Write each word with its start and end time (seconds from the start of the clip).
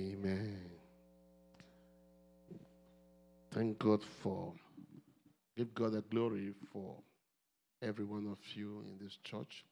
Amen. 0.00 0.56
Thank 3.52 3.78
God 3.78 4.02
for, 4.22 4.54
give 5.56 5.74
God 5.74 5.92
the 5.92 6.00
glory 6.02 6.54
for 6.72 6.96
every 7.82 8.04
one 8.04 8.26
of 8.30 8.38
you 8.54 8.82
in 8.86 8.96
this 9.02 9.18
church. 9.24 9.64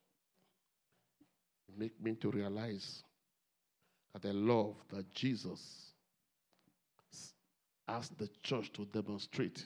Make 1.78 1.98
me 2.02 2.14
to 2.16 2.30
realize 2.30 3.04
that 4.12 4.22
the 4.22 4.32
love 4.32 4.74
that 4.92 5.10
Jesus 5.14 5.92
asked 7.86 8.18
the 8.18 8.28
church 8.42 8.70
to 8.74 8.84
demonstrate 8.86 9.64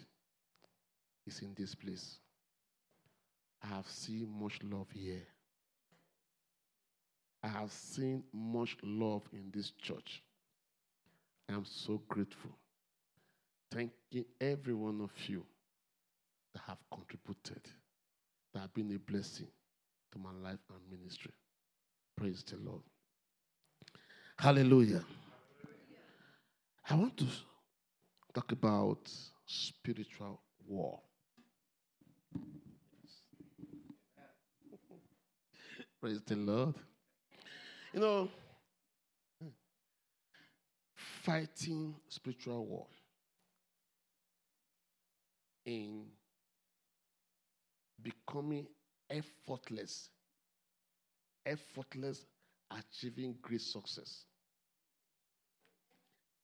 is 1.26 1.40
in 1.40 1.54
this 1.56 1.74
place. 1.74 2.18
I 3.64 3.68
have 3.68 3.86
seen 3.88 4.28
much 4.40 4.58
love 4.62 4.88
here. 4.92 5.22
I 7.42 7.48
have 7.48 7.72
seen 7.72 8.22
much 8.32 8.76
love 8.84 9.22
in 9.32 9.50
this 9.52 9.70
church. 9.70 10.22
I 11.52 11.54
am 11.54 11.66
so 11.66 12.00
grateful. 12.08 12.50
Thanking 13.70 14.24
every 14.40 14.72
one 14.72 15.02
of 15.02 15.10
you 15.28 15.44
that 16.54 16.62
have 16.66 16.78
contributed, 16.90 17.60
that 18.54 18.60
have 18.60 18.72
been 18.72 18.90
a 18.94 18.98
blessing 18.98 19.48
to 20.12 20.18
my 20.18 20.30
life 20.42 20.60
and 20.70 20.80
ministry. 20.90 21.32
Praise 22.16 22.42
the 22.42 22.56
Lord. 22.56 22.80
Hallelujah. 24.38 25.04
I 26.88 26.94
want 26.94 27.18
to 27.18 27.26
talk 28.32 28.50
about 28.52 29.10
spiritual 29.44 30.40
war. 30.66 31.00
Praise 36.00 36.22
the 36.26 36.36
Lord. 36.36 36.74
You 37.92 38.00
know, 38.00 38.30
fighting 41.24 41.94
spiritual 42.08 42.66
war 42.66 42.86
in 45.64 46.02
becoming 48.02 48.66
effortless, 49.08 50.10
effortless 51.46 52.24
achieving 52.70 53.36
great 53.40 53.60
success, 53.60 54.24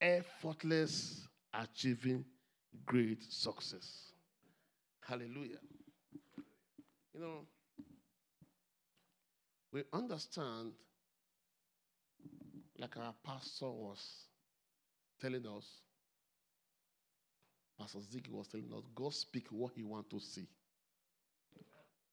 effortless 0.00 1.26
achieving 1.54 2.24
great 2.86 3.24
success. 3.28 4.12
Hallelujah. 5.00 5.58
You 7.14 7.20
know, 7.20 7.46
we 9.72 9.82
understand, 9.92 10.72
like 12.78 12.96
our 12.96 13.14
pastor 13.24 13.70
was 13.70 14.27
telling 15.20 15.46
us, 15.46 15.66
Pastor 17.78 17.98
Ziggy 17.98 18.30
was 18.30 18.48
telling 18.48 18.72
us, 18.72 18.84
God 18.94 19.14
speak 19.14 19.46
what 19.50 19.72
he 19.74 19.84
want 19.84 20.10
to 20.10 20.18
see. 20.18 20.46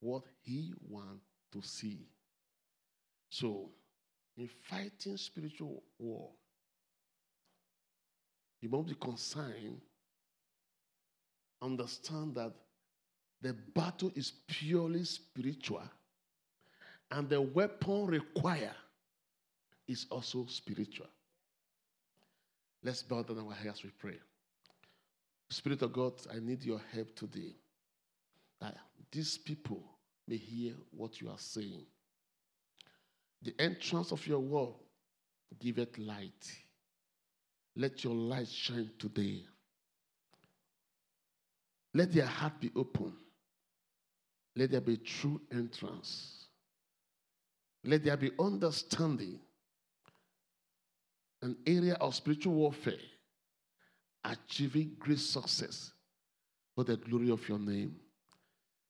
What 0.00 0.22
he 0.42 0.72
want 0.88 1.20
to 1.52 1.62
see. 1.62 2.06
So, 3.28 3.70
in 4.36 4.48
fighting 4.62 5.16
spiritual 5.16 5.82
war, 5.98 6.30
you 8.60 8.68
must 8.68 8.88
be 8.88 8.94
concerned, 8.94 9.80
understand 11.60 12.34
that 12.36 12.52
the 13.42 13.54
battle 13.74 14.12
is 14.14 14.32
purely 14.46 15.04
spiritual, 15.04 15.82
and 17.10 17.28
the 17.28 17.40
weapon 17.40 18.06
required 18.06 18.74
is 19.88 20.06
also 20.10 20.46
spiritual. 20.48 21.06
Let's 22.86 23.02
bow 23.02 23.24
down 23.24 23.40
our 23.40 23.52
heads, 23.52 23.82
we 23.82 23.90
pray. 23.90 24.14
Spirit 25.50 25.82
of 25.82 25.92
God, 25.92 26.12
I 26.32 26.38
need 26.38 26.62
your 26.62 26.80
help 26.94 27.16
today. 27.16 27.56
That 28.60 28.76
these 29.10 29.36
people 29.38 29.82
may 30.28 30.36
hear 30.36 30.74
what 30.92 31.20
you 31.20 31.28
are 31.28 31.38
saying. 31.38 31.84
The 33.42 33.56
entrance 33.58 34.12
of 34.12 34.24
your 34.28 34.38
word, 34.38 34.74
give 35.58 35.78
it 35.78 35.98
light. 35.98 36.48
Let 37.74 38.04
your 38.04 38.14
light 38.14 38.46
shine 38.46 38.92
today. 39.00 39.42
Let 41.92 42.12
their 42.12 42.26
heart 42.26 42.60
be 42.60 42.70
open. 42.76 43.14
Let 44.54 44.70
there 44.70 44.80
be 44.80 44.98
true 44.98 45.40
entrance. 45.50 46.44
Let 47.82 48.04
there 48.04 48.16
be 48.16 48.30
understanding. 48.38 49.40
An 51.42 51.56
area 51.66 51.94
of 51.94 52.14
spiritual 52.14 52.54
warfare, 52.54 52.94
achieving 54.24 54.96
great 54.98 55.18
success 55.18 55.92
for 56.74 56.84
the 56.84 56.96
glory 56.96 57.30
of 57.30 57.46
your 57.48 57.58
name. 57.58 57.96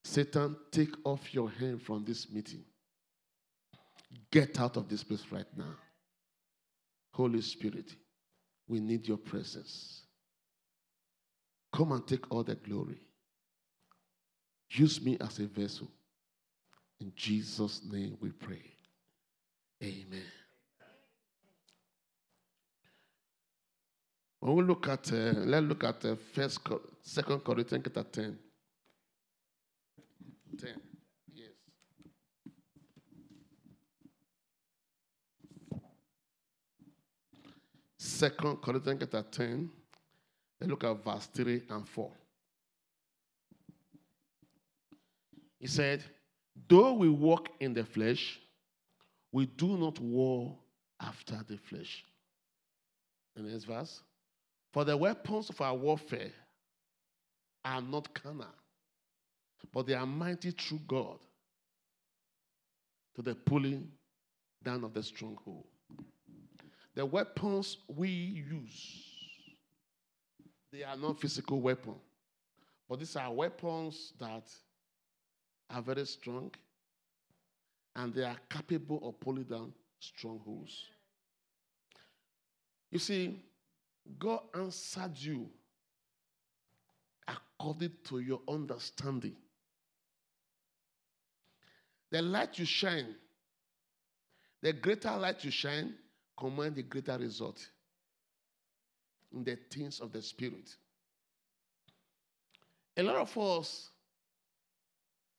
Satan, 0.04 0.56
take 0.70 0.94
off 1.04 1.34
your 1.34 1.50
hand 1.50 1.82
from 1.82 2.04
this 2.04 2.30
meeting. 2.30 2.64
Get 4.30 4.60
out 4.60 4.76
of 4.76 4.88
this 4.88 5.02
place 5.02 5.24
right 5.30 5.46
now. 5.56 5.74
Holy 7.12 7.40
Spirit, 7.40 7.94
we 8.68 8.78
need 8.80 9.08
your 9.08 9.16
presence. 9.16 10.02
Come 11.72 11.92
and 11.92 12.06
take 12.06 12.30
all 12.30 12.42
the 12.42 12.54
glory. 12.54 13.00
Use 14.70 15.00
me 15.00 15.16
as 15.20 15.38
a 15.38 15.46
vessel. 15.46 15.88
In 17.00 17.12
Jesus' 17.14 17.82
name 17.90 18.16
we 18.20 18.30
pray. 18.30 18.62
Amen. 19.82 20.22
When 24.40 24.54
we 24.54 24.62
look 24.62 24.88
at, 24.88 25.12
uh, 25.12 25.32
let's 25.34 25.66
look 25.66 25.84
at 25.84 26.04
uh, 26.04 26.16
first, 26.32 26.60
second 27.02 27.40
Corinthians 27.40 27.84
chapter 27.84 28.02
10. 28.02 28.38
10. 30.58 30.70
Yes. 31.34 31.48
Second 37.98 38.56
Corinthians 38.62 39.00
chapter 39.00 39.22
10. 39.30 39.70
Let's 40.60 40.70
look 40.70 40.84
at 40.84 41.04
verse 41.04 41.26
3 41.26 41.62
and 41.70 41.88
4. 41.88 42.10
He 45.58 45.66
said, 45.66 46.04
Though 46.68 46.92
we 46.94 47.08
walk 47.08 47.48
in 47.60 47.74
the 47.74 47.84
flesh, 47.84 48.38
we 49.32 49.46
do 49.46 49.76
not 49.76 49.98
war 50.00 50.56
after 51.00 51.40
the 51.46 51.58
flesh. 51.58 52.04
The 53.34 53.42
next 53.42 53.64
verse. 53.64 54.02
For 54.76 54.84
the 54.84 54.94
weapons 54.94 55.48
of 55.48 55.58
our 55.62 55.74
warfare 55.74 56.32
are 57.64 57.80
not 57.80 58.12
carnal, 58.12 58.44
but 59.72 59.86
they 59.86 59.94
are 59.94 60.04
mighty 60.04 60.50
through 60.50 60.80
God 60.86 61.16
to 63.14 63.22
the 63.22 63.34
pulling 63.34 63.90
down 64.62 64.84
of 64.84 64.92
the 64.92 65.02
stronghold. 65.02 65.64
The 66.94 67.06
weapons 67.06 67.78
we 67.88 68.10
use, 68.10 69.02
they 70.70 70.82
are 70.82 70.98
not 70.98 71.22
physical 71.22 71.58
weapons, 71.62 72.02
but 72.86 72.98
these 72.98 73.16
are 73.16 73.32
weapons 73.32 74.12
that 74.20 74.44
are 75.70 75.80
very 75.80 76.04
strong 76.04 76.50
and 77.94 78.12
they 78.12 78.24
are 78.24 78.36
capable 78.50 79.00
of 79.08 79.18
pulling 79.20 79.44
down 79.44 79.72
strongholds. 80.00 80.84
You 82.90 82.98
see, 82.98 83.42
God 84.18 84.40
answered 84.54 85.16
you 85.16 85.48
according 87.28 87.92
to 88.04 88.20
your 88.20 88.40
understanding. 88.48 89.36
The 92.10 92.22
light 92.22 92.58
you 92.58 92.64
shine, 92.64 93.14
the 94.62 94.72
greater 94.72 95.16
light 95.16 95.44
you 95.44 95.50
shine, 95.50 95.94
command 96.38 96.76
the 96.76 96.82
greater 96.82 97.18
result 97.18 97.66
in 99.32 99.42
the 99.44 99.58
things 99.70 100.00
of 100.00 100.12
the 100.12 100.22
Spirit. 100.22 100.76
A 102.96 103.02
lot 103.02 103.16
of 103.16 103.36
us 103.36 103.90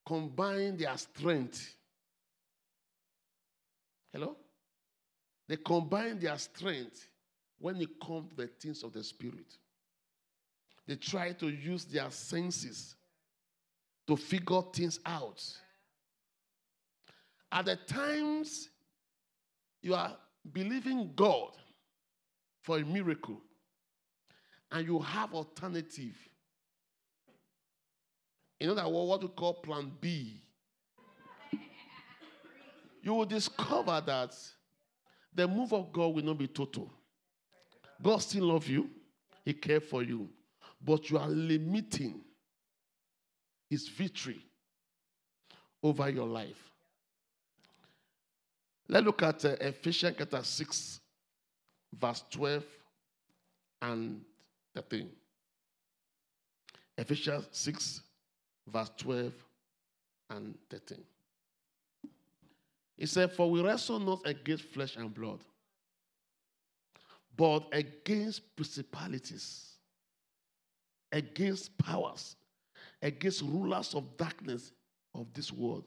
combine 0.06 0.78
their 0.78 0.96
strength. 0.98 1.76
Hello? 4.12 4.36
They 5.48 5.58
combine 5.58 6.20
their 6.20 6.38
strength 6.38 7.08
when 7.60 7.82
it 7.82 7.90
comes 8.00 8.30
to 8.30 8.36
the 8.36 8.48
things 8.48 8.84
of 8.84 8.94
the 8.94 9.04
Spirit. 9.04 9.58
They 10.88 10.96
try 10.96 11.34
to 11.34 11.50
use 11.50 11.86
their 11.86 12.10
senses 12.12 12.96
to 14.08 14.16
figure 14.16 14.62
things 14.74 15.00
out. 15.06 15.44
At 17.52 17.66
the 17.66 17.76
times 17.76 18.70
you 19.82 19.96
are 19.96 20.16
believing 20.52 21.12
God 21.16 21.52
for 22.62 22.78
a 22.78 22.86
miracle 22.86 23.42
and 24.72 24.86
you 24.86 25.00
have 25.00 25.34
alternative. 25.34 26.16
You 28.60 28.68
know 28.68 28.76
that 28.76 28.90
what 28.90 29.22
we 29.22 29.28
call 29.30 29.56
plan 29.56 29.92
B. 30.00 30.42
You 33.02 33.14
will 33.14 33.26
discover 33.26 34.02
that 34.06 34.36
the 35.34 35.48
move 35.48 35.72
of 35.72 35.94
God 35.94 36.16
will 36.16 36.24
not 36.24 36.38
be 36.38 36.48
total. 36.48 36.92
God 38.02 38.18
still 38.20 38.46
loves 38.46 38.70
you, 38.70 38.90
He 39.44 39.54
cares 39.54 39.84
for 39.84 40.04
you, 40.04 40.30
but 40.84 41.10
you 41.10 41.18
are 41.18 41.28
limiting 41.28 42.22
His 43.70 43.88
victory 43.88 44.42
over 45.82 46.10
your 46.10 46.28
life. 46.28 46.72
Let's 48.90 49.06
look 49.06 49.22
at 49.24 49.44
uh, 49.44 49.56
Ephesians 49.60 50.16
chapter 50.18 50.42
6, 50.42 51.00
verse 51.94 52.24
12 52.32 52.64
and 53.82 54.22
13. 54.76 55.10
Ephesians 56.98 57.48
6, 57.52 58.02
verse 58.68 58.92
12 58.98 59.34
and 60.30 60.56
13. 60.70 60.98
He 62.98 63.06
said, 63.06 63.32
For 63.34 63.50
we 63.50 63.62
wrestle 63.62 64.00
not 64.00 64.22
against 64.26 64.64
flesh 64.66 64.96
and 64.96 65.14
blood, 65.14 65.40
but 67.38 67.68
against 67.72 68.56
principalities, 68.56 69.76
against 71.12 71.78
powers, 71.78 72.36
against 73.02 73.44
rulers 73.44 73.94
of 73.94 74.18
darkness 74.18 74.72
of 75.14 75.28
this 75.34 75.54
world, 75.54 75.86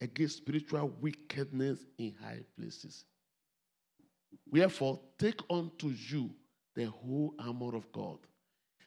against 0.00 0.36
spiritual 0.36 0.92
wickedness 1.00 1.78
in 1.98 2.14
high 2.22 2.42
places. 2.58 3.06
Wherefore, 4.50 5.00
take 5.18 5.40
unto 5.48 5.88
you 5.88 6.30
the 6.74 6.84
whole 6.84 7.34
armor 7.38 7.74
of 7.74 7.90
God, 7.90 8.18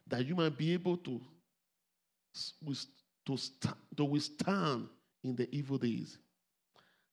that 0.07 0.25
you 0.25 0.35
might 0.35 0.57
be 0.57 0.73
able 0.73 0.97
to, 0.97 1.19
to, 3.25 3.35
stand, 3.35 3.75
to 3.97 4.05
withstand 4.05 4.87
in 5.23 5.35
the 5.35 5.53
evil 5.53 5.79
days, 5.79 6.19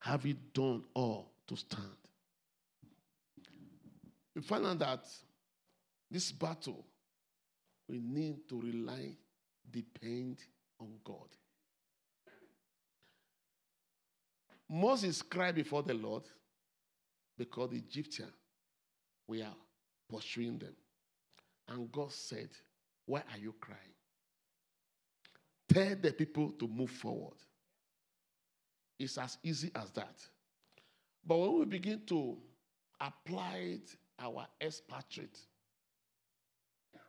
having 0.00 0.38
done 0.52 0.84
all 0.94 1.32
to 1.48 1.56
stand. 1.56 2.05
We 4.36 4.42
find 4.42 4.66
out 4.66 4.78
that 4.80 5.06
this 6.10 6.30
battle, 6.30 6.84
we 7.88 7.98
need 7.98 8.46
to 8.50 8.60
rely, 8.60 9.16
depend 9.70 10.40
on 10.78 10.90
God. 11.02 11.28
Moses 14.68 15.22
cried 15.22 15.54
before 15.54 15.82
the 15.82 15.94
Lord 15.94 16.24
because 17.38 17.70
the 17.70 17.78
Egyptians 17.78 18.32
were 19.26 19.46
pursuing 20.10 20.58
them. 20.58 20.74
And 21.68 21.90
God 21.90 22.12
said, 22.12 22.50
Why 23.06 23.22
are 23.32 23.38
you 23.38 23.54
crying? 23.58 23.80
Tell 25.72 25.96
the 25.96 26.12
people 26.12 26.52
to 26.58 26.68
move 26.68 26.90
forward. 26.90 27.38
It's 28.98 29.16
as 29.16 29.38
easy 29.42 29.70
as 29.74 29.90
that. 29.92 30.20
But 31.24 31.38
when 31.38 31.58
we 31.60 31.64
begin 31.64 32.02
to 32.08 32.36
apply 33.00 33.78
our 34.18 34.46
expatriate, 34.60 35.38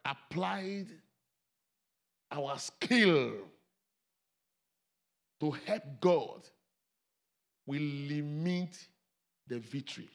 applied 0.05 0.87
our 2.31 2.57
skill 2.57 3.33
to 5.39 5.51
help 5.51 5.83
God, 6.01 6.41
we 7.65 7.79
limit 7.79 8.77
the 9.47 9.59
victory. 9.59 10.09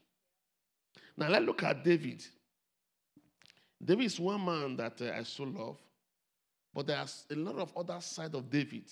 Now 1.16 1.28
let's 1.28 1.44
look 1.44 1.62
at 1.62 1.84
David. 1.84 2.24
David 3.82 4.06
is 4.06 4.20
one 4.20 4.44
man 4.44 4.76
that 4.76 5.00
uh, 5.00 5.12
I 5.16 5.22
so 5.22 5.44
love, 5.44 5.78
but 6.74 6.86
there's 6.86 7.24
a 7.30 7.34
lot 7.34 7.58
of 7.58 7.76
other 7.76 8.00
side 8.00 8.34
of 8.34 8.48
David 8.50 8.84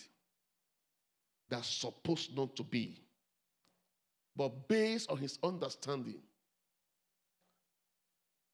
that's 1.49 1.69
supposed 1.69 2.37
not 2.37 2.55
to 2.57 2.63
be. 2.63 3.01
But 4.37 4.69
based 4.69 5.11
on 5.11 5.19
his 5.19 5.39
understanding, 5.43 6.21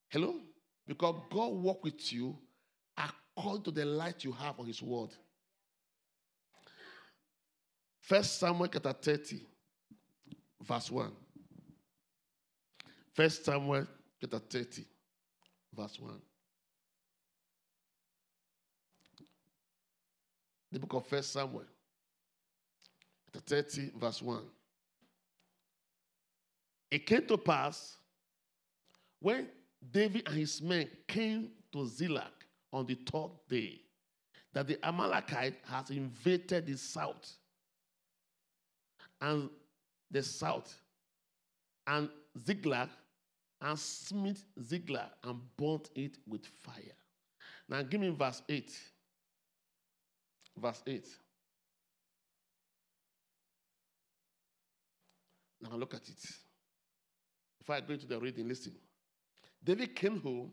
hello? 0.08 0.34
Because 0.86 1.16
God 1.30 1.52
work 1.52 1.84
with 1.84 2.12
you 2.12 2.36
according 2.96 3.62
to 3.64 3.70
the 3.70 3.84
light 3.84 4.24
you 4.24 4.32
have 4.32 4.58
on 4.58 4.66
his 4.66 4.82
word. 4.82 5.10
First 8.00 8.38
Samuel 8.38 8.68
chapter 8.68 8.92
30, 8.92 9.40
verse 10.62 10.90
1. 10.90 11.10
First 13.14 13.44
Samuel 13.44 13.86
chapter 14.20 14.38
30, 14.38 14.84
verse 15.74 15.98
1. 15.98 16.12
The 20.70 20.78
book 20.78 20.94
of 20.94 21.06
First 21.06 21.32
Samuel, 21.32 21.64
chapter 23.32 23.62
30, 23.62 23.92
verse 23.98 24.22
1. 24.22 24.42
It 26.90 27.06
came 27.06 27.26
to 27.26 27.36
pass 27.36 27.96
when 29.18 29.48
David 29.90 30.26
and 30.26 30.36
his 30.36 30.60
men 30.60 30.88
came 31.06 31.50
to 31.72 31.86
Ziklag 31.86 32.24
on 32.72 32.86
the 32.86 32.94
third 32.94 33.30
day 33.48 33.80
that 34.52 34.66
the 34.66 34.78
Amalekite 34.86 35.54
has 35.64 35.90
invaded 35.90 36.66
the 36.66 36.76
south 36.76 37.36
and 39.20 39.50
the 40.10 40.22
south 40.22 40.74
and 41.86 42.08
Ziklag 42.44 42.88
and 43.60 43.78
smote 43.78 44.38
Ziklag 44.62 45.08
and 45.24 45.40
burnt 45.56 45.90
it 45.94 46.18
with 46.26 46.46
fire. 46.46 46.96
Now 47.68 47.82
give 47.82 48.00
me 48.00 48.10
verse 48.10 48.42
8. 48.48 48.72
Verse 50.56 50.82
8. 50.86 51.06
Now 55.62 55.76
look 55.76 55.94
at 55.94 56.08
it. 56.08 56.24
Before 57.58 57.76
I 57.76 57.80
go 57.80 57.94
into 57.94 58.06
the 58.06 58.18
reading, 58.18 58.46
listen. 58.46 58.72
David 59.66 59.96
came 59.96 60.20
home. 60.20 60.52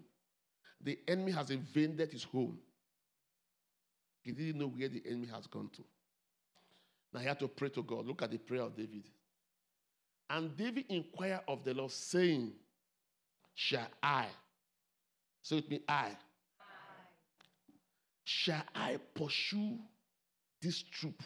The 0.82 0.98
enemy 1.08 1.32
has 1.32 1.52
invaded 1.52 2.12
his 2.12 2.24
home. 2.24 2.58
He 4.24 4.32
didn't 4.32 4.60
know 4.60 4.68
where 4.68 4.90
the 4.90 5.04
enemy 5.08 5.28
has 5.28 5.46
gone 5.48 5.70
to. 5.76 5.84
Now 7.14 7.20
he 7.20 7.28
had 7.28 7.40
to 7.40 7.48
pray 7.48 7.70
to 7.70 7.84
God. 7.84 8.08
Look 8.08 8.24
at 8.24 8.32
the 8.32 8.40
prayer 8.40 8.64
of 8.64 8.76
David. 8.76 9.04
And 10.30 10.58
David 10.58 10.86
inquired 10.90 11.42
of 11.48 11.64
the 11.64 11.74
Lord, 11.74 11.92
saying, 11.92 12.54
Shall 13.54 13.88
I? 14.02 14.26
Say 15.44 15.58
with 15.58 15.70
me, 15.70 15.82
I. 15.88 15.94
I. 15.94 16.16
Shall 18.24 18.64
I 18.74 18.98
pursue 19.14 19.78
this 20.60 20.82
troop? 20.82 21.22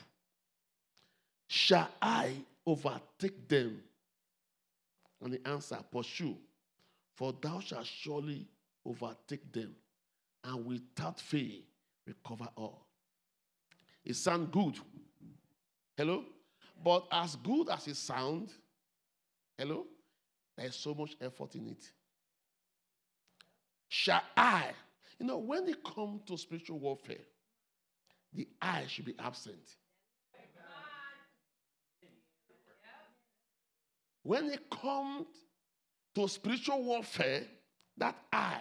Shall 1.47 1.87
I 2.01 2.33
overtake 2.65 3.47
them? 3.47 3.81
And 5.23 5.33
the 5.33 5.47
answer, 5.47 5.77
pursue, 5.89 6.35
for 7.17 7.33
thou 7.41 7.59
shalt 7.59 7.87
surely 7.87 8.47
overtake 8.85 9.51
them, 9.51 9.75
and 10.43 10.65
without 10.65 11.19
fail 11.19 11.61
recover 12.05 12.47
all. 12.55 12.85
It 14.05 14.15
sounds 14.15 14.49
good. 14.51 14.75
Hello? 15.97 16.23
But 16.81 17.07
as 17.11 17.35
good 17.37 17.69
as 17.69 17.87
it 17.87 17.97
sounds, 17.97 18.53
hello, 19.57 19.87
there's 20.55 20.75
so 20.75 20.93
much 20.93 21.17
effort 21.19 21.55
in 21.55 21.67
it. 21.69 21.91
Shall 23.89 24.21
I? 24.37 24.67
You 25.19 25.25
know, 25.25 25.39
when 25.39 25.67
it 25.67 25.83
comes 25.83 26.21
to 26.27 26.37
spiritual 26.37 26.77
warfare, 26.77 27.25
the 28.31 28.47
I 28.61 28.85
should 28.85 29.05
be 29.05 29.15
absent. 29.17 29.75
When 34.21 34.51
it 34.51 34.69
comes 34.69 35.25
to 36.17 36.27
spiritual 36.27 36.83
warfare, 36.83 37.43
that 37.95 38.15
I 38.33 38.55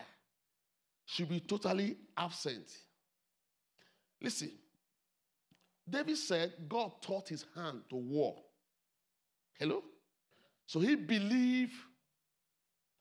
should 1.06 1.30
be 1.30 1.40
totally 1.40 1.96
absent. 2.14 2.68
Listen, 4.20 4.50
David 5.88 6.18
said 6.18 6.52
God 6.68 6.92
taught 7.00 7.30
his 7.30 7.46
hand 7.54 7.80
to 7.88 7.96
war. 7.96 8.36
Hello? 9.58 9.82
So 10.66 10.80
he 10.80 10.96
believed 10.96 11.72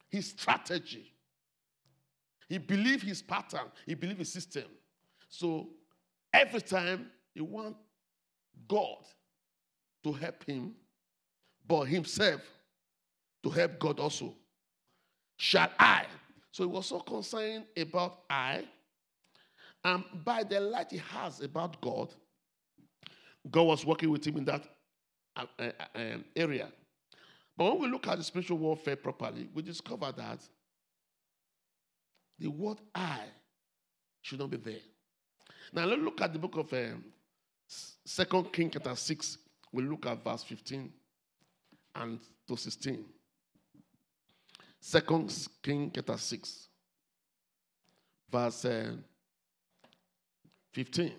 his 0.07 0.29
strategy. 0.29 1.11
He 2.47 2.57
believed 2.57 3.03
his 3.03 3.21
pattern. 3.21 3.67
He 3.85 3.93
believed 3.93 4.19
his 4.19 4.31
system. 4.31 4.65
So 5.27 5.67
every 6.33 6.61
time 6.61 7.07
he 7.33 7.41
want 7.41 7.75
God 8.69 9.03
to 10.05 10.13
help 10.13 10.45
him, 10.45 10.75
but 11.67 11.85
himself 11.85 12.39
to 13.43 13.49
help 13.49 13.79
God 13.79 13.99
also. 13.99 14.33
Shall 15.37 15.69
I? 15.79 16.05
So 16.51 16.63
he 16.63 16.69
was 16.69 16.87
so 16.87 16.99
concerned 16.99 17.65
about 17.77 18.19
I. 18.29 18.65
And 19.83 20.03
by 20.23 20.43
the 20.43 20.59
light 20.59 20.91
he 20.91 20.97
has 20.97 21.41
about 21.41 21.79
God, 21.81 22.13
God 23.49 23.63
was 23.63 23.85
working 23.85 24.09
with 24.09 24.25
him 24.25 24.37
in 24.37 24.45
that 24.45 24.63
uh, 25.35 25.45
uh, 25.59 25.71
um, 25.93 26.25
area. 26.35 26.69
But 27.57 27.65
when 27.65 27.81
we 27.81 27.87
look 27.89 28.07
at 28.07 28.17
the 28.17 28.23
spiritual 28.23 28.57
warfare 28.57 28.95
properly, 28.95 29.47
we 29.53 29.61
discover 29.61 30.11
that 30.17 30.39
the 32.39 32.47
word 32.47 32.77
I 32.93 33.19
should 34.21 34.39
not 34.39 34.49
be 34.49 34.57
there. 34.57 34.79
Now 35.71 35.85
let's 35.85 36.01
look 36.01 36.19
at 36.21 36.33
the 36.33 36.39
book 36.39 36.57
of 36.57 36.73
um, 36.73 37.03
Second 37.67 38.51
King 38.51 38.69
chapter 38.71 38.95
6. 38.95 39.37
We'll 39.71 39.85
look 39.85 40.05
at 40.05 40.23
verse 40.23 40.43
15 40.43 40.91
and 41.95 42.19
to 42.47 42.55
16. 42.57 43.05
Second 44.87 45.35
King 45.63 45.91
chapter 45.91 46.15
6. 46.15 46.67
verse 48.31 48.65
uh, 48.65 48.91
15. 50.73 51.11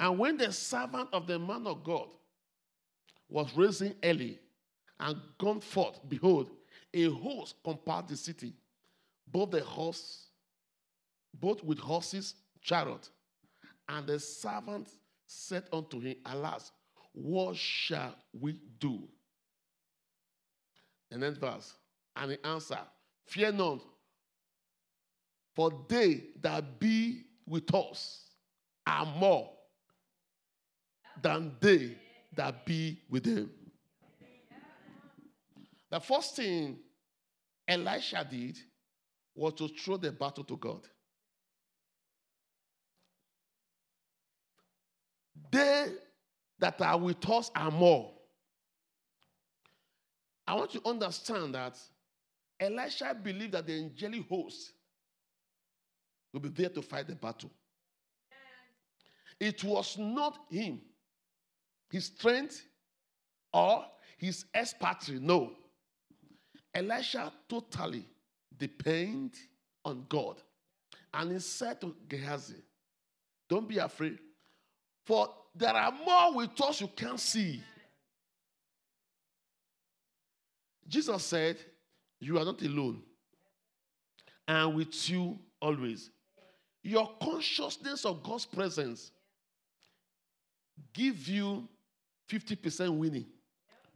And 0.00 0.18
when 0.18 0.36
the 0.36 0.50
servant 0.50 1.10
of 1.12 1.28
the 1.28 1.38
man 1.38 1.68
of 1.68 1.84
God 1.84 2.08
was 3.28 3.56
raising 3.56 3.94
early 4.02 4.40
and 4.98 5.16
gone 5.38 5.60
forth, 5.60 6.00
behold, 6.08 6.50
a 6.92 7.08
host 7.10 7.54
compassed 7.62 8.08
the 8.08 8.16
city, 8.16 8.52
both 9.28 9.52
the 9.52 9.62
horse, 9.62 10.26
both 11.32 11.62
with 11.62 11.78
horses, 11.78 12.34
chariot. 12.60 13.08
And 13.88 14.08
the 14.08 14.18
servant 14.18 14.88
said 15.24 15.68
unto 15.72 16.00
him, 16.00 16.16
Alas, 16.26 16.72
what 17.12 17.54
shall 17.54 18.16
we 18.32 18.60
do? 18.80 19.08
And 21.14 21.22
then 21.22 21.36
verse, 21.36 21.72
and 22.16 22.32
he 22.32 22.38
answered, 22.42 22.86
Fear 23.26 23.52
not, 23.52 23.80
for 25.54 25.84
they 25.88 26.24
that 26.40 26.80
be 26.80 27.22
with 27.46 27.72
us 27.72 28.24
are 28.84 29.06
more 29.06 29.48
than 31.22 31.52
they 31.60 31.96
that 32.34 32.66
be 32.66 32.98
with 33.08 33.22
them. 33.22 33.48
The 35.88 36.00
first 36.00 36.34
thing 36.34 36.80
Elisha 37.68 38.26
did 38.28 38.58
was 39.36 39.54
to 39.54 39.68
throw 39.68 39.96
the 39.96 40.10
battle 40.10 40.42
to 40.42 40.56
God. 40.56 40.80
They 45.52 45.92
that 46.58 46.80
are 46.82 46.98
with 46.98 47.30
us 47.30 47.52
are 47.54 47.70
more. 47.70 48.13
I 50.46 50.54
want 50.54 50.74
you 50.74 50.80
to 50.80 50.88
understand 50.88 51.54
that 51.54 51.78
Elisha 52.60 53.16
believed 53.20 53.52
that 53.52 53.66
the 53.66 53.74
angelic 53.78 54.28
host 54.28 54.72
will 56.32 56.40
be 56.40 56.48
there 56.48 56.68
to 56.68 56.82
fight 56.82 57.06
the 57.06 57.14
battle. 57.14 57.50
It 59.40 59.64
was 59.64 59.98
not 59.98 60.38
him, 60.50 60.80
his 61.90 62.06
strength, 62.06 62.64
or 63.52 63.84
his 64.16 64.44
expertise. 64.54 65.20
No. 65.20 65.52
Elisha 66.74 67.32
totally 67.48 68.06
depend 68.56 69.34
on 69.84 70.06
God. 70.08 70.36
And 71.12 71.32
he 71.32 71.38
said 71.38 71.80
to 71.80 71.94
Gehazi, 72.08 72.62
Don't 73.48 73.68
be 73.68 73.78
afraid, 73.78 74.18
for 75.04 75.28
there 75.54 75.74
are 75.74 75.92
more 76.04 76.34
with 76.34 76.60
us 76.60 76.80
you 76.80 76.88
can't 76.88 77.20
see. 77.20 77.62
Jesus 80.88 81.24
said, 81.24 81.56
You 82.20 82.38
are 82.38 82.44
not 82.44 82.60
alone, 82.62 83.02
and 84.46 84.74
with 84.74 85.08
you 85.08 85.38
always. 85.60 86.10
Your 86.82 87.10
consciousness 87.22 88.04
of 88.04 88.22
God's 88.22 88.44
presence 88.44 89.10
give 90.92 91.26
you 91.28 91.66
50% 92.30 92.96
winning 92.96 93.26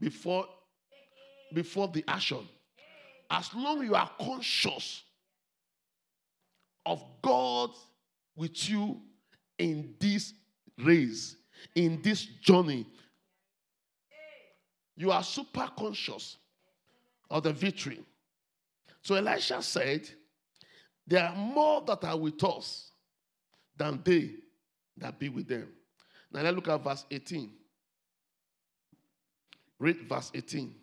before, 0.00 0.46
before 1.52 1.88
the 1.88 2.02
action. 2.08 2.48
As 3.30 3.54
long 3.54 3.84
you 3.84 3.94
are 3.94 4.10
conscious 4.18 5.02
of 6.86 7.02
God 7.20 7.70
with 8.34 8.70
you 8.70 9.00
in 9.58 9.94
this 9.98 10.32
race, 10.82 11.36
in 11.74 12.00
this 12.00 12.24
journey, 12.24 12.86
you 14.96 15.10
are 15.10 15.22
super 15.22 15.70
conscious 15.76 16.38
of 17.30 17.42
the 17.42 17.52
victory. 17.52 18.00
So 19.02 19.14
Elisha 19.14 19.62
said, 19.62 20.08
There 21.06 21.24
are 21.24 21.34
more 21.34 21.82
that 21.86 22.04
are 22.04 22.16
with 22.16 22.42
us 22.44 22.90
than 23.76 24.00
they 24.04 24.34
that 24.96 25.18
be 25.18 25.28
with 25.28 25.48
them. 25.48 25.68
Now 26.32 26.42
let's 26.42 26.54
look 26.54 26.68
at 26.68 26.82
verse 26.82 27.04
18. 27.10 27.50
Read 29.78 30.08
verse 30.08 30.30
18. 30.34 30.74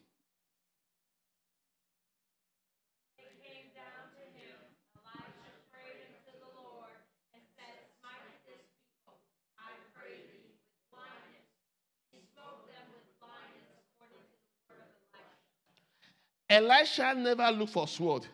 Elisha 16.55 17.13
never 17.17 17.51
looked 17.51 17.73
for 17.73 17.85
sword. 17.85 18.25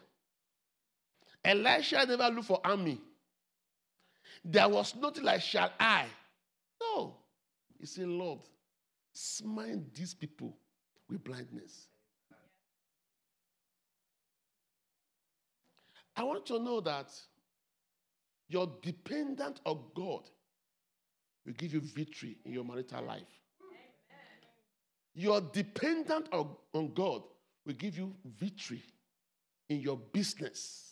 Elisha 1.44 2.06
never 2.06 2.30
looked 2.30 2.48
for 2.48 2.62
army. 2.64 3.02
There 4.46 4.70
was 4.70 4.96
nothing 4.96 5.24
like 5.24 5.42
shall 5.42 5.72
I. 5.80 6.06
No. 6.80 7.16
He 7.80 7.88
said, 7.88 8.08
Lord, 8.08 8.42
smite 9.12 9.92
these 9.96 10.14
people 10.14 10.56
with 11.10 11.24
blindness. 11.24 11.88
I 16.16 16.24
want 16.24 16.46
to 16.46 16.60
know 16.60 16.80
that 16.82 17.12
you're 18.48 18.72
dependent 18.84 19.62
on 19.66 19.80
God 19.96 20.30
will 21.44 21.54
give 21.54 21.74
you 21.74 21.82
victory 21.82 22.38
in 22.46 22.54
your 22.54 22.66
marital 22.66 23.04
life. 23.04 23.24
You're 25.16 25.42
dependent 25.42 26.30
on, 26.32 26.56
on 26.74 26.94
God 26.94 27.24
will 27.66 27.74
give 27.74 27.98
you 27.98 28.14
victory 28.26 28.84
in 29.70 29.80
your 29.80 29.98
business. 29.98 30.88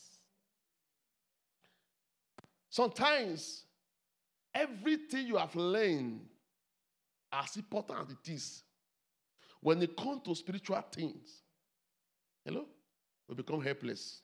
Sometimes 2.70 3.64
everything 4.54 5.28
you 5.28 5.38
have 5.38 5.56
learned, 5.56 6.22
as 7.32 7.56
important 7.58 8.00
as 8.00 8.12
it 8.12 8.32
is, 8.32 8.64
when 9.62 9.82
it 9.82 9.98
comes 9.98 10.22
to 10.24 10.36
spiritual 10.36 10.82
things, 10.92 11.42
hello, 12.46 12.66
you 13.28 13.36
become 13.36 13.62
helpless. 13.62 14.22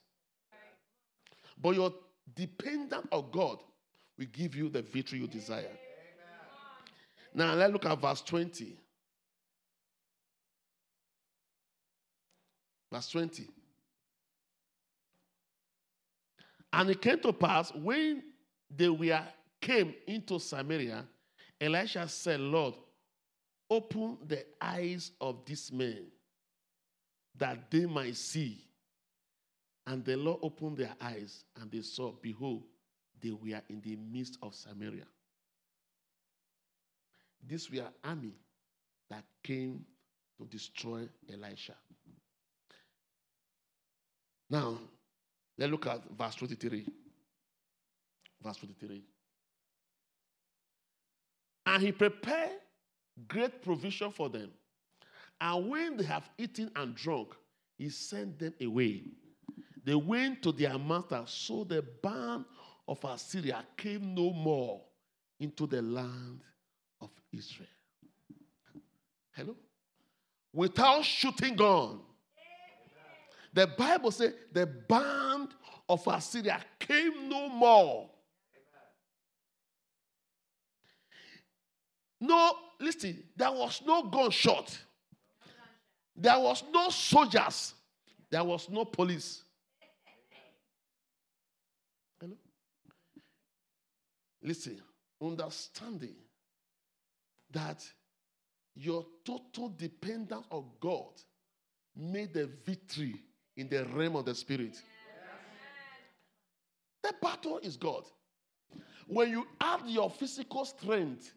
But 1.60 1.74
your 1.74 1.92
dependent 2.34 3.08
on 3.12 3.26
God 3.30 3.58
will 4.18 4.26
give 4.32 4.54
you 4.54 4.68
the 4.68 4.82
victory 4.82 5.18
you 5.18 5.26
desire. 5.26 5.70
Now 7.34 7.54
let's 7.54 7.72
look 7.72 7.84
at 7.84 8.00
verse 8.00 8.22
20. 8.22 8.78
Verse 12.96 13.08
20. 13.08 13.46
And 16.72 16.88
it 16.88 17.02
came 17.02 17.20
to 17.20 17.32
pass 17.34 17.70
when 17.74 18.22
they 18.74 18.88
were 18.88 19.22
came 19.60 19.94
into 20.06 20.38
Samaria, 20.38 21.04
Elisha 21.60 22.08
said, 22.08 22.40
Lord, 22.40 22.72
open 23.68 24.16
the 24.26 24.46
eyes 24.62 25.12
of 25.20 25.44
this 25.44 25.70
man 25.70 26.06
that 27.36 27.70
they 27.70 27.84
might 27.84 28.16
see. 28.16 28.64
And 29.86 30.02
the 30.02 30.16
Lord 30.16 30.40
opened 30.42 30.78
their 30.78 30.94
eyes, 30.98 31.44
and 31.60 31.70
they 31.70 31.82
saw, 31.82 32.12
behold, 32.22 32.62
they 33.22 33.30
were 33.30 33.60
in 33.68 33.82
the 33.82 33.96
midst 33.96 34.38
of 34.42 34.54
Samaria. 34.54 35.04
These 37.46 37.70
were 37.70 37.88
army 38.02 38.36
that 39.10 39.24
came 39.42 39.84
to 40.38 40.46
destroy 40.46 41.06
Elisha. 41.30 41.74
Now, 44.48 44.78
let's 45.58 45.70
look 45.70 45.86
at 45.86 46.02
verse 46.16 46.34
23. 46.36 46.86
Verse 48.42 48.56
23. 48.58 49.02
And 51.66 51.82
he 51.82 51.92
prepared 51.92 52.50
great 53.26 53.62
provision 53.62 54.10
for 54.12 54.28
them. 54.28 54.50
And 55.40 55.68
when 55.68 55.96
they 55.96 56.04
have 56.04 56.28
eaten 56.38 56.70
and 56.76 56.94
drunk, 56.94 57.34
he 57.76 57.90
sent 57.90 58.38
them 58.38 58.54
away. 58.62 59.02
They 59.84 59.94
went 59.94 60.42
to 60.42 60.52
their 60.52 60.78
master, 60.78 61.22
so 61.26 61.64
the 61.64 61.82
band 62.02 62.44
of 62.88 63.04
Assyria 63.04 63.64
came 63.76 64.14
no 64.14 64.32
more 64.32 64.80
into 65.38 65.66
the 65.66 65.82
land 65.82 66.40
of 67.00 67.10
Israel. 67.32 67.68
Hello? 69.32 69.54
Without 70.52 71.04
shooting 71.04 71.54
gun. 71.54 72.00
The 73.56 73.66
Bible 73.66 74.10
says 74.10 74.34
the 74.52 74.66
band 74.66 75.48
of 75.88 76.06
Assyria 76.06 76.60
came 76.78 77.26
no 77.26 77.48
more. 77.48 78.10
No, 82.20 82.52
listen, 82.78 83.24
there 83.34 83.50
was 83.50 83.80
no 83.86 84.02
gunshot. 84.02 84.78
There 86.14 86.38
was 86.38 86.64
no 86.70 86.90
soldiers. 86.90 87.72
There 88.28 88.44
was 88.44 88.68
no 88.68 88.84
police. 88.84 89.42
Hello? 92.20 92.36
Listen, 94.42 94.82
understanding 95.18 96.16
that 97.50 97.82
your 98.74 99.06
total 99.24 99.70
dependence 99.70 100.44
on 100.50 100.66
God 100.78 101.22
made 101.96 102.34
the 102.34 102.50
victory 102.66 103.22
in 103.56 103.68
the 103.68 103.84
realm 103.86 104.16
of 104.16 104.24
the 104.24 104.34
spirit. 104.34 104.80
The 107.02 107.14
battle 107.22 107.58
is 107.58 107.76
God. 107.76 108.04
When 109.06 109.30
you 109.30 109.46
add 109.60 109.82
your 109.86 110.10
physical 110.10 110.64
strength, 110.64 111.32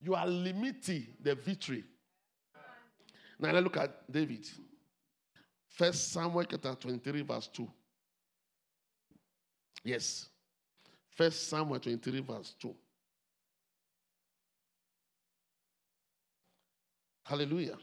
you 0.00 0.14
are 0.14 0.26
limiting 0.26 1.06
the 1.22 1.34
victory. 1.34 1.84
Now 3.38 3.52
let's 3.52 3.64
look 3.64 3.76
at 3.76 4.10
David. 4.10 4.46
First 5.68 6.12
Samuel 6.12 6.44
chapter 6.44 6.74
23, 6.74 7.22
verse 7.22 7.48
2. 7.48 7.68
Yes. 9.84 10.26
First 11.14 11.48
Samuel 11.48 11.78
23, 11.78 12.20
verse 12.20 12.54
2. 12.60 12.74
Hallelujah. 17.24 17.76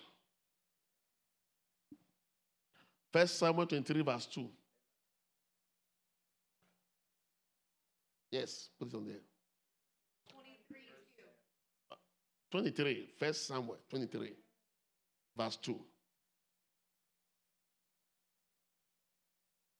First 3.13 3.37
Samuel 3.37 3.67
23, 3.67 4.01
verse 4.01 4.25
2. 4.25 4.49
Yes, 8.31 8.69
put 8.79 8.87
it 8.87 8.95
on 8.95 9.05
there. 9.05 9.21
23, 12.49 13.09
First 13.19 13.47
Samuel 13.47 13.77
23, 13.89 14.33
verse 15.37 15.57
2. 15.57 15.79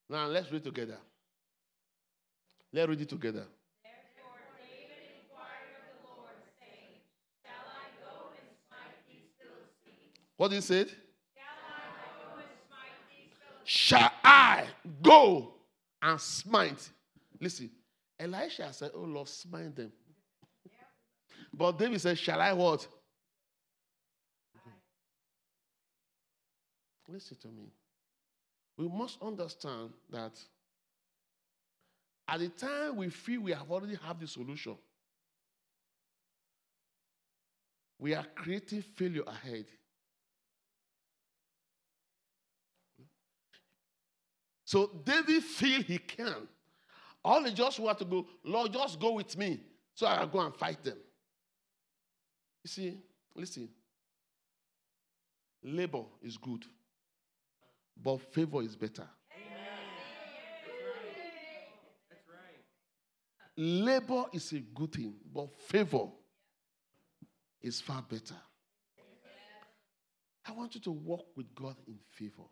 Now 0.09 0.27
let's 0.27 0.51
read 0.51 0.63
together. 0.63 0.97
Let's 2.71 2.89
read 2.89 3.01
it 3.01 3.09
together. 3.09 3.47
Lord, 5.87 6.37
saying, 6.59 7.01
he 10.51 10.61
say? 10.61 10.85
Shall 10.85 11.53
I 11.69 11.89
go 11.97 12.37
and 12.37 12.49
smite 12.67 12.97
these 13.09 13.33
Philistines? 13.37 13.52
Shall 13.65 14.11
I 14.23 14.65
go 15.01 15.53
and 16.01 16.19
smite? 16.19 16.89
Listen, 17.39 17.69
Elisha 18.19 18.71
said, 18.73 18.91
Oh 18.93 19.01
Lord, 19.01 19.27
smite 19.27 19.75
them. 19.75 19.91
But 21.53 21.77
David 21.77 22.01
said, 22.01 22.17
Shall 22.17 22.41
I 22.41 22.53
what? 22.53 22.87
Listen 27.07 27.37
to 27.41 27.47
me. 27.49 27.71
We 28.77 28.87
must 28.87 29.21
understand 29.21 29.91
that 30.09 30.33
at 32.27 32.39
the 32.39 32.49
time 32.49 32.95
we 32.95 33.09
feel 33.09 33.41
we 33.41 33.51
have 33.51 33.69
already 33.69 33.97
have 34.03 34.19
the 34.19 34.27
solution, 34.27 34.75
we 37.99 38.15
are 38.15 38.25
creating 38.35 38.81
failure 38.81 39.23
ahead. 39.27 39.65
So 44.73 44.89
David 45.05 45.43
feel 45.43 45.83
he 45.83 45.99
can. 45.99 46.47
All 47.23 47.43
he 47.43 47.53
just 47.53 47.79
want 47.79 47.99
to 47.99 48.05
go, 48.05 48.25
Lord, 48.43 48.73
just 48.73 48.99
go 48.99 49.11
with 49.11 49.37
me 49.37 49.59
so 49.93 50.07
I 50.07 50.17
can 50.17 50.29
go 50.29 50.39
and 50.39 50.55
fight 50.55 50.83
them. 50.83 50.97
You 52.63 52.69
see, 52.69 52.97
listen. 53.35 53.69
Labor 55.63 56.05
is 56.23 56.37
good, 56.37 56.65
but 58.03 58.19
favor 58.33 58.63
is 58.63 58.75
better. 58.75 59.07
That's 62.09 62.27
right. 62.27 62.59
Labor 63.55 64.25
is 64.33 64.53
a 64.53 64.59
good 64.59 64.91
thing, 64.91 65.13
but 65.31 65.53
favor 65.53 66.07
is 67.61 67.79
far 67.79 68.01
better. 68.01 68.41
I 70.47 70.51
want 70.51 70.73
you 70.73 70.81
to 70.81 70.91
walk 70.91 71.27
with 71.37 71.53
God 71.53 71.75
in 71.87 71.99
favor. 72.09 72.49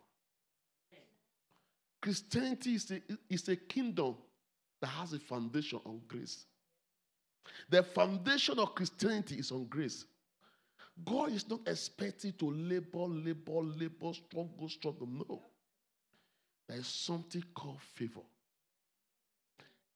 Christianity 2.02 2.74
is 2.74 2.90
a, 2.90 3.00
is 3.30 3.48
a 3.48 3.56
kingdom 3.56 4.16
that 4.80 4.88
has 4.88 5.12
a 5.12 5.20
foundation 5.20 5.80
on 5.86 6.00
grace. 6.08 6.44
The 7.70 7.82
foundation 7.82 8.58
of 8.58 8.74
Christianity 8.74 9.36
is 9.36 9.52
on 9.52 9.64
grace. 9.66 10.04
God 11.04 11.32
is 11.32 11.48
not 11.48 11.60
expecting 11.66 12.32
to 12.34 12.50
labor, 12.50 13.06
labor, 13.06 13.60
labor, 13.62 14.12
struggle, 14.12 14.68
struggle. 14.68 15.06
No. 15.06 15.42
There 16.68 16.78
is 16.78 16.86
something 16.86 17.42
called 17.54 17.80
favor, 17.94 18.20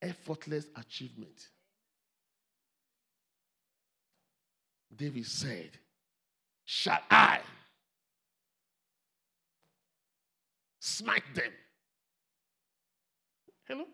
effortless 0.01 0.67
achievement. 0.77 1.49
David 4.97 5.27
said, 5.27 5.71
Shall 6.65 7.01
I 7.11 7.41
smite 10.79 11.35
them? 11.35 11.53
Hello? 13.67 13.85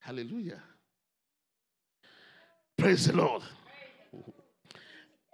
Hallelujah. 0.00 0.62
Praise 2.76 3.06
the 3.06 3.16
Lord. 3.16 3.42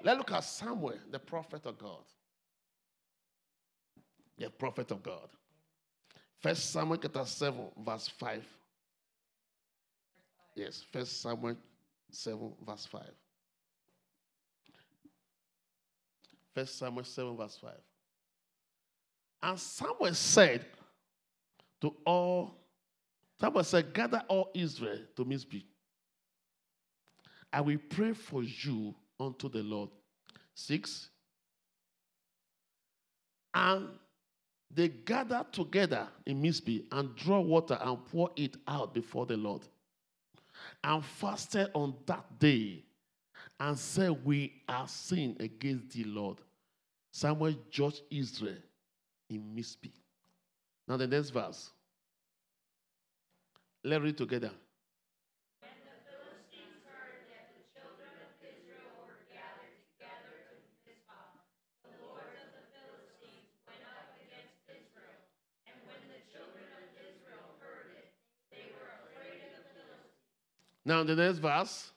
Let's 0.03 0.19
look 0.19 0.33
at 0.33 0.45
Samuel, 0.45 0.95
the 1.11 1.19
prophet 1.19 1.67
of 1.67 1.77
God. 1.77 2.05
The 4.39 4.49
prophet 4.49 4.91
of 4.93 5.03
God. 5.03 5.29
First 6.39 6.71
Samuel 6.71 6.99
chapter 6.99 7.25
7, 7.25 7.59
verse 7.85 8.09
5. 8.09 8.47
Yes, 10.55 10.85
first 10.93 11.21
Samuel 11.21 11.57
7, 12.11 12.53
verse 12.65 12.87
5. 12.87 13.03
First 16.55 16.79
Samuel 16.79 17.05
7, 17.05 17.37
verse 17.37 17.59
5. 17.61 17.71
And 19.43 19.59
Samuel 19.59 20.15
said 20.15 20.65
to 21.81 21.95
all, 22.05 22.55
Samuel 23.41 23.65
said, 23.65 23.93
Gather 23.93 24.23
all 24.29 24.51
Israel 24.55 24.99
to 25.17 25.25
Mizpeh. 25.25 25.63
I 27.53 27.61
will 27.61 27.79
pray 27.89 28.13
for 28.13 28.43
you 28.43 28.95
unto 29.19 29.49
the 29.49 29.63
Lord. 29.63 29.91
Six. 30.55 31.09
And 33.55 33.89
they 34.73 34.89
gather 34.89 35.45
together 35.51 36.07
in 36.27 36.41
Mizpeh 36.41 36.85
and 36.93 37.17
draw 37.17 37.41
water 37.41 37.79
and 37.81 38.05
pour 38.07 38.31
it 38.37 38.57
out 38.69 38.95
before 38.95 39.27
the 39.27 39.37
Lord. 39.37 39.63
And 40.85 41.05
fasted 41.05 41.71
on 41.75 41.95
that 42.07 42.39
day 42.39 42.85
and 43.59 43.77
said, 43.77 44.25
We 44.25 44.63
are 44.69 44.87
sin 44.87 45.37
against 45.41 45.91
the 45.91 46.05
Lord. 46.05 46.39
Samuel 47.13 47.55
judged 47.71 48.03
Israel 48.11 48.59
in 49.29 49.41
Mizpeh. 49.57 49.91
Now, 50.91 50.97
the 50.97 51.07
next 51.07 51.31
verse. 51.31 51.71
Let's 53.85 54.03
read 54.03 54.19
together. 54.19 54.51
Now, 70.85 71.05
the 71.05 71.15
next 71.15 71.39
heard 71.39 71.93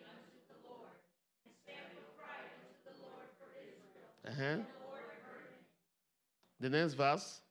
unto 0.00 0.40
the 2.88 2.96
Lord 3.04 3.28
for 3.36 3.52
Israel. 3.60 4.08
Uh-huh. 4.24 4.64
The 6.60 6.70
next 6.70 6.94
verse. 6.94 7.44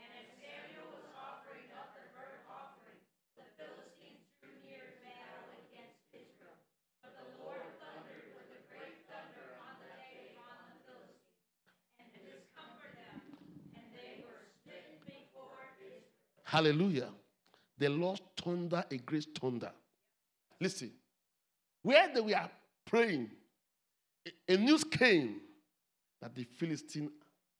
And 0.00 0.08
as 0.16 0.28
Samuel 0.40 0.88
was 0.96 1.04
offering 1.12 1.68
up 1.76 1.92
the 2.00 2.08
burnt 2.16 2.48
offering, 2.48 2.96
the 3.36 3.44
Philistines 3.60 4.24
drew 4.40 4.56
near 4.64 4.80
to 4.80 4.96
battle 5.04 5.52
against 5.68 6.00
Israel. 6.16 6.56
But 7.04 7.12
the 7.20 7.28
Lord 7.44 7.60
thundered 7.76 8.32
with 8.40 8.56
a 8.56 8.60
great 8.72 9.04
thunder 9.04 9.60
on 9.68 9.76
the 9.84 9.92
day 10.00 10.32
upon 10.32 10.64
the 10.72 10.80
Philistines, 10.84 11.20
and 12.00 12.08
to 12.12 12.20
discomfort 12.24 12.92
them, 12.96 13.20
and 13.76 13.84
they 13.92 14.24
were 14.24 14.52
smitten 14.64 15.00
before 15.08 15.56
Israel. 15.80 16.04
Hallelujah. 16.56 17.10
The 17.76 17.90
Lord 17.90 18.18
thunder 18.34 18.82
a 18.90 18.96
great 18.96 19.26
thunder. 19.38 19.70
Listen, 20.58 20.90
where 21.82 22.08
they 22.14 22.22
were 22.22 22.48
praying, 22.86 23.28
a- 24.48 24.56
news 24.56 24.82
came 24.82 25.42
that 26.18 26.34
the 26.34 26.44
Philistines 26.44 27.10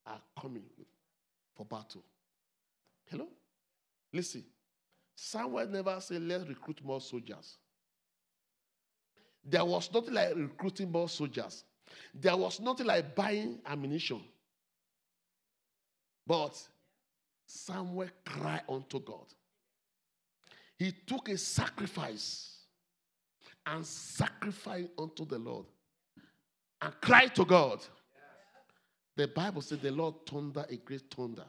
are 0.06 0.22
coming 0.40 0.64
for 1.54 1.66
battle. 1.66 2.02
Hello? 3.10 3.28
Listen, 4.14 4.42
Samuel 5.14 5.66
never 5.66 6.00
said, 6.00 6.22
let's 6.22 6.48
recruit 6.48 6.82
more 6.82 7.02
soldiers. 7.02 7.58
There 9.44 9.66
was 9.66 9.92
nothing 9.92 10.14
like 10.14 10.34
recruiting 10.34 10.90
more 10.90 11.10
soldiers. 11.10 11.64
There 12.14 12.34
was 12.34 12.60
nothing 12.60 12.86
like 12.86 13.14
buying 13.14 13.58
ammunition. 13.66 14.22
But 16.26 16.58
Samuel 17.46 18.08
cried 18.24 18.62
unto 18.68 19.00
God. 19.00 19.26
He 20.78 20.92
took 20.92 21.28
a 21.28 21.38
sacrifice 21.38 22.58
and 23.64 23.84
sacrificed 23.86 24.90
unto 24.98 25.24
the 25.24 25.38
Lord 25.38 25.66
and 26.82 26.92
cried 27.00 27.34
to 27.36 27.44
God. 27.44 27.84
The 29.16 29.28
Bible 29.28 29.62
said 29.62 29.80
the 29.80 29.90
Lord 29.90 30.14
thunder 30.28 30.66
a 30.68 30.76
great 30.76 31.10
thunder 31.10 31.46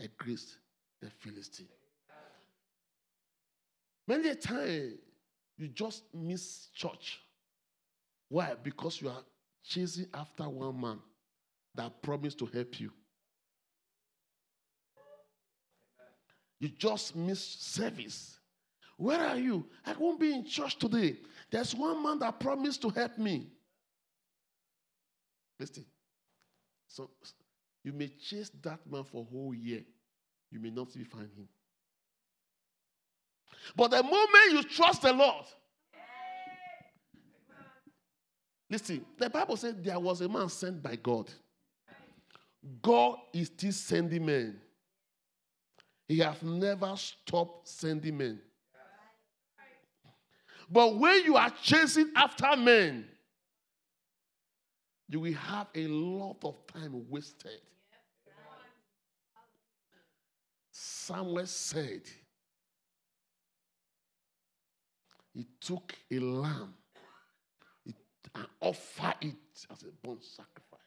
against 0.00 0.56
the 1.00 1.10
Philistine. 1.10 1.68
Many 4.06 4.30
a 4.30 4.34
time 4.34 4.98
you 5.58 5.68
just 5.68 6.04
miss 6.14 6.68
church. 6.74 7.20
Why? 8.30 8.54
Because 8.62 9.02
you 9.02 9.08
are 9.08 9.22
chasing 9.62 10.06
after 10.14 10.48
one 10.48 10.80
man 10.80 10.98
that 11.74 12.00
promised 12.00 12.38
to 12.38 12.46
help 12.46 12.80
you. 12.80 12.90
You 16.60 16.68
just 16.68 17.14
miss 17.14 17.44
service. 17.44 18.38
Where 18.96 19.20
are 19.20 19.36
you? 19.36 19.66
I 19.86 19.94
won't 19.98 20.18
be 20.18 20.32
in 20.32 20.44
church 20.44 20.76
today. 20.76 21.16
There's 21.50 21.74
one 21.74 22.02
man 22.02 22.18
that 22.18 22.40
promised 22.40 22.82
to 22.82 22.88
help 22.90 23.16
me. 23.16 23.46
Listen. 25.58 25.84
So 26.88 27.10
you 27.84 27.92
may 27.92 28.08
chase 28.08 28.50
that 28.62 28.80
man 28.90 29.04
for 29.04 29.22
a 29.22 29.24
whole 29.24 29.54
year. 29.54 29.82
You 30.50 30.58
may 30.58 30.70
not 30.70 30.90
find 30.90 31.28
him. 31.36 31.48
But 33.76 33.90
the 33.90 34.02
moment 34.02 34.52
you 34.52 34.62
trust 34.62 35.02
the 35.02 35.12
Lord, 35.12 35.44
listen, 38.70 39.04
the 39.18 39.30
Bible 39.30 39.56
said 39.56 39.84
there 39.84 39.98
was 39.98 40.20
a 40.20 40.28
man 40.28 40.48
sent 40.48 40.82
by 40.82 40.96
God. 40.96 41.30
God 42.82 43.16
is 43.32 43.46
still 43.48 43.72
sending 43.72 44.26
men. 44.26 44.60
He 46.08 46.18
has 46.20 46.42
never 46.42 46.96
stopped 46.96 47.68
sending 47.68 48.16
men. 48.16 48.40
But 50.70 50.96
when 50.96 51.24
you 51.24 51.36
are 51.36 51.52
chasing 51.62 52.10
after 52.16 52.56
men, 52.56 53.06
you 55.08 55.20
will 55.20 55.34
have 55.34 55.68
a 55.74 55.86
lot 55.86 56.38
of 56.44 56.66
time 56.66 57.04
wasted. 57.08 57.60
Samuel 60.70 61.46
said, 61.46 62.02
he 65.34 65.46
took 65.60 65.94
a 66.10 66.18
lamb 66.18 66.74
and 68.34 68.46
offered 68.60 69.14
it 69.22 69.36
as 69.70 69.82
a 69.82 70.06
burnt 70.06 70.24
sacrifice. 70.24 70.80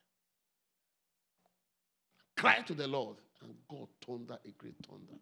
Cried 2.37 2.67
to 2.67 2.73
the 2.73 2.87
Lord, 2.87 3.17
and 3.41 3.55
God 3.67 3.87
thundered 4.05 4.39
a 4.45 4.51
great 4.57 4.75
thunder. 4.87 5.19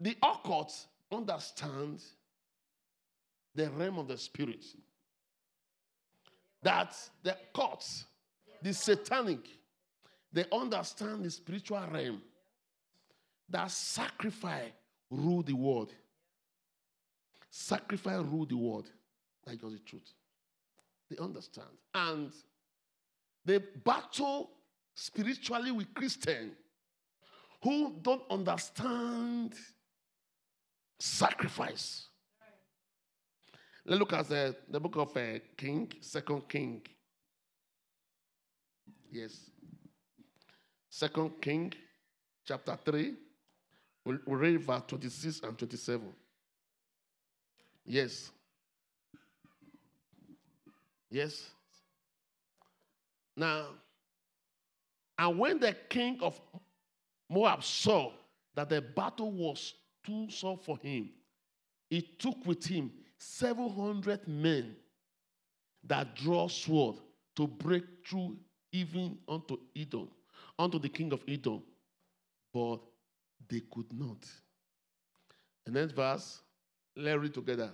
The 0.00 0.16
occult 0.22 0.86
understand 1.12 2.02
the 3.54 3.70
realm 3.70 3.98
of 3.98 4.08
the 4.08 4.16
spirit. 4.16 4.64
That 6.62 6.96
the 7.22 7.36
cults, 7.54 8.04
the 8.62 8.72
satanic, 8.72 9.40
they 10.32 10.44
understand 10.52 11.24
the 11.24 11.30
spiritual 11.30 11.84
realm. 11.92 12.22
That 13.48 13.70
sacrifice 13.70 14.70
rule 15.10 15.42
the 15.42 15.52
world. 15.52 15.92
Sacrifice 17.50 18.24
rule 18.24 18.46
the 18.46 18.56
world. 18.56 18.86
That's 19.44 19.60
the 19.60 19.78
truth. 19.84 20.12
They 21.10 21.22
understand. 21.22 21.68
And 21.94 22.32
they 23.44 23.58
battle 23.58 24.50
spiritually 24.94 25.70
with 25.70 25.92
Christians 25.94 26.54
who 27.62 27.94
don't 28.02 28.22
understand 28.30 29.54
sacrifice. 30.98 32.08
Let's 33.84 33.98
look 33.98 34.12
at 34.12 34.28
the, 34.28 34.56
the 34.68 34.80
book 34.80 34.96
of 34.96 35.16
uh, 35.16 35.38
King, 35.56 35.92
Second 36.00 36.48
King. 36.48 36.82
Yes. 39.10 39.50
Second 40.88 41.40
King, 41.40 41.72
chapter 42.44 42.78
3. 42.84 43.14
We'll, 44.04 44.18
we'll 44.26 44.38
read 44.38 44.60
verse 44.60 44.82
26 44.86 45.40
and 45.42 45.58
27. 45.58 46.12
Yes. 47.84 48.30
Yes. 51.10 51.50
Now, 53.36 53.66
and 55.18 55.38
when 55.38 55.58
the 55.58 55.76
king 55.88 56.18
of 56.20 56.40
Moab 57.28 57.62
saw 57.62 58.12
that 58.54 58.68
the 58.68 58.80
battle 58.80 59.32
was 59.32 59.74
too 60.04 60.28
sore 60.30 60.58
for 60.58 60.76
him, 60.78 61.10
he 61.88 62.02
took 62.18 62.44
with 62.46 62.64
him 62.64 62.90
700 63.18 64.26
men 64.26 64.74
that 65.84 66.14
draw 66.16 66.48
sword 66.48 66.96
to 67.36 67.46
break 67.46 67.84
through 68.06 68.36
even 68.72 69.18
unto 69.28 69.58
Edom, 69.76 70.08
unto 70.58 70.78
the 70.78 70.88
king 70.88 71.12
of 71.12 71.22
Edom. 71.28 71.62
But 72.52 72.80
they 73.48 73.60
could 73.72 73.92
not. 73.92 74.26
And 75.66 75.74
next 75.74 75.92
verse, 75.92 76.40
let's 76.96 77.20
read 77.20 77.34
together. 77.34 77.70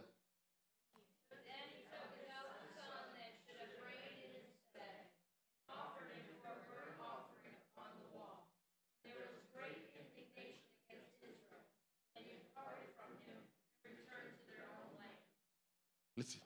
Listen. 16.18 16.40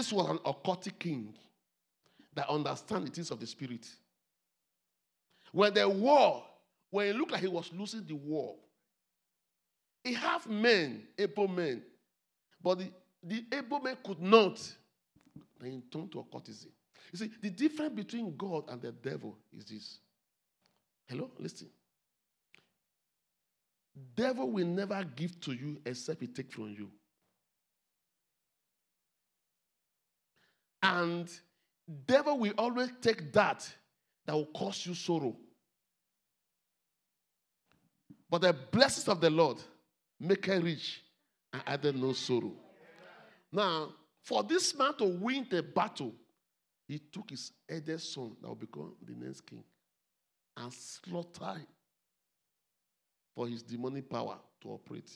This 0.00 0.14
was 0.14 0.30
an 0.30 0.38
occultic 0.46 0.98
king 0.98 1.34
that 2.34 2.48
understand 2.48 3.06
the 3.06 3.10
things 3.10 3.30
of 3.30 3.38
the 3.38 3.46
spirit. 3.46 3.86
When 5.52 5.74
the 5.74 5.86
war, 5.86 6.42
when 6.90 7.08
it 7.08 7.16
looked 7.16 7.32
like 7.32 7.42
he 7.42 7.48
was 7.48 7.70
losing 7.76 8.06
the 8.06 8.14
war, 8.14 8.54
he 10.02 10.14
have 10.14 10.46
men, 10.46 11.02
able 11.18 11.48
men, 11.48 11.82
but 12.62 12.78
the, 12.78 12.90
the 13.22 13.44
able 13.52 13.78
men 13.80 13.98
could 14.02 14.22
not. 14.22 14.58
Then 15.60 15.82
turn 15.92 16.08
to 16.08 16.20
occultism. 16.20 16.70
You 17.12 17.18
see, 17.18 17.30
the 17.42 17.50
difference 17.50 17.94
between 17.94 18.34
God 18.38 18.70
and 18.70 18.80
the 18.80 18.92
devil 18.92 19.36
is 19.54 19.66
this. 19.66 19.98
Hello, 21.08 21.30
listen. 21.38 21.68
Devil 24.16 24.50
will 24.50 24.66
never 24.66 25.04
give 25.04 25.38
to 25.42 25.52
you 25.52 25.78
except 25.84 26.22
he 26.22 26.26
take 26.26 26.50
from 26.50 26.70
you. 26.70 26.90
And 30.82 31.30
devil 32.06 32.38
will 32.38 32.54
always 32.56 32.90
take 33.00 33.32
that 33.32 33.68
that 34.26 34.34
will 34.34 34.46
cause 34.46 34.86
you 34.86 34.94
sorrow. 34.94 35.36
But 38.28 38.42
the 38.42 38.52
blessings 38.52 39.08
of 39.08 39.20
the 39.20 39.30
Lord 39.30 39.58
make 40.18 40.46
her 40.46 40.60
rich 40.60 41.02
and 41.52 41.62
added 41.66 41.96
no 41.96 42.12
sorrow. 42.12 42.52
Now, 43.52 43.88
for 44.22 44.42
this 44.44 44.76
man 44.76 44.94
to 44.98 45.04
win 45.04 45.46
the 45.50 45.62
battle, 45.62 46.14
he 46.86 46.98
took 46.98 47.30
his 47.30 47.52
eldest 47.68 48.12
son 48.12 48.36
that 48.40 48.48
will 48.48 48.54
become 48.54 48.94
the 49.04 49.14
next 49.14 49.40
king 49.42 49.64
and 50.56 50.72
slaughtered 50.72 51.66
for 53.34 53.48
his 53.48 53.62
demonic 53.62 54.08
power 54.08 54.38
to 54.60 54.68
operate. 54.68 55.10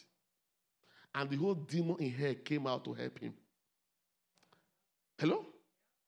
And 1.15 1.31
the 1.31 1.37
whole 1.37 1.55
demon 1.55 1.97
in 2.01 2.11
her 2.11 2.35
came 2.35 2.67
out 2.67 2.85
to 2.85 2.95
help 2.95 3.19
him. 3.21 3.35
Hello? 5.19 5.47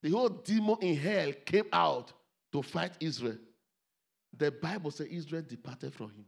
The 0.02 0.10
whole 0.10 0.28
demon 0.28 0.76
in 0.80 0.96
hell 0.96 1.32
came 1.44 1.66
out 1.72 2.12
to 2.52 2.62
fight 2.62 2.92
Israel. 3.00 3.38
The 4.36 4.50
Bible 4.50 4.90
says 4.90 5.06
Israel 5.08 5.42
departed 5.46 5.94
from 5.94 6.10
him. 6.10 6.26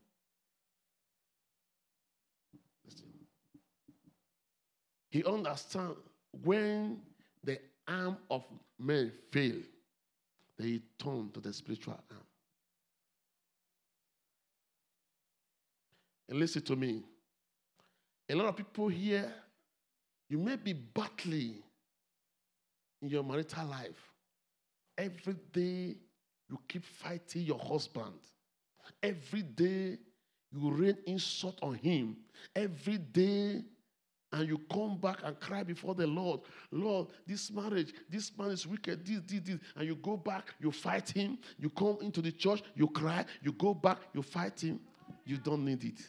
He 5.11 5.24
understand 5.24 5.94
when 6.42 7.00
the 7.42 7.59
arm 7.87 8.18
of 8.31 8.44
men 8.78 9.12
fail, 9.31 9.61
they 10.59 10.81
turn 10.98 11.31
to 11.33 11.40
the 11.40 11.52
spiritual 11.52 11.94
arm. 12.11 12.20
And 16.28 16.38
listen 16.38 16.62
to 16.62 16.76
me. 16.76 17.02
A 18.28 18.35
lot 18.35 18.48
of 18.48 18.57
people 18.57 18.88
here, 18.88 19.33
you 20.28 20.37
may 20.37 20.57
be 20.57 20.74
battling 20.74 21.62
in 23.02 23.08
your 23.08 23.22
marital 23.22 23.66
life. 23.66 24.12
Every 24.96 25.37
day 25.52 25.96
you 26.48 26.58
keep 26.66 26.84
fighting 26.84 27.42
your 27.42 27.58
husband. 27.58 28.14
Every 29.02 29.42
day 29.42 29.98
you 30.50 30.70
rain 30.70 30.96
insult 31.06 31.58
on 31.62 31.74
him. 31.74 32.16
Every 32.54 32.98
day 32.98 33.62
and 34.32 34.48
you 34.48 34.61
come 34.70 34.98
back 34.98 35.20
and 35.24 35.38
cry 35.40 35.62
before 35.62 35.94
the 35.94 36.06
Lord, 36.06 36.40
Lord, 36.70 37.08
this 37.26 37.50
marriage, 37.50 37.94
this 38.11 38.30
man 38.37 38.50
is 38.50 38.66
wicked, 38.66 39.06
this, 39.06 39.20
this, 39.26 39.40
this, 39.40 39.58
and 39.74 39.87
you 39.87 39.94
go 39.96 40.16
back, 40.16 40.54
you 40.61 40.70
fight 40.70 41.08
him, 41.08 41.38
you 41.58 41.70
come 41.70 41.98
into 42.02 42.20
the 42.20 42.32
church, 42.32 42.62
you 42.74 42.88
cry, 42.88 43.24
you 43.42 43.52
go 43.52 43.72
back, 43.72 43.98
you 44.12 44.22
fight 44.22 44.61
him, 44.62 44.80
you 45.24 45.38
don't 45.38 45.64
need 45.64 45.82
it. 45.84 46.00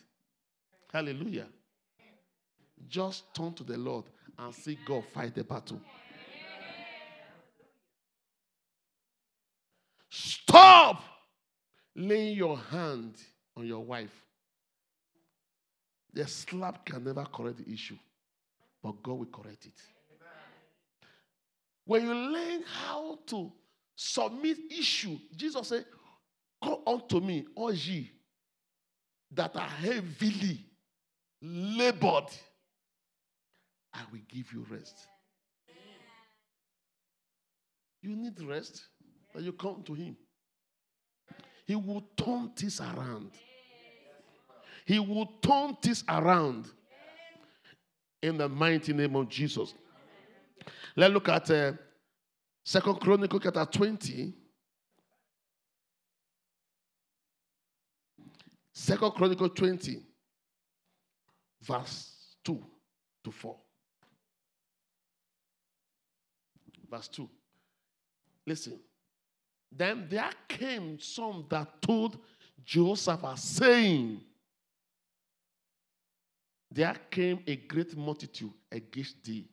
Hallelujah. 0.91 1.47
Just 2.87 3.33
turn 3.33 3.53
to 3.53 3.63
the 3.63 3.77
Lord 3.77 4.05
and 4.37 4.53
see 4.53 4.77
God 4.85 5.03
fight 5.13 5.35
the 5.35 5.43
battle. 5.43 5.79
Stop 10.49 11.03
laying 11.95 12.35
your 12.35 12.57
hand 12.57 13.13
on 13.55 13.67
your 13.67 13.81
wife. 13.83 14.09
The 16.11 16.25
slap 16.27 16.83
can 16.85 17.03
never 17.03 17.23
correct 17.25 17.59
the 17.59 17.71
issue, 17.71 17.97
but 18.81 19.03
God 19.03 19.19
will 19.19 19.25
correct 19.27 19.67
it. 19.67 19.79
When 21.85 22.03
you 22.03 22.15
learn 22.15 22.63
how 22.63 23.19
to 23.27 23.51
submit 23.95 24.57
issue, 24.71 25.17
Jesus 25.35 25.67
said, 25.67 25.85
Come 26.63 26.77
unto 26.87 27.19
me, 27.19 27.45
all 27.55 27.71
ye 27.71 28.09
that 29.31 29.55
are 29.55 29.69
heavily 29.69 30.65
labored, 31.43 32.31
I 33.93 34.01
will 34.11 34.21
give 34.27 34.51
you 34.51 34.65
rest. 34.67 34.95
You 38.01 38.15
need 38.15 38.41
rest, 38.41 38.81
and 39.35 39.45
you 39.45 39.53
come 39.53 39.83
to 39.83 39.93
Him. 39.93 40.17
He 41.69 41.75
will 41.75 42.01
turn 42.17 42.51
this 42.55 42.81
around. 42.81 43.29
He 44.85 44.97
will 44.97 45.27
turn 45.39 45.77
this 45.83 46.03
around 46.09 46.65
in 48.23 48.39
the 48.39 48.49
mighty 48.49 48.91
name 48.91 49.15
of 49.15 49.29
Jesus. 49.29 49.75
Let's 50.95 51.13
look 51.13 51.29
at 51.29 51.51
uh, 51.51 51.73
Second 52.65 52.95
Chronicle 52.99 53.39
chapter 53.39 53.63
20. 53.65 54.33
Second 58.73 59.11
Chronicle 59.11 59.49
20, 59.49 60.01
verse 61.61 62.35
2 62.43 62.63
to 63.25 63.31
4. 63.31 63.55
Verse 66.89 67.07
2. 67.09 67.29
Listen. 68.47 68.79
Then 69.71 70.07
there 70.09 70.31
came 70.47 70.99
some 70.99 71.45
that 71.49 71.81
told 71.81 72.17
Jehoshaphat, 72.65 73.37
saying, 73.39 74.21
There 76.71 76.95
came 77.09 77.39
a 77.47 77.55
great 77.55 77.95
multitude 77.95 78.53
against 78.71 79.23
thee 79.23 79.47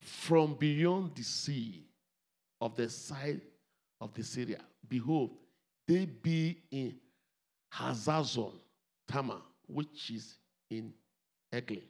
from 0.00 0.54
beyond 0.54 1.14
the 1.14 1.22
sea 1.22 1.86
of 2.60 2.76
the 2.76 2.88
side 2.88 3.40
of 4.00 4.12
the 4.14 4.22
Syria. 4.22 4.60
Behold, 4.88 5.30
they 5.86 6.06
be 6.06 6.58
in 6.70 6.94
Hazazon 7.72 8.52
Tamar, 9.08 9.40
which 9.66 10.10
is 10.10 10.36
in 10.70 10.92
Eglaim. 11.52 11.82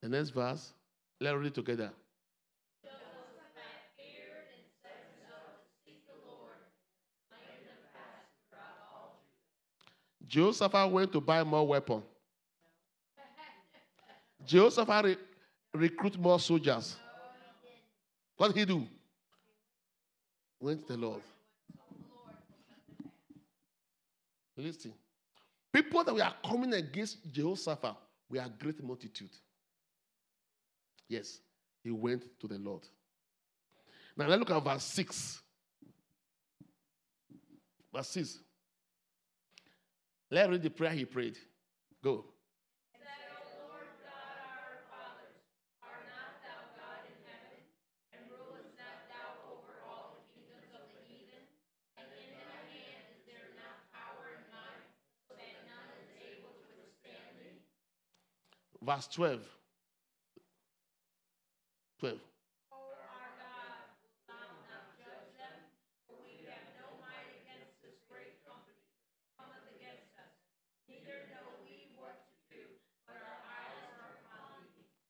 The 0.00 0.08
next 0.08 0.30
verse, 0.30 0.72
let's 1.20 1.36
read 1.36 1.54
together. 1.54 1.92
Jehoshaphat 10.32 10.90
went 10.90 11.12
to 11.12 11.20
buy 11.20 11.44
more 11.44 11.66
weapons. 11.66 12.04
Jehoshaphat 14.46 15.04
re- 15.04 15.16
recruit 15.74 16.18
more 16.18 16.40
soldiers. 16.40 16.96
What 18.38 18.48
did 18.48 18.56
he 18.56 18.64
do? 18.64 18.86
Went 20.58 20.86
to 20.86 20.94
the 20.94 20.98
Lord. 20.98 21.20
Listen. 24.56 24.94
People 25.70 26.02
that 26.02 26.14
we 26.14 26.22
are 26.22 26.34
coming 26.42 26.72
against 26.72 27.30
Jehoshaphat 27.30 27.94
were 28.30 28.40
a 28.40 28.48
great 28.58 28.82
multitude. 28.82 29.30
Yes, 31.10 31.40
he 31.84 31.90
went 31.90 32.24
to 32.40 32.48
the 32.48 32.56
Lord. 32.56 32.86
Now 34.16 34.28
let's 34.28 34.38
look 34.38 34.50
at 34.50 34.64
verse 34.64 34.84
6. 34.84 35.42
Verse 37.94 38.08
6. 38.08 38.38
Let's 40.32 40.48
read 40.48 40.62
the 40.62 40.70
prayer 40.70 40.92
he 40.92 41.04
prayed. 41.04 41.36
Go. 42.02 42.24
Verse 58.84 59.06
12. 59.08 59.40
12. 62.00 62.18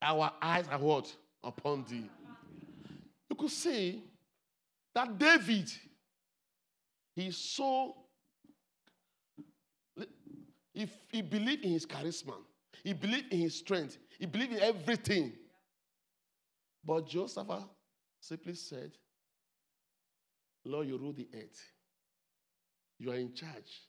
Our 0.02 0.32
eyes 0.42 0.66
are 0.68 0.78
what? 0.78 1.14
Upon 1.44 1.84
thee. 1.88 2.10
You 3.30 3.36
could 3.36 3.50
see 3.50 4.02
that 4.94 5.18
David, 5.18 5.72
he's 7.14 7.36
so, 7.36 7.96
if 10.74 10.90
he 11.10 11.22
believed 11.22 11.64
in 11.64 11.72
his 11.72 11.86
charisma, 11.86 12.34
he 12.84 12.92
believed 12.92 13.32
in 13.32 13.40
his 13.40 13.56
strength, 13.56 13.98
he 14.18 14.26
believed 14.26 14.52
in 14.52 14.60
everything. 14.60 15.32
But 16.84 17.06
Joseph 17.06 17.46
simply 18.20 18.54
said, 18.54 18.92
Lord, 20.64 20.88
you 20.88 20.98
rule 20.98 21.12
the 21.12 21.28
earth. 21.34 21.60
You 22.98 23.12
are 23.12 23.16
in 23.16 23.34
charge. 23.34 23.82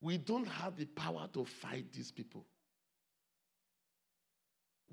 We 0.00 0.18
don't 0.18 0.46
have 0.46 0.76
the 0.76 0.86
power 0.86 1.28
to 1.34 1.44
fight 1.44 1.92
these 1.92 2.10
people. 2.10 2.44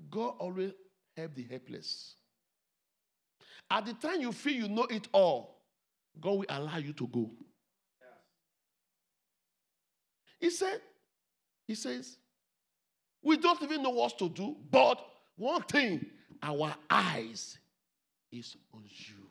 God 0.08 0.34
always 0.38 0.72
help 1.16 1.34
the 1.34 1.44
helpless. 1.44 2.14
At 3.70 3.86
the 3.86 3.92
time 3.94 4.20
you 4.20 4.32
feel 4.32 4.54
you 4.54 4.68
know 4.68 4.84
it 4.84 5.08
all, 5.12 5.60
God 6.20 6.30
will 6.30 6.46
allow 6.48 6.78
you 6.78 6.92
to 6.94 7.06
go. 7.06 7.30
He 10.38 10.50
said, 10.50 10.80
He 11.66 11.74
says, 11.74 12.16
we 13.22 13.36
don't 13.36 13.62
even 13.62 13.82
know 13.82 13.90
what 13.90 14.18
to 14.18 14.28
do, 14.28 14.56
but 14.70 14.98
one 15.36 15.62
thing, 15.62 16.04
our 16.42 16.74
eyes 16.88 17.58
is 18.32 18.56
on 18.72 18.82
you. 18.86 19.26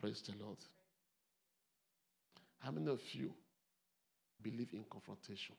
Praise 0.00 0.22
the 0.22 0.32
Lord. 0.42 0.58
How 2.60 2.70
many 2.70 2.90
of 2.90 3.00
you 3.12 3.32
believe 4.42 4.70
in 4.72 4.84
confrontation? 4.90 5.56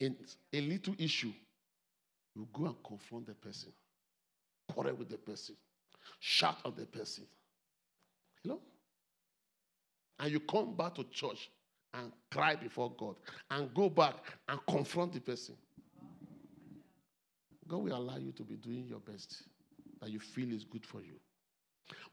In 0.00 0.16
a 0.52 0.60
little 0.60 0.94
issue, 0.98 1.32
you 2.34 2.46
go 2.52 2.66
and 2.66 2.76
confront 2.84 3.26
the 3.26 3.34
person, 3.34 3.72
quarrel 4.72 4.94
with 4.94 5.08
the 5.08 5.16
person, 5.16 5.56
shout 6.20 6.58
at 6.64 6.76
the 6.76 6.86
person. 6.86 7.24
Hello? 8.42 8.60
And 10.18 10.30
you 10.30 10.40
come 10.40 10.74
back 10.74 10.94
to 10.96 11.04
church 11.04 11.50
and 11.94 12.12
cry 12.30 12.56
before 12.56 12.92
God 12.96 13.16
and 13.50 13.72
go 13.72 13.88
back 13.88 14.16
and 14.48 14.60
confront 14.68 15.14
the 15.14 15.20
person. 15.20 15.54
God 17.66 17.78
will 17.78 17.96
allow 17.96 18.16
you 18.16 18.32
to 18.32 18.42
be 18.42 18.56
doing 18.56 18.86
your 18.86 19.00
best 19.00 19.42
that 20.00 20.10
you 20.10 20.20
feel 20.20 20.52
is 20.52 20.64
good 20.64 20.84
for 20.84 21.00
you. 21.00 21.14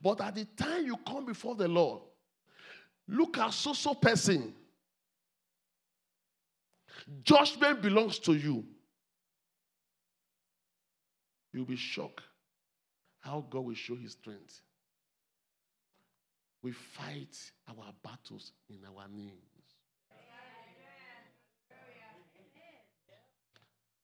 But 0.02 0.22
at 0.22 0.36
the 0.36 0.46
time 0.46 0.86
you 0.86 0.98
come 1.08 1.26
before 1.26 1.56
the 1.56 1.68
Lord, 1.68 2.02
look 3.08 3.38
at 3.38 3.54
so 3.54 3.74
so 3.74 3.94
person. 3.94 4.54
Judgment 7.24 7.82
belongs 7.82 8.20
to 8.20 8.34
you. 8.34 8.64
You'll 11.52 11.66
be 11.66 11.76
shocked 11.76 12.24
how 13.20 13.46
God 13.50 13.66
will 13.66 13.76
show 13.76 13.96
his 13.96 14.14
strength. 14.14 14.62
We 16.62 16.72
fight 16.72 17.38
our 17.70 17.94
battles 18.04 18.52
in 18.70 18.80
our 18.86 19.08
names. 19.10 19.38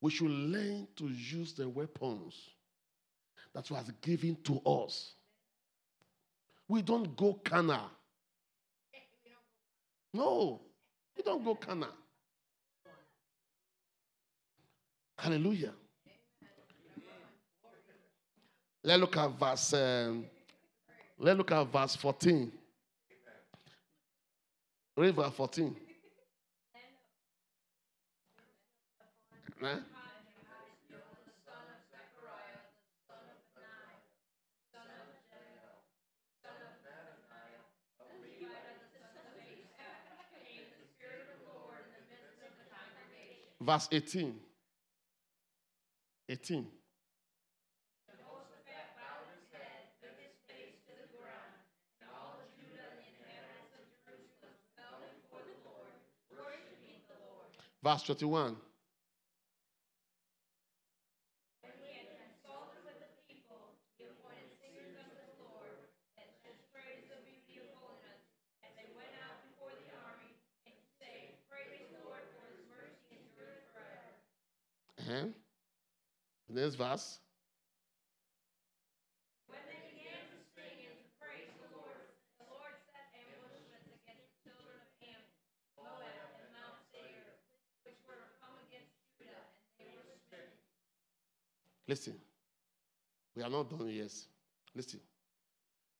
We 0.01 0.11
should 0.11 0.29
learn 0.29 0.87
to 0.97 1.07
use 1.07 1.53
the 1.53 1.67
weapons 1.67 2.33
that 3.53 3.69
was 3.69 3.91
given 4.01 4.37
to 4.43 4.59
us. 4.59 5.13
We 6.67 6.81
don't 6.81 7.15
go 7.17 7.33
carnal. 7.43 7.89
No, 10.13 10.61
we 11.17 11.23
don't 11.23 11.43
go 11.43 11.55
carnal. 11.55 11.89
Hallelujah. 15.19 15.73
Let's 18.81 19.01
look 19.01 19.17
at 19.17 19.37
verse. 19.37 19.73
Um, 19.73 20.25
let's 21.17 21.37
look 21.37 21.51
at 21.51 21.63
verse 21.65 21.97
14. 21.97 22.49
Read 24.95 25.13
verse 25.13 25.33
14. 25.33 25.75
Huh? 29.61 29.75
Verse 43.61 43.89
18. 43.91 44.48
18. 46.29 46.67
Verse 57.81 58.03
21. 58.03 58.55
Uh-huh. 74.99 75.38
Next 76.49 76.75
verse. 76.75 77.19
Listen, 91.87 92.13
we 93.35 93.41
are 93.41 93.49
not 93.49 93.67
done 93.67 93.89
yet. 93.89 94.11
Listen, 94.75 94.99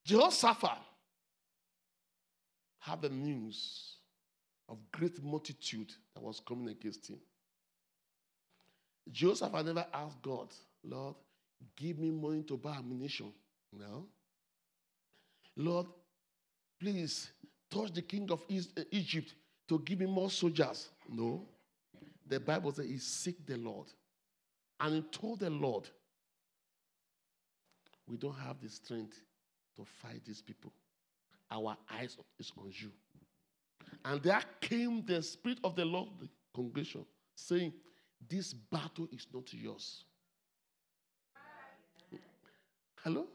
Jehoshaphat 0.04 0.78
had 2.78 3.02
the 3.02 3.08
news 3.08 3.96
of 4.68 4.78
great 4.92 5.20
multitude 5.20 5.92
that 6.14 6.22
was 6.22 6.40
coming 6.46 6.68
against 6.68 7.08
him. 7.08 7.18
Jehoshaphat 9.10 9.66
never 9.66 9.86
asked 9.92 10.20
God, 10.22 10.48
Lord, 10.84 11.14
give 11.76 11.98
me 11.98 12.10
money 12.10 12.42
to 12.44 12.56
buy 12.56 12.76
ammunition. 12.76 13.32
No. 13.72 14.06
Lord, 15.56 15.86
please 16.80 17.30
touch 17.70 17.92
the 17.92 18.02
king 18.02 18.30
of 18.30 18.42
uh, 18.50 18.82
Egypt 18.90 19.34
to 19.68 19.78
give 19.80 20.00
me 20.00 20.06
more 20.06 20.30
soldiers. 20.30 20.88
No. 21.08 21.46
The 22.26 22.40
Bible 22.40 22.72
says 22.72 22.86
he 22.86 22.98
seek 22.98 23.46
the 23.46 23.56
Lord. 23.56 23.88
And 24.78 24.94
he 24.94 25.02
told 25.02 25.40
the 25.40 25.50
Lord, 25.50 25.88
We 28.08 28.16
don't 28.16 28.38
have 28.38 28.60
the 28.60 28.68
strength 28.68 29.20
to 29.76 29.84
fight 29.84 30.24
these 30.24 30.40
people. 30.40 30.72
Our 31.50 31.76
eyes 31.92 32.16
is 32.38 32.52
on 32.58 32.72
you. 32.72 32.90
And 34.04 34.22
there 34.22 34.42
came 34.60 35.04
the 35.04 35.22
Spirit 35.22 35.58
of 35.64 35.74
the 35.76 35.84
Lord, 35.84 36.08
the 36.20 36.28
congregation, 36.54 37.04
saying, 37.34 37.72
This 38.28 38.52
battle 38.52 39.08
is 39.12 39.26
not 39.32 39.52
yours. 39.52 40.04
Hello? 43.02 43.26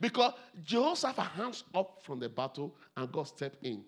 Because 0.00 0.32
Jehoshaphat 0.62 1.24
hands 1.24 1.64
up 1.74 2.00
from 2.02 2.18
the 2.18 2.28
battle 2.28 2.74
and 2.96 3.10
God 3.12 3.28
stepped 3.28 3.64
in. 3.64 3.84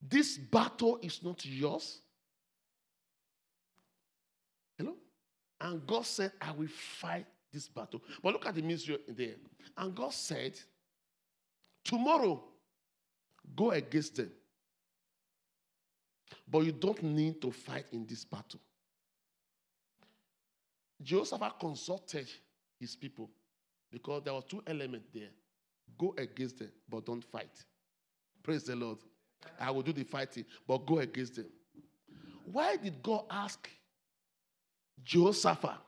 This 0.00 0.38
battle 0.38 0.98
is 1.02 1.22
not 1.22 1.44
yours. 1.44 2.00
Hello? 4.78 4.94
And 5.60 5.86
God 5.86 6.06
said, 6.06 6.32
I 6.40 6.52
will 6.52 6.68
fight 6.68 7.26
this 7.52 7.68
battle. 7.68 8.00
But 8.22 8.32
look 8.32 8.46
at 8.46 8.54
the 8.54 8.62
mystery 8.62 8.98
there. 9.08 9.34
And 9.76 9.94
God 9.94 10.12
said, 10.12 10.58
Tomorrow, 11.84 12.42
go 13.56 13.70
against 13.70 14.16
them. 14.16 14.30
But 16.50 16.60
you 16.60 16.72
don't 16.72 17.02
need 17.02 17.40
to 17.42 17.50
fight 17.50 17.86
in 17.92 18.06
this 18.06 18.24
battle. 18.24 18.60
Jehoshaphat 21.02 21.60
consulted 21.60 22.28
his 22.80 22.96
people 22.96 23.30
because 23.90 24.22
there 24.24 24.34
were 24.34 24.42
two 24.42 24.62
elements 24.66 25.08
there 25.14 25.30
go 25.96 26.14
against 26.18 26.58
them, 26.58 26.70
but 26.88 27.06
don't 27.06 27.24
fight. 27.24 27.64
Praise 28.42 28.64
the 28.64 28.76
Lord. 28.76 28.98
I 29.60 29.70
will 29.70 29.82
do 29.82 29.92
the 29.92 30.04
fighting, 30.04 30.44
but 30.66 30.86
go 30.86 30.98
against 30.98 31.36
them. 31.36 31.46
Why 32.50 32.76
did 32.76 33.02
God 33.02 33.24
ask 33.30 33.68
Jehoshaphat 35.04 35.78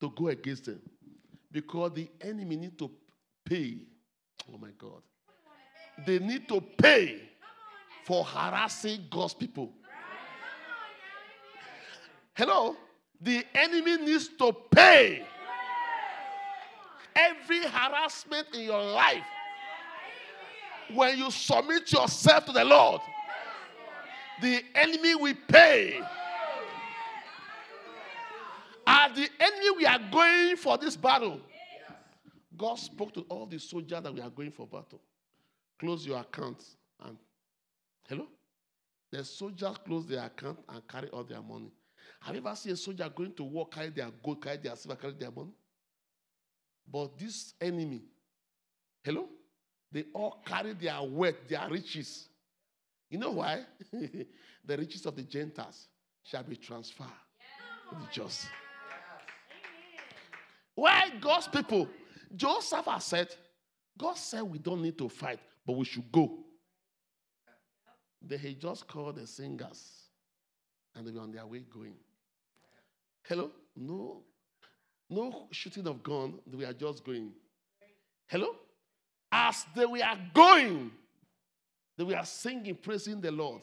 to 0.00 0.10
go 0.10 0.28
against 0.28 0.66
them? 0.66 0.80
Because 1.50 1.92
the 1.94 2.08
enemy 2.20 2.56
need 2.56 2.78
to 2.78 2.90
pay. 3.44 3.78
Oh 4.52 4.58
my 4.58 4.70
God. 4.76 5.02
They 6.06 6.18
need 6.18 6.48
to 6.48 6.60
pay 6.60 7.20
for 8.06 8.24
harassing 8.24 9.04
God's 9.10 9.34
people. 9.34 9.72
Hello? 12.34 12.76
The 13.20 13.44
enemy 13.52 13.96
needs 13.96 14.28
to 14.38 14.52
pay 14.70 15.24
every 17.16 17.62
harassment 17.62 18.46
in 18.54 18.60
your 18.60 18.80
life 18.80 19.24
when 20.94 21.18
you 21.18 21.32
submit 21.32 21.90
yourself 21.90 22.44
to 22.44 22.52
the 22.52 22.64
Lord. 22.64 23.00
The 24.40 24.62
enemy 24.76 25.16
will 25.16 25.34
pay. 25.48 26.00
As 28.86 29.16
the 29.16 29.28
enemy 29.40 29.70
we 29.78 29.86
are 29.86 30.00
going 30.12 30.56
for 30.56 30.78
this 30.78 30.96
battle, 30.96 31.40
God 32.56 32.78
spoke 32.78 33.12
to 33.14 33.22
all 33.22 33.46
the 33.46 33.58
soldiers 33.58 34.00
that 34.00 34.14
we 34.14 34.20
are 34.20 34.30
going 34.30 34.52
for 34.52 34.64
battle. 34.64 35.00
Close 35.80 36.06
your 36.06 36.20
accounts 36.20 36.76
and 37.04 37.16
hello. 38.08 38.26
The 39.12 39.24
soldiers 39.24 39.76
close 39.84 40.06
their 40.06 40.24
account 40.24 40.58
and 40.68 40.86
carry 40.88 41.08
all 41.08 41.24
their 41.24 41.42
money. 41.42 41.70
Have 42.20 42.34
you 42.34 42.40
ever 42.44 42.56
seen 42.56 42.72
a 42.72 42.76
soldier 42.76 43.10
going 43.14 43.34
to 43.34 43.44
war, 43.44 43.68
carry 43.68 43.90
their 43.90 44.10
gold, 44.22 44.42
carry 44.42 44.56
their 44.56 44.76
silver, 44.76 44.96
carry 44.96 45.14
their 45.14 45.30
money? 45.30 45.52
But 46.90 47.18
this 47.18 47.54
enemy, 47.60 48.02
hello, 49.02 49.28
they 49.92 50.04
all 50.14 50.42
carry 50.44 50.72
their 50.72 51.02
wealth, 51.02 51.48
their 51.48 51.68
riches. 51.70 52.28
You 53.10 53.18
know 53.18 53.30
why? 53.32 53.64
the 53.92 54.76
riches 54.76 55.06
of 55.06 55.16
the 55.16 55.22
Gentiles 55.22 55.88
shall 56.24 56.42
be 56.42 56.56
transferred 56.56 57.06
to 57.90 57.94
the 57.94 58.06
just. 58.10 58.46
Why 60.74 61.10
God's 61.20 61.48
people? 61.48 61.88
Jehoshaphat 62.34 63.02
said, 63.02 63.28
God 63.96 64.16
said 64.16 64.42
we 64.42 64.58
don't 64.58 64.82
need 64.82 64.98
to 64.98 65.08
fight, 65.08 65.38
but 65.64 65.72
we 65.76 65.84
should 65.84 66.10
go. 66.12 66.45
They 68.22 68.36
had 68.36 68.60
just 68.60 68.88
called 68.88 69.16
the 69.16 69.26
singers 69.26 70.06
and 70.94 71.06
they 71.06 71.12
were 71.12 71.20
on 71.20 71.32
their 71.32 71.46
way 71.46 71.64
going. 71.72 71.94
Hello? 73.22 73.50
No. 73.76 74.22
No 75.08 75.48
shooting 75.50 75.86
of 75.86 76.02
gun. 76.02 76.38
We 76.52 76.64
are 76.64 76.72
just 76.72 77.04
going. 77.04 77.32
Hello? 78.26 78.56
As 79.30 79.66
they 79.74 79.86
were 79.86 80.00
going, 80.32 80.90
they 81.96 82.04
were 82.04 82.20
singing, 82.24 82.74
praising 82.76 83.20
the 83.20 83.30
Lord. 83.30 83.62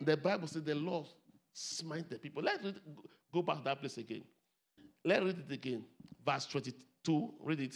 The 0.00 0.16
Bible 0.16 0.46
says 0.46 0.62
the 0.62 0.74
Lord 0.74 1.06
smite 1.52 2.10
the 2.10 2.18
people. 2.18 2.42
Let's 2.42 2.64
read, 2.64 2.80
go 3.32 3.42
back 3.42 3.58
to 3.58 3.64
that 3.64 3.80
place 3.80 3.96
again. 3.98 4.22
Let's 5.04 5.24
read 5.24 5.44
it 5.48 5.52
again. 5.52 5.84
Verse 6.24 6.46
22. 6.46 7.34
Read 7.40 7.60
it. 7.60 7.74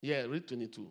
Yeah, 0.00 0.22
read 0.22 0.46
22. 0.46 0.90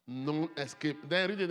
days 0.11 1.39
in 1.39 1.49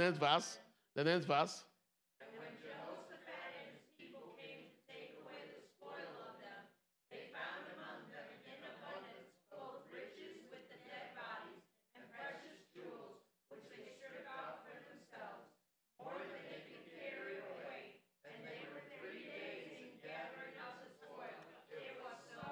Then 20.02 20.20
read 20.36 20.52
the 20.80 20.88
spoil. 20.90 21.32
It 21.70 21.96
was 22.02 22.18
so 22.28 22.44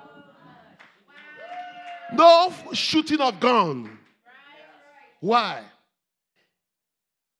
much. 2.08 2.16
No 2.16 2.74
shooting 2.74 3.20
of 3.20 3.38
gun. 3.40 3.98
Why? 5.20 5.64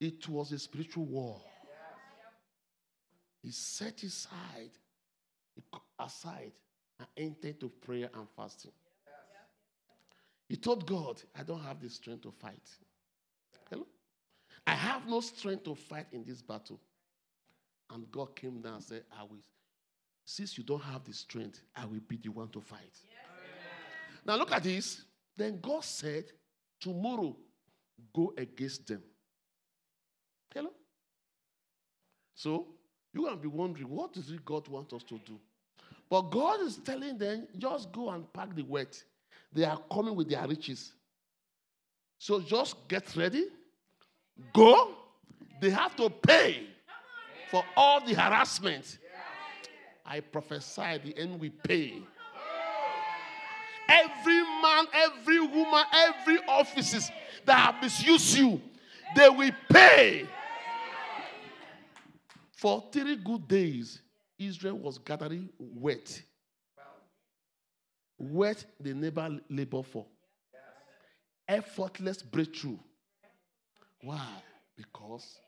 It 0.01 0.29
was 0.29 0.53
a 0.53 0.59
spiritual 0.59 1.07
war. 1.07 1.41
He 3.43 3.51
set 3.51 4.03
aside, 4.03 4.71
aside, 5.99 6.53
and 6.99 7.09
entered 7.17 7.61
to 7.61 7.69
prayer 7.69 8.11
and 8.15 8.29
fasting. 8.37 8.73
He 10.49 10.57
told 10.57 10.87
God, 10.87 11.23
I 11.39 11.43
don't 11.43 11.63
have 11.63 11.81
the 11.81 11.91
strength 11.91 12.23
to 12.23 12.31
fight. 12.31 12.69
Hello? 13.71 13.87
I 14.67 14.73
have 14.73 15.07
no 15.07 15.21
strength 15.21 15.65
to 15.65 15.75
fight 15.75 16.07
in 16.13 16.25
this 16.25 16.43
battle. 16.43 16.81
And 17.91 18.11
God 18.11 18.35
came 18.35 18.61
down 18.61 18.75
and 18.75 18.83
said, 18.83 19.05
I 19.19 19.23
will, 19.23 19.39
since 20.25 20.59
you 20.59 20.65
don't 20.65 20.83
have 20.83 21.05
the 21.05 21.13
strength, 21.13 21.63
I 21.77 21.85
will 21.87 22.01
be 22.07 22.17
the 22.17 22.31
one 22.31 22.49
to 22.49 22.61
fight. 22.61 22.99
Now 24.25 24.37
look 24.37 24.53
at 24.53 24.63
this. 24.63 25.03
Then 25.37 25.61
God 25.61 25.85
said, 25.85 26.25
Tomorrow, 26.81 27.37
go 28.15 28.33
against 28.37 28.87
them. 28.87 29.03
Hello? 30.55 30.71
So 32.39 32.69
you're 33.13 33.25
going 33.25 33.37
to 33.37 33.43
be 33.43 33.49
wondering, 33.49 33.91
what 33.91 34.13
does 34.13 34.31
it 34.31 34.45
God 34.45 34.69
want 34.69 34.93
us 34.93 35.03
to 35.03 35.19
do? 35.27 35.41
But 36.09 36.31
God 36.31 36.61
is 36.61 36.77
telling 36.77 37.19
them, 37.19 37.49
just 37.59 37.91
go 37.91 38.11
and 38.11 38.33
pack 38.33 38.55
the 38.55 38.63
wet. 38.63 39.03
They 39.53 39.65
are 39.65 39.81
coming 39.93 40.15
with 40.15 40.29
their 40.29 40.47
riches. 40.47 40.93
So 42.17 42.41
just 42.41 42.77
get 42.87 43.17
ready, 43.17 43.47
go. 44.55 44.95
They 45.61 45.71
have 45.71 45.97
to 45.97 46.09
pay 46.09 46.63
for 47.51 47.65
all 47.77 48.07
the 48.07 48.15
harassment. 48.15 48.99
I 50.07 50.21
prophesy 50.21 50.99
the 51.05 51.19
end 51.19 51.41
will 51.41 51.51
pay. 51.65 52.01
Every 53.89 54.43
man, 54.63 54.85
every 54.93 55.41
woman, 55.41 55.85
every 55.93 56.39
offices 56.47 57.11
that 57.45 57.57
have 57.57 57.83
misused 57.83 58.39
you, 58.39 58.61
they 59.17 59.29
will 59.29 59.51
pay. 59.69 60.29
For 62.59 62.83
three 62.91 63.15
good 63.15 63.47
days, 63.47 64.01
Israel 64.37 64.79
was 64.79 64.99
gathering 64.99 65.49
wet. 65.61 66.21
Wet 68.19 68.65
they 68.81 68.93
never 68.95 69.39
labor 69.49 69.85
for. 69.85 70.05
Effortless 71.47 72.21
breakthrough. 72.21 72.79
Why? 74.03 74.27
Because 74.77 75.39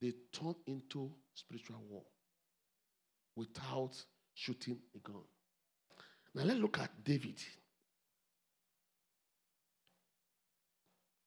they 0.00 0.14
turned 0.32 0.56
into 0.66 1.12
spiritual 1.34 1.82
war 1.90 2.02
without 3.36 4.02
shooting 4.32 4.78
a 4.96 4.98
gun. 5.06 5.20
Now 6.34 6.44
let's 6.44 6.58
look 6.58 6.78
at 6.78 6.90
David. 7.04 7.42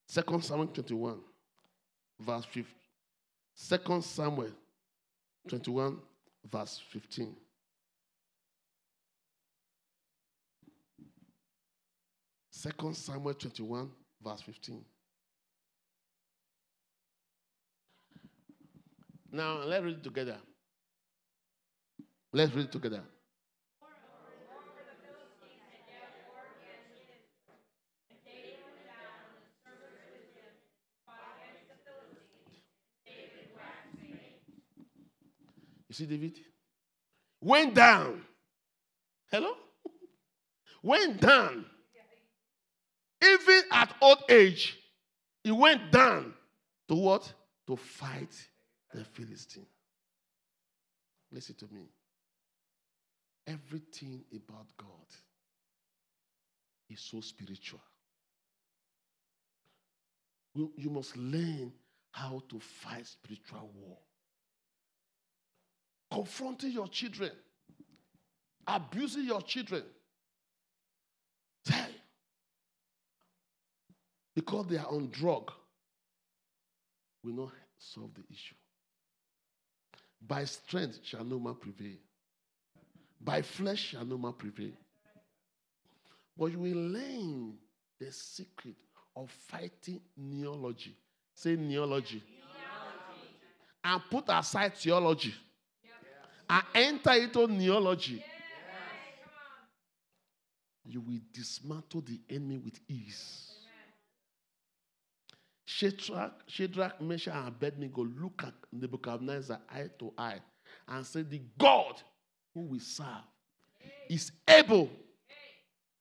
Second 0.08 0.44
Samuel 0.44 0.68
21, 0.68 1.20
verse 2.20 2.46
15. 2.46 2.66
Second 3.54 4.04
Samuel 4.04 4.52
21, 5.48 5.98
verse 6.52 6.82
15. 6.92 7.36
Second 12.52 12.96
Samuel 12.96 13.34
21, 13.34 13.90
verse 14.24 14.42
15. 14.42 14.84
Now 19.32 19.60
let's 19.66 19.84
read 19.84 19.98
it 19.98 20.04
together. 20.04 20.38
Let's 22.32 22.54
read 22.54 22.66
it 22.66 22.72
together. 22.72 23.02
You 35.96 36.06
see, 36.06 36.12
David? 36.12 36.38
Went 37.40 37.74
down. 37.74 38.22
Hello? 39.32 39.54
Went 40.84 41.22
down. 41.22 41.66
Even 43.24 43.62
at 43.72 43.96
old 44.02 44.24
age, 44.28 44.78
he 45.42 45.52
went 45.52 45.94
down 45.94 46.34
to 46.90 46.96
what? 46.96 47.32
To 47.68 47.78
fight 47.78 48.36
the 48.94 49.06
Philistine. 49.06 49.66
Listen 51.32 51.56
to 51.56 51.66
me. 51.72 51.88
Everything 53.48 54.26
about 54.36 54.68
God 54.76 55.08
is 56.90 57.00
so 57.00 57.22
spiritual. 57.22 57.80
You, 60.54 60.74
you 60.76 60.90
must 60.90 61.16
learn 61.16 61.72
how 62.12 62.44
to 62.50 62.60
fight 62.60 63.08
spiritual 63.08 63.72
war 63.74 63.98
confronting 66.16 66.72
your 66.72 66.88
children, 66.88 67.32
abusing 68.66 69.26
your 69.26 69.42
children. 69.42 69.84
Say, 71.68 71.88
because 74.34 74.66
they 74.68 74.78
are 74.78 74.88
on 74.88 75.10
drug, 75.12 75.52
will 77.22 77.34
not 77.34 77.50
solve 77.78 78.14
the 78.14 78.22
issue. 78.32 78.56
By 80.26 80.46
strength 80.46 81.00
shall 81.04 81.26
no 81.26 81.38
man 81.38 81.56
prevail. 81.56 81.98
By 83.20 83.42
flesh 83.42 83.80
shall 83.80 84.06
no 84.06 84.18
man 84.18 84.34
prevail. 84.34 84.72
But 86.38 86.46
you 86.46 86.60
will 86.60 86.78
learn 86.78 87.56
the 88.00 88.12
secret 88.12 88.76
of 89.18 89.30
fighting 89.50 90.00
neology. 90.16 90.96
Say 91.34 91.58
neology. 91.58 92.24
And 93.84 94.02
put 94.10 94.26
aside 94.30 94.76
theology 94.76 95.34
and 96.50 96.64
enter 96.74 97.12
into 97.12 97.48
neology, 97.48 98.24
you 100.86 101.02
will 101.02 101.20
dismantle 101.34 102.02
the 102.02 102.20
enemy 102.30 102.58
with 102.58 102.80
ease. 102.88 103.52
Shadrach, 105.66 106.44
Shadrach, 106.48 107.02
Meshach, 107.02 107.34
and 107.34 107.48
Abednego 107.48 108.06
look 108.06 108.44
at 108.46 108.54
Nebuchadnezzar 108.72 109.60
eye 109.70 109.90
to 110.00 110.14
eye 110.18 110.40
and 110.88 111.06
say, 111.06 111.24
The 111.24 111.42
God 111.58 112.02
who 112.54 112.62
we 112.62 112.80
serve 112.80 113.08
is 114.10 114.32
able 114.48 114.90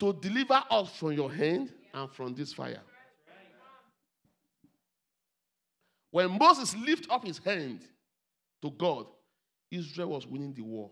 to 0.00 0.12
deliver 0.12 0.62
us 0.70 0.94
from 0.96 1.12
your 1.12 1.32
hand 1.32 1.72
and 1.94 2.10
from 2.12 2.34
this 2.34 2.52
fire. 2.52 2.82
When 6.10 6.38
Moses 6.38 6.76
lifted 6.76 7.10
up 7.10 7.26
his 7.26 7.38
hand 7.38 7.80
to 8.62 8.70
God, 8.70 9.06
Israel 9.70 10.10
was 10.10 10.26
winning 10.26 10.54
the 10.54 10.62
war. 10.62 10.90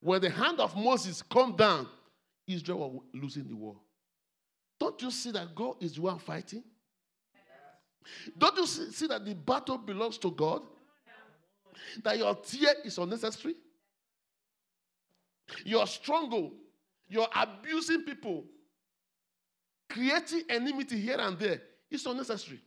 When 0.00 0.20
the 0.20 0.30
hand 0.30 0.60
of 0.60 0.76
Moses 0.76 1.22
come 1.22 1.56
down, 1.56 1.86
Israel 2.46 2.78
was 2.90 3.02
losing 3.14 3.46
the 3.48 3.54
war. 3.54 3.76
Don't 4.78 5.00
you 5.02 5.10
see 5.10 5.30
that 5.32 5.54
God 5.54 5.76
is 5.80 5.94
the 5.94 6.00
one 6.02 6.18
fighting? 6.18 6.64
Don't 8.36 8.56
you 8.56 8.66
see, 8.66 9.06
that 9.06 9.24
the 9.24 9.34
battle 9.34 9.78
belongs 9.78 10.18
to 10.18 10.30
God? 10.30 10.62
That 12.02 12.18
your 12.18 12.34
tear 12.34 12.74
is 12.84 12.96
unnecessary? 12.98 13.54
Your 15.64 15.86
struggle, 15.86 16.52
you're 17.08 17.28
abusing 17.34 18.02
people, 18.02 18.44
creating 19.88 20.42
enmity 20.48 20.98
here 20.98 21.18
and 21.18 21.38
there 21.38 21.60
is 21.90 22.06
unnecessary. 22.06 22.60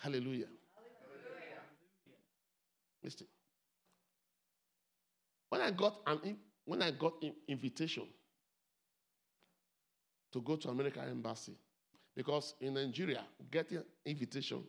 Hallelujah. 0.00 0.46
Listen. 3.02 3.26
When 5.48 5.60
I 5.60 5.70
got 5.70 6.00
an, 6.06 6.36
when 6.64 6.82
I 6.82 6.90
got 6.92 7.14
in- 7.22 7.34
invitation 7.48 8.04
to 10.32 10.40
go 10.40 10.56
to 10.56 10.68
American 10.68 11.02
embassy, 11.08 11.52
because 12.14 12.54
in 12.60 12.74
Nigeria, 12.74 13.24
getting 13.50 13.82
invitation, 14.06 14.62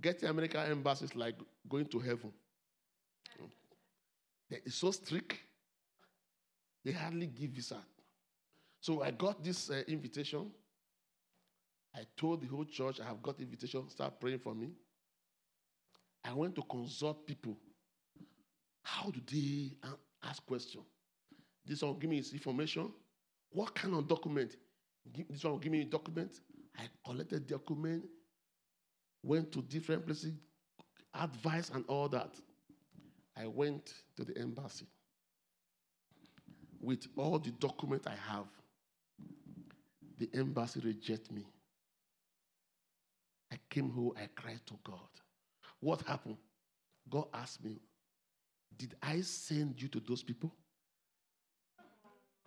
getting 0.00 0.28
American 0.28 0.60
embassy 0.70 1.06
is 1.06 1.16
like 1.16 1.34
going 1.68 1.86
to 1.86 1.98
heaven. 1.98 2.32
It's 4.50 4.76
so 4.76 4.90
strict. 4.90 5.34
They 6.84 6.92
hardly 6.92 7.26
give 7.26 7.50
visa. 7.50 7.76
So 8.80 9.02
I 9.02 9.10
got 9.10 9.42
this 9.44 9.68
uh, 9.70 9.82
invitation. 9.88 10.50
I 11.94 12.06
told 12.16 12.40
the 12.40 12.46
whole 12.46 12.64
church 12.64 13.00
I 13.00 13.04
have 13.04 13.22
got 13.22 13.40
invitation. 13.40 13.88
Start 13.90 14.18
praying 14.20 14.38
for 14.38 14.54
me. 14.54 14.70
I 16.24 16.32
went 16.32 16.54
to 16.56 16.62
consult 16.62 17.26
people. 17.26 17.56
How 18.82 19.10
do 19.10 19.20
they 19.30 19.72
ask 20.22 20.44
question? 20.46 20.82
This 21.64 21.82
one 21.82 21.92
will 21.92 21.98
give 21.98 22.10
me 22.10 22.16
his 22.16 22.32
information. 22.32 22.92
What 23.50 23.74
kind 23.74 23.94
of 23.94 24.08
document? 24.08 24.56
This 25.28 25.44
one 25.44 25.54
will 25.54 25.60
give 25.60 25.72
me 25.72 25.82
a 25.82 25.84
document. 25.84 26.40
I 26.78 26.84
collected 27.04 27.46
document, 27.46 28.04
went 29.22 29.52
to 29.52 29.62
different 29.62 30.06
places, 30.06 30.32
advice 31.14 31.70
and 31.74 31.84
all 31.88 32.08
that. 32.08 32.34
I 33.36 33.46
went 33.46 33.92
to 34.16 34.24
the 34.24 34.36
embassy 34.38 34.86
with 36.80 37.06
all 37.16 37.38
the 37.38 37.50
document 37.52 38.06
I 38.06 38.32
have. 38.32 38.46
The 40.18 40.28
embassy 40.34 40.80
reject 40.80 41.30
me. 41.30 41.44
I 43.52 43.56
came 43.70 43.90
home, 43.90 44.12
I 44.16 44.28
cried 44.34 44.60
to 44.66 44.74
God. 44.84 45.08
What 45.80 46.02
happened? 46.02 46.36
God 47.08 47.26
asked 47.32 47.64
me, 47.64 47.78
Did 48.76 48.94
I 49.02 49.20
send 49.20 49.80
you 49.80 49.88
to 49.88 50.00
those 50.00 50.22
people? 50.22 50.52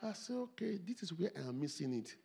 I 0.01 0.13
said, 0.13 0.35
Okay, 0.35 0.79
this 0.85 1.03
is 1.03 1.13
where 1.13 1.31
I 1.35 1.47
am 1.47 1.59
missing 1.59 1.93
it. 1.93 2.15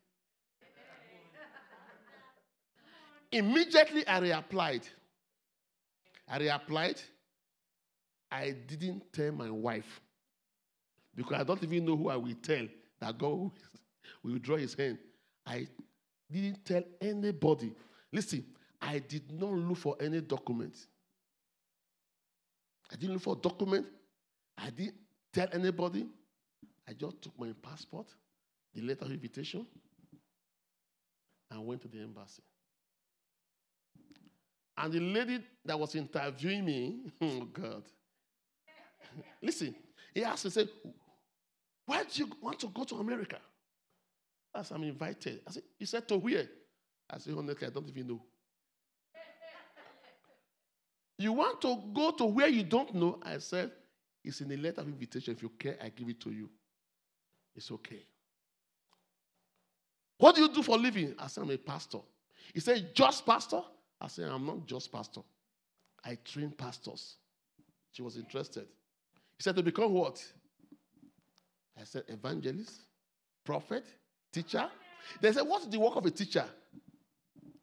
Immediately 3.33 4.07
I 4.07 4.21
reapplied. 4.21 4.89
I 6.29 6.39
reapplied. 6.39 7.03
I 8.31 8.55
didn't 8.67 9.13
tell 9.13 9.33
my 9.33 9.51
wife 9.51 10.01
because 11.15 11.41
I 11.41 11.45
don't 11.45 11.63
even 11.63 11.85
know 11.85 11.97
who 11.97 12.09
I 12.09 12.17
will 12.17 12.35
tell 12.43 12.67
that 13.01 13.17
God 13.19 13.51
will 14.23 14.39
draw 14.41 14.57
his 14.57 14.75
hand. 14.75 14.99
I 15.47 15.67
didn't 16.31 16.65
tell 16.65 16.83
anybody. 17.01 17.73
Listen, 18.13 18.45
I 18.81 18.99
did 18.99 19.31
not 19.33 19.53
look 19.53 19.79
for 19.79 19.97
any 20.01 20.21
document. 20.21 20.77
I 22.97 22.99
didn't 22.99 23.13
look 23.13 23.23
for 23.25 23.35
a 23.35 23.39
document. 23.39 23.87
I 24.57 24.71
didn't 24.71 24.95
tell 25.31 25.49
anybody. 25.53 26.07
I 26.89 26.95
just 26.95 27.21
took 27.21 27.39
my 27.39 27.53
passport, 27.61 28.07
the 28.75 28.81
letter 28.81 29.05
of 29.05 29.11
invitation, 29.11 29.67
and 31.51 31.67
went 31.67 31.83
to 31.83 31.89
the 31.89 31.99
embassy. 31.99 32.43
And 34.79 34.93
the 34.95 35.01
lady 35.01 35.45
that 35.67 35.79
was 35.79 35.95
interviewing 35.95 36.65
me, 36.65 36.97
oh 37.21 37.41
God, 37.53 37.83
listen, 39.43 39.75
he 40.15 40.25
asked 40.25 40.47
me, 40.47 40.51
say, 40.51 40.67
why 41.85 42.03
do 42.03 42.25
you 42.25 42.31
want 42.41 42.59
to 42.61 42.69
go 42.69 42.85
to 42.85 42.95
America? 42.95 43.39
I 44.55 44.63
said, 44.63 44.75
I'm 44.75 44.85
invited. 44.85 45.43
I 45.47 45.51
said, 45.51 45.63
he 45.79 45.85
said, 45.85 46.09
to 46.09 46.17
where? 46.17 46.47
I 47.11 47.19
said, 47.19 47.35
honestly, 47.37 47.67
I 47.67 47.71
don't 47.71 47.89
even 47.91 48.07
know. 48.07 48.23
You 51.19 51.33
want 51.33 51.61
to 51.63 51.83
go 51.95 52.11
to 52.13 52.25
where 52.25 52.49
you 52.49 52.63
don't 52.63 52.95
know? 52.95 53.19
I 53.23 53.39
said, 53.39 53.71
it's 54.23 54.41
in 54.41 54.49
the 54.49 54.57
letter 54.57 54.81
of 54.81 54.89
invitation. 54.89 55.35
If 55.35 55.43
you 55.43 55.51
care, 55.51 55.77
I 55.83 55.89
give 55.89 56.09
it 56.09 56.21
to 56.21 56.31
you. 56.31 56.51
It's 57.55 57.71
okay. 57.71 58.05
What 60.19 60.35
do 60.35 60.43
you 60.43 60.49
do 60.53 60.63
for 60.63 60.77
living? 60.77 61.15
I 61.19 61.27
said, 61.29 61.45
I'm 61.45 61.51
a 61.51 61.57
pastor. 61.57 61.99
He 62.53 62.61
said, 62.61 62.95
just 62.95 63.25
pastor? 63.25 63.63
I 64.01 64.09
said, 64.09 64.29
I'm 64.29 64.45
not 64.45 64.67
just 64.67 64.93
pastor. 64.93 65.23
I 66.05 66.19
train 66.25 66.51
pastors. 66.51 67.17
She 67.93 68.03
was 68.03 68.17
interested. 68.17 68.67
He 69.39 69.43
said, 69.43 69.57
to 69.57 69.63
become 69.63 69.93
what? 69.93 70.23
I 71.79 71.85
said, 71.85 72.05
evangelist, 72.09 72.81
prophet, 73.45 73.85
teacher. 74.33 74.69
They 75.21 75.33
said, 75.33 75.43
what's 75.43 75.67
the 75.67 75.79
work 75.79 75.97
of 75.97 76.07
a 76.07 76.11
teacher? 76.11 76.45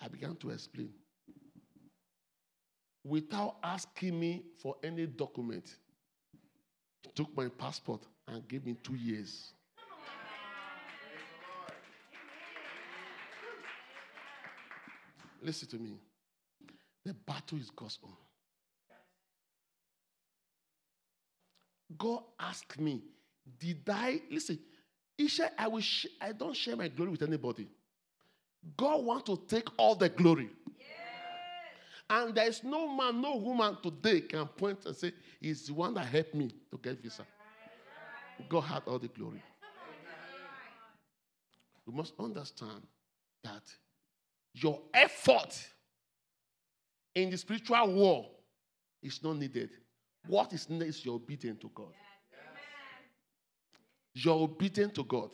I 0.02 0.08
began 0.08 0.36
to 0.38 0.50
explain. 0.50 0.90
Without 3.04 3.58
asking 3.64 4.18
me 4.20 4.44
for 4.62 4.76
any 4.84 5.06
document, 5.06 5.76
took 7.16 7.36
my 7.36 7.48
passport 7.50 8.02
and 8.28 8.48
gave 8.48 8.66
me 8.66 8.76
two 8.82 8.96
years. 8.96 9.52
Listen 15.42 15.68
to 15.70 15.78
me. 15.78 16.00
The 17.06 17.14
battle 17.14 17.58
is 17.58 17.70
God's 17.70 18.00
own. 18.04 18.14
God 21.98 22.24
asked 22.40 22.80
me, 22.80 23.02
Did 23.60 23.82
I 23.90 24.22
listen? 24.32 24.58
Said, 25.28 25.52
I 25.58 25.68
will 25.68 25.82
sh- 25.82 26.08
I 26.20 26.32
don't 26.32 26.56
share 26.56 26.76
my 26.76 26.88
glory 26.88 27.12
with 27.12 27.22
anybody. 27.22 27.68
God 28.76 29.04
wants 29.04 29.24
to 29.26 29.42
take 29.48 29.68
all 29.78 29.96
the 29.96 30.10
glory. 30.10 30.50
And 32.10 32.36
there 32.36 32.48
is 32.48 32.64
no 32.64 32.88
man, 32.96 33.22
no 33.22 33.38
woman 33.38 33.78
today 33.82 34.22
can 34.22 34.46
point 34.46 34.86
and 34.86 34.96
say, 34.96 35.14
He's 35.40 35.68
the 35.68 35.74
one 35.74 35.94
that 35.96 36.06
helped 36.06 36.36
me 36.36 36.52
to 36.72 36.78
get 36.78 37.02
visa. 37.02 37.26
God 38.50 38.62
had 38.62 38.84
all 38.86 39.00
the 39.00 39.08
glory. 39.08 39.42
You 41.86 41.94
must 41.94 42.14
understand 42.20 42.84
that 43.44 43.64
your 44.54 44.80
effort 44.94 45.68
in 47.16 47.30
the 47.30 47.38
spiritual 47.38 47.94
war 47.94 48.30
is 49.02 49.22
not 49.24 49.38
needed. 49.38 49.72
What 50.28 50.54
is 50.54 50.70
needed 50.70 50.88
is 50.88 51.04
your 51.04 51.16
obedience 51.16 51.60
to 51.62 51.72
God. 51.74 51.94
You're 54.14 54.44
obedient 54.44 54.94
to 54.96 55.04
God. 55.04 55.32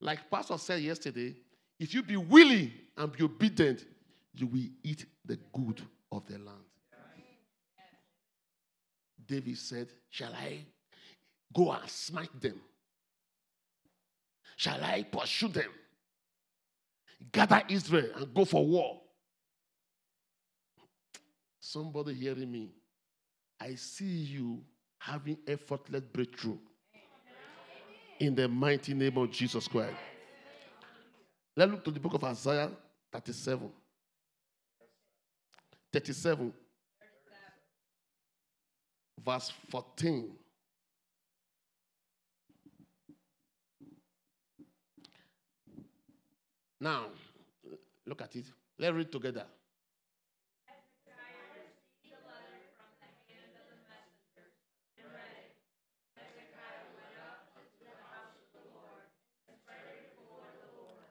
Like 0.00 0.30
Pastor 0.30 0.58
said 0.58 0.80
yesterday, 0.80 1.36
if 1.78 1.94
you 1.94 2.02
be 2.02 2.16
willing 2.16 2.72
and 2.96 3.12
be 3.12 3.22
obedient, 3.24 3.84
will 4.44 4.68
eat 4.82 5.06
the 5.24 5.38
good 5.52 5.80
of 6.12 6.26
the 6.26 6.38
land. 6.38 6.64
David 9.26 9.56
said, 9.56 9.88
Shall 10.10 10.32
I 10.34 10.64
go 11.52 11.72
and 11.72 11.88
smite 11.88 12.40
them? 12.40 12.60
Shall 14.56 14.82
I 14.82 15.02
pursue 15.02 15.48
them? 15.48 15.70
Gather 17.32 17.62
Israel 17.68 18.10
and 18.16 18.34
go 18.34 18.44
for 18.44 18.64
war. 18.64 19.00
Somebody 21.58 22.14
hearing 22.14 22.50
me, 22.50 22.70
I 23.60 23.74
see 23.74 24.04
you 24.04 24.62
having 24.98 25.38
effortless 25.46 26.02
breakthrough 26.12 26.58
in 28.20 28.34
the 28.34 28.48
mighty 28.48 28.94
name 28.94 29.16
of 29.18 29.30
Jesus 29.30 29.66
Christ. 29.66 29.96
Let's 31.56 31.72
look 31.72 31.84
to 31.84 31.90
the 31.90 32.00
book 32.00 32.14
of 32.14 32.24
Isaiah 32.24 32.70
37. 33.12 33.70
37, 35.96 36.52
verse 39.24 39.50
14. 39.70 40.30
Now, 46.78 47.06
look 48.06 48.20
at 48.20 48.36
it. 48.36 48.44
Let's 48.78 48.94
read 48.94 49.10
together. 49.10 49.46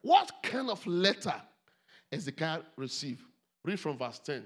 What 0.04 0.32
kind 0.44 0.70
of 0.70 0.86
letter 0.86 1.34
Ezekiah 2.12 2.62
received? 2.78 3.24
Read 3.64 3.80
from 3.80 3.98
verse 3.98 4.20
10. 4.20 4.46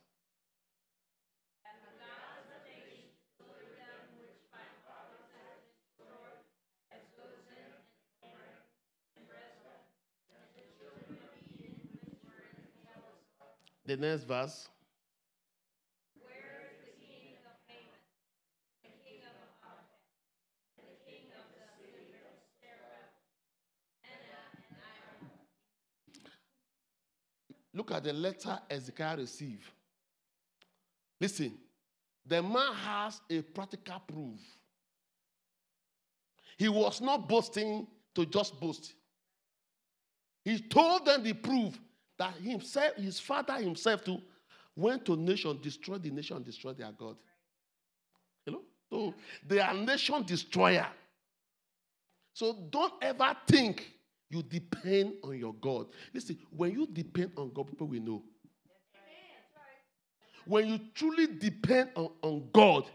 Enna, 13.91 14.13
and 24.03 24.75
Iron? 24.77 25.29
Look 27.73 27.91
at 27.91 28.03
the 28.03 28.13
letter 28.13 28.59
Ezekiah 28.69 29.17
received. 29.17 29.69
Listen, 31.19 31.57
the 32.25 32.41
man 32.41 32.73
has 32.73 33.21
a 33.29 33.41
practical 33.41 34.01
proof. 34.07 34.39
He 36.57 36.69
was 36.69 37.01
not 37.01 37.27
boasting 37.27 37.87
to 38.15 38.25
just 38.25 38.59
boast. 38.59 38.93
He 40.43 40.59
told 40.59 41.05
them 41.05 41.23
the 41.23 41.33
proof 41.33 41.79
that 42.21 42.35
himself, 42.35 42.95
his 42.97 43.19
father 43.19 43.55
himself 43.55 44.03
too, 44.03 44.21
went 44.75 45.03
to 45.05 45.15
nation, 45.15 45.57
destroyed 45.59 46.03
the 46.03 46.11
nation, 46.11 46.43
destroyed 46.43 46.77
their 46.77 46.91
God. 46.91 47.15
Know? 48.45 48.61
So 48.91 49.15
they 49.47 49.59
are 49.59 49.73
nation 49.73 50.23
destroyer. 50.23 50.85
So 52.35 52.55
don't 52.69 52.93
ever 53.01 53.35
think 53.47 53.91
you 54.29 54.43
depend 54.43 55.15
on 55.23 55.35
your 55.39 55.55
God. 55.55 55.87
Listen, 56.13 56.37
when 56.55 56.71
you 56.73 56.85
depend 56.85 57.31
on 57.37 57.51
God, 57.51 57.67
people 57.67 57.87
will 57.87 58.01
know. 58.01 58.21
When 60.45 60.67
you 60.67 60.79
truly 60.93 61.25
depend 61.25 61.89
on, 61.95 62.09
on 62.21 62.49
God, 62.53 62.85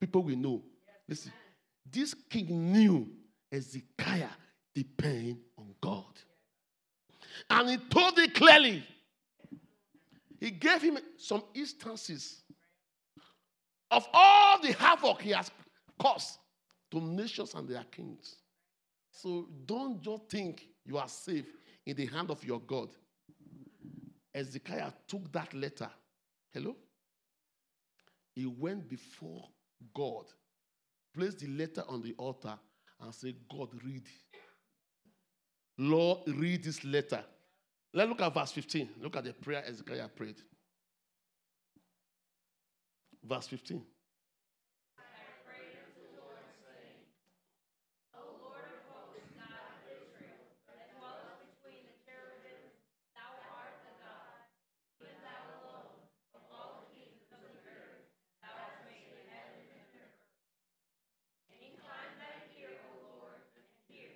people 0.00 0.22
will 0.22 0.36
know. 0.36 0.62
Listen, 1.08 1.32
this 1.90 2.14
king 2.30 2.72
knew 2.72 3.08
Ezekiah 3.50 4.28
depend 4.72 5.38
on 5.58 5.74
God. 5.80 6.04
And 7.50 7.70
he 7.70 7.76
told 7.76 8.18
it 8.18 8.34
clearly. 8.34 8.84
He 10.40 10.50
gave 10.50 10.82
him 10.82 10.98
some 11.16 11.42
instances 11.54 12.42
of 13.90 14.06
all 14.12 14.60
the 14.60 14.72
havoc 14.72 15.22
he 15.22 15.30
has 15.30 15.50
caused 15.98 16.38
to 16.90 17.00
nations 17.00 17.54
and 17.54 17.68
their 17.68 17.84
kings. 17.90 18.36
So 19.10 19.48
don't 19.66 20.00
just 20.00 20.28
think 20.30 20.68
you 20.84 20.98
are 20.98 21.08
safe 21.08 21.46
in 21.86 21.96
the 21.96 22.06
hand 22.06 22.30
of 22.30 22.44
your 22.44 22.60
God. 22.60 22.90
Ezekiah 24.34 24.92
took 25.08 25.32
that 25.32 25.52
letter. 25.54 25.90
Hello? 26.52 26.76
He 28.34 28.46
went 28.46 28.88
before 28.88 29.48
God, 29.94 30.26
placed 31.14 31.40
the 31.40 31.48
letter 31.48 31.82
on 31.88 32.02
the 32.02 32.14
altar, 32.18 32.56
and 33.00 33.12
said, 33.12 33.34
God, 33.50 33.70
read. 33.84 34.04
Lord, 35.78 36.20
read 36.26 36.62
this 36.62 36.84
letter. 36.84 37.24
Let's 37.94 38.08
look 38.08 38.20
at 38.20 38.34
verse 38.34 38.52
15. 38.52 38.88
Look 39.00 39.16
at 39.16 39.24
the 39.24 39.32
prayer 39.32 39.64
Ezekiah 39.66 40.08
prayed. 40.08 40.36
Verse 43.24 43.48
15. 43.48 43.82
O 48.14 48.20
Lord 48.40 48.64
of 48.68 48.80
hosts, 48.92 49.30
God 49.36 49.48
of 49.48 49.84
Israel, 49.88 50.38
that 50.68 50.92
dwellest 50.96 51.44
between 51.48 51.82
the 51.88 51.96
cherubims, 52.04 52.76
thou 53.16 53.30
art 53.52 53.76
the 53.84 53.94
God, 54.00 54.38
even 55.02 55.16
thou 55.24 55.42
alone, 55.60 55.98
of 56.36 56.42
all 56.52 56.84
the 56.84 56.92
kingdoms 56.94 57.28
of 57.34 57.40
the 57.42 57.52
earth, 57.68 58.04
thou 58.40 58.52
hast 58.54 58.80
made 58.88 59.12
the 59.12 59.24
heaven 59.28 59.60
and 59.64 59.84
the 59.92 60.00
earth. 60.00 60.20
And 61.52 61.58
incline 61.72 62.12
thine 62.16 62.48
ear, 62.56 62.72
O 62.88 62.92
Lord, 63.20 63.40
and 63.58 63.66
hear. 63.90 64.14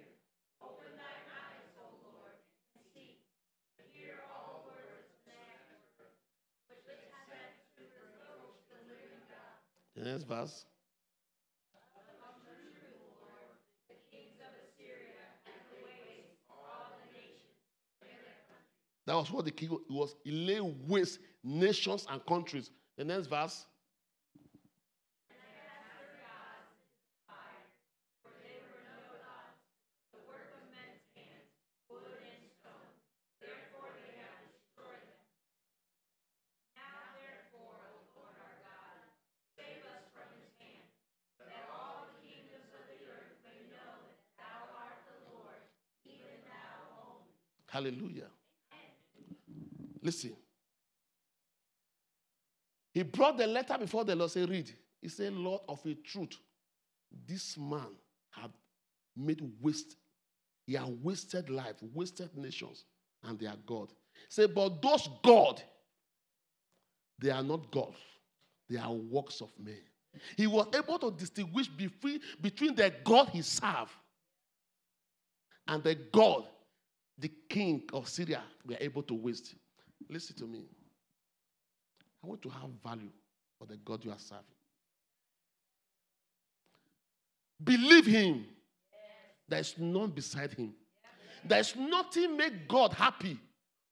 Open 0.65 0.93
thine 0.97 1.27
eyes, 1.37 1.69
O 1.77 1.85
Lord, 2.07 2.37
and 2.79 2.83
see. 2.97 3.21
And 3.77 3.85
hear 3.93 4.25
all 4.33 4.65
words 4.65 5.05
of 5.05 5.21
Sennacherib, 5.27 6.17
which 6.73 6.81
they 6.89 6.97
have 7.13 7.29
said 7.29 7.61
to 7.77 7.85
reproach 7.85 8.57
the 8.73 8.81
living 8.89 9.21
God. 9.29 9.61
The 9.92 9.92
next 9.92 9.92
verse. 9.92 9.92
The 9.92 9.92
kings 9.92 9.92
of 9.92 9.92
Assyria 9.92 9.92
and 9.92 9.92
the 9.92 9.92
ways 9.92 9.92
all 9.92 9.92
the 9.92 9.92
nations 9.92 9.92
in 10.03 10.19
their 10.19 10.27
country. 10.27 10.67
That 19.07 19.17
was 19.17 19.31
what 19.33 19.45
the 19.45 19.51
king 19.51 19.77
was. 19.91 20.15
He 20.25 20.31
lay 20.31 20.61
waste 20.61 21.19
nations 21.43 22.07
and 22.09 22.25
countries. 22.25 22.71
The 22.97 23.05
next 23.05 23.27
verse. 23.27 23.67
The 30.13 30.23
work 30.23 30.47
of 30.55 30.63
men's 30.71 31.03
hands, 31.19 31.51
wood 31.91 32.15
and 32.23 32.47
stone. 32.63 32.95
Therefore 33.43 33.91
they 33.99 34.23
have 34.23 34.39
destroyed 34.55 35.03
them. 35.03 35.27
Now 36.79 36.95
therefore, 37.19 37.75
O 37.91 38.07
Lord 38.15 38.39
our 38.39 38.57
God, 38.63 39.03
save 39.59 39.83
us 39.91 40.07
from 40.15 40.31
his 40.39 40.55
hand, 40.63 40.87
that 41.43 41.67
all 41.75 42.07
the 42.07 42.23
kingdoms 42.23 42.71
of 42.71 42.87
the 42.87 43.03
earth 43.11 43.35
may 43.43 43.67
know 43.75 43.99
that 44.07 44.47
thou 44.47 44.71
art 44.79 45.03
the 45.11 45.19
Lord, 45.27 45.59
even 46.07 46.39
thou 46.47 47.03
only. 47.03 47.35
Hallelujah. 47.73 48.29
Listen. 50.03 50.37
He 52.93 53.03
brought 53.03 53.39
the 53.39 53.47
letter 53.47 53.79
before 53.79 54.05
the 54.05 54.15
Lord. 54.15 54.31
Say, 54.31 54.45
read. 54.45 54.71
He 55.01 55.09
said, 55.09 55.33
Lord 55.33 55.63
of 55.67 55.81
a 55.87 55.95
truth, 55.95 56.37
this 57.27 57.57
man 57.57 57.89
had 58.31 58.51
made 59.17 59.41
waste. 59.63 59.97
He 60.67 60.75
had 60.75 61.03
wasted 61.03 61.49
life, 61.49 61.77
wasted 61.95 62.37
nations, 62.37 62.85
and 63.25 63.39
they 63.39 63.47
are 63.47 63.57
God. 63.67 63.89
Say, 64.29 64.45
but 64.45 64.83
those 64.83 65.09
God, 65.25 65.63
they 67.19 67.31
are 67.31 67.43
not 67.43 67.71
God. 67.71 67.95
They 68.69 68.77
are 68.77 68.93
works 68.93 69.41
of 69.41 69.51
men. 69.59 69.81
He 70.37 70.47
was 70.47 70.67
able 70.77 70.99
to 70.99 71.11
distinguish 71.11 71.69
between, 71.69 72.21
between 72.39 72.75
the 72.75 72.93
God 73.03 73.31
he 73.31 73.41
served 73.41 73.93
and 75.67 75.83
the 75.83 75.95
God 75.95 76.45
the 77.19 77.31
king 77.49 77.83
of 77.93 78.09
Syria 78.09 78.43
were 78.67 78.77
able 78.81 79.03
to 79.05 79.15
waste. 79.15 79.55
Listen 80.09 80.37
to 80.37 80.47
me. 80.47 80.67
I 82.23 82.27
want 82.27 82.43
to 82.43 82.49
have 82.49 82.71
value 82.83 83.11
for 83.59 83.67
the 83.67 83.77
God 83.77 84.05
you 84.05 84.11
are 84.11 84.19
serving. 84.19 84.45
Believe 87.63 88.07
him. 88.07 88.45
There 89.49 89.61
is 89.61 89.75
none 89.79 90.11
beside 90.11 90.53
him. 90.53 90.75
There 91.45 91.59
is 91.59 91.75
nothing 91.77 92.37
make 92.37 92.69
God 92.69 92.93
happy 92.93 93.39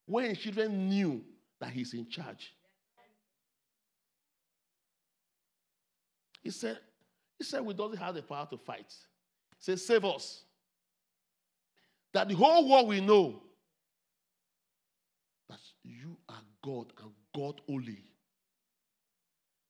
when 0.06 0.34
children 0.34 0.88
knew 0.88 1.22
that 1.60 1.70
he's 1.70 1.92
in 1.94 2.08
charge. 2.08 2.52
He 6.42 6.50
said, 6.50 6.78
he 7.38 7.44
said 7.44 7.64
we 7.64 7.74
don't 7.74 7.96
have 7.98 8.14
the 8.14 8.22
power 8.22 8.46
to 8.50 8.56
fight. 8.56 8.86
He 8.88 9.56
said, 9.58 9.78
save 9.78 10.04
us. 10.04 10.44
That 12.12 12.28
the 12.28 12.34
whole 12.34 12.68
world 12.68 12.88
will 12.88 13.02
know 13.02 13.42
that 15.48 15.58
you 15.84 16.16
are 16.28 16.42
God 16.62 16.92
and 17.02 17.12
God 17.34 17.61
only. 17.68 18.04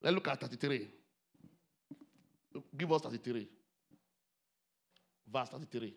Let's 0.02 0.14
look 0.14 0.28
at 0.28 0.40
33. 0.40 0.88
Give 2.76 2.92
us 2.92 3.02
33. 3.02 3.48
Verse 5.32 5.48
33. 5.50 5.70
The, 5.80 5.86
the 5.86 5.88
next 5.88 5.96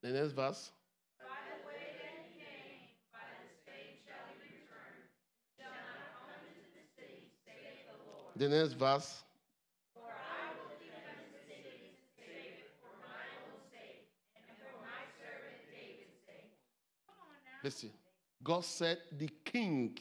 servant 15.19 15.61
David's 15.69 16.17
sake. 16.25 16.49
Come 17.05 17.15
on 17.21 17.37
now. 17.45 17.61
Listen. 17.63 17.91
God 18.43 18.65
said, 18.65 18.97
the 19.19 19.29
king, 19.45 19.99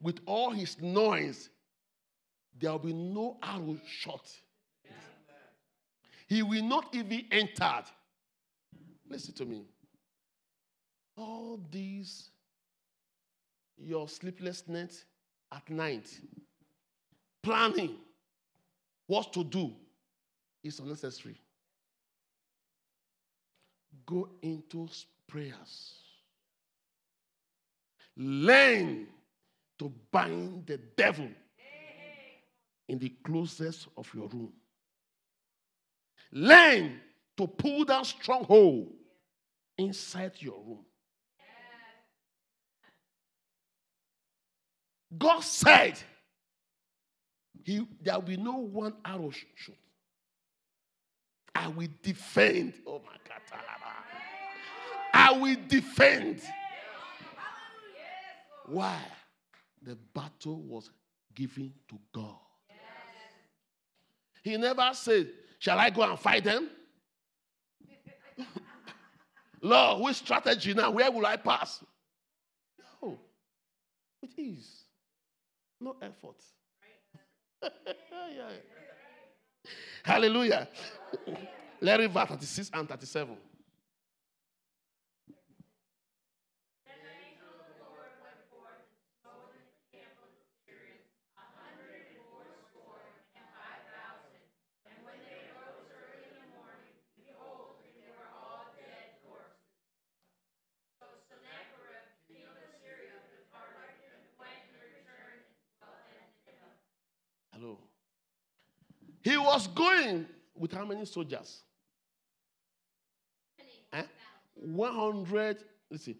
with 0.00 0.20
all 0.24 0.50
his 0.50 0.80
noise, 0.80 1.50
there 2.60 2.70
will 2.70 2.78
be 2.78 2.92
no 2.92 3.38
arrow 3.42 3.76
shot. 3.84 4.30
He 6.28 6.42
will 6.42 6.62
not 6.62 6.94
even 6.94 7.24
enter. 7.30 7.82
Listen 9.12 9.34
to 9.34 9.44
me. 9.44 9.62
All 11.18 11.60
these, 11.70 12.30
your 13.76 14.08
sleepless 14.08 14.66
night 14.66 15.04
at 15.52 15.68
night, 15.68 16.08
planning 17.42 17.96
what 19.06 19.30
to 19.34 19.44
do 19.44 19.70
is 20.64 20.78
unnecessary. 20.78 21.36
Go 24.06 24.30
into 24.40 24.88
prayers. 25.28 25.94
Learn 28.16 29.08
to 29.78 29.92
bind 30.10 30.64
the 30.64 30.78
devil 30.96 31.28
in 32.88 32.98
the 32.98 33.10
closest 33.22 33.88
of 33.94 34.08
your 34.14 34.28
room. 34.28 34.54
Learn 36.32 36.98
to 37.36 37.46
pull 37.46 37.84
down 37.84 38.06
stronghold 38.06 38.88
inside 39.78 40.32
your 40.38 40.58
room. 40.58 40.84
God 45.16 45.40
said, 45.40 45.98
he, 47.64 47.86
there 48.00 48.14
will 48.14 48.22
be 48.22 48.36
no 48.36 48.56
one 48.56 48.94
arrow 49.04 49.30
shot. 49.30 49.76
I 51.54 51.68
will 51.68 51.88
defend. 52.02 52.74
Oh 52.86 53.00
my 53.04 53.12
God. 53.28 53.60
I 55.12 55.32
will 55.32 55.56
defend. 55.68 56.40
Why? 58.66 58.98
The 59.82 59.96
battle 60.14 60.62
was 60.62 60.90
given 61.34 61.72
to 61.88 61.98
God. 62.14 62.36
He 64.42 64.56
never 64.56 64.90
said, 64.94 65.28
Shall 65.58 65.78
I 65.78 65.90
go 65.90 66.02
and 66.02 66.18
fight 66.18 66.42
them? 66.42 66.68
Lord, 69.62 70.02
which 70.02 70.16
strategy 70.16 70.74
now? 70.74 70.90
Where 70.90 71.10
will 71.10 71.24
I 71.24 71.36
pass? 71.36 71.84
No. 73.00 73.18
It 74.20 74.30
is. 74.36 74.84
No 75.80 75.96
effort. 76.02 76.36
Hallelujah. 80.04 80.68
Larry 81.80 82.06
verse 82.08 82.28
36 82.28 82.70
and 82.74 82.88
37. 82.88 83.36
Hello. 107.62 107.78
He 109.22 109.31
was 109.44 109.66
going 109.68 110.26
with 110.56 110.72
how 110.72 110.84
many 110.84 111.04
soldiers? 111.04 111.62
Eh? 113.92 114.02
100, 114.54 115.58
let's 115.90 116.04
see. 116.04 116.16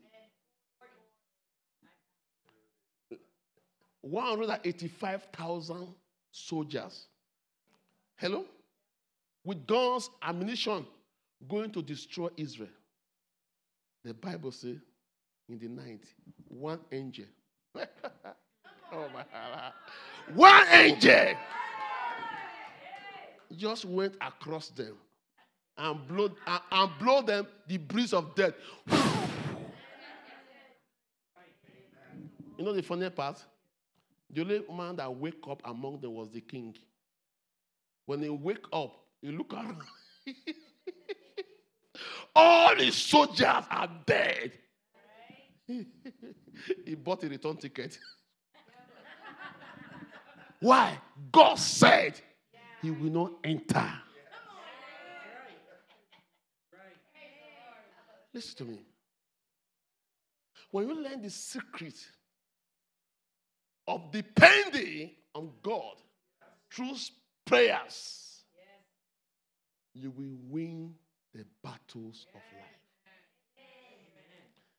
185,000 4.00 5.88
soldiers. 6.30 7.06
Hello? 8.16 8.44
With 9.44 9.66
guns, 9.66 10.10
ammunition, 10.22 10.86
going 11.48 11.70
to 11.72 11.82
destroy 11.82 12.28
Israel. 12.36 12.68
The 14.04 14.14
Bible 14.14 14.52
says 14.52 14.78
in 15.48 15.58
the 15.58 15.68
night, 15.68 16.04
one 16.48 16.80
angel. 16.90 17.26
oh 17.76 19.08
my 19.14 19.24
God. 19.32 19.72
One 20.34 20.66
angel 20.68 21.34
just 23.56 23.84
went 23.84 24.14
across 24.20 24.68
them 24.68 24.94
and 25.76 26.06
blow, 26.06 26.30
and, 26.46 26.60
and 26.70 26.90
blow 26.98 27.22
them 27.22 27.46
the 27.66 27.78
breeze 27.78 28.12
of 28.12 28.34
death. 28.34 28.54
you 32.58 32.64
know 32.64 32.72
the 32.72 32.82
funny 32.82 33.08
part? 33.10 33.42
The 34.30 34.40
only 34.40 34.62
man 34.74 34.96
that 34.96 35.14
wake 35.14 35.42
up 35.48 35.60
among 35.64 36.00
them 36.00 36.14
was 36.14 36.30
the 36.30 36.40
king. 36.40 36.74
When 38.06 38.22
he 38.22 38.28
wake 38.28 38.64
up, 38.72 38.96
he 39.20 39.30
look 39.30 39.52
around. 39.52 39.82
All 42.34 42.74
his 42.76 42.94
soldiers 42.94 43.64
are 43.70 43.90
dead. 44.06 44.52
he 45.66 46.94
bought 46.94 47.22
a 47.24 47.28
return 47.28 47.56
ticket. 47.56 47.98
Why? 50.60 50.98
God 51.30 51.56
said 51.56 52.20
he 52.82 52.90
will 52.90 53.10
not 53.10 53.32
enter. 53.44 53.90
Listen 58.34 58.56
to 58.56 58.64
me. 58.64 58.80
When 60.70 60.88
you 60.88 60.94
learn 61.02 61.22
the 61.22 61.30
secret 61.30 61.94
of 63.86 64.10
depending 64.10 65.10
on 65.34 65.50
God 65.62 65.96
through 66.72 66.94
prayers, 67.44 68.42
you 69.94 70.10
will 70.10 70.38
win 70.48 70.94
the 71.34 71.44
battles 71.62 72.26
of 72.34 72.40
life. 72.58 72.82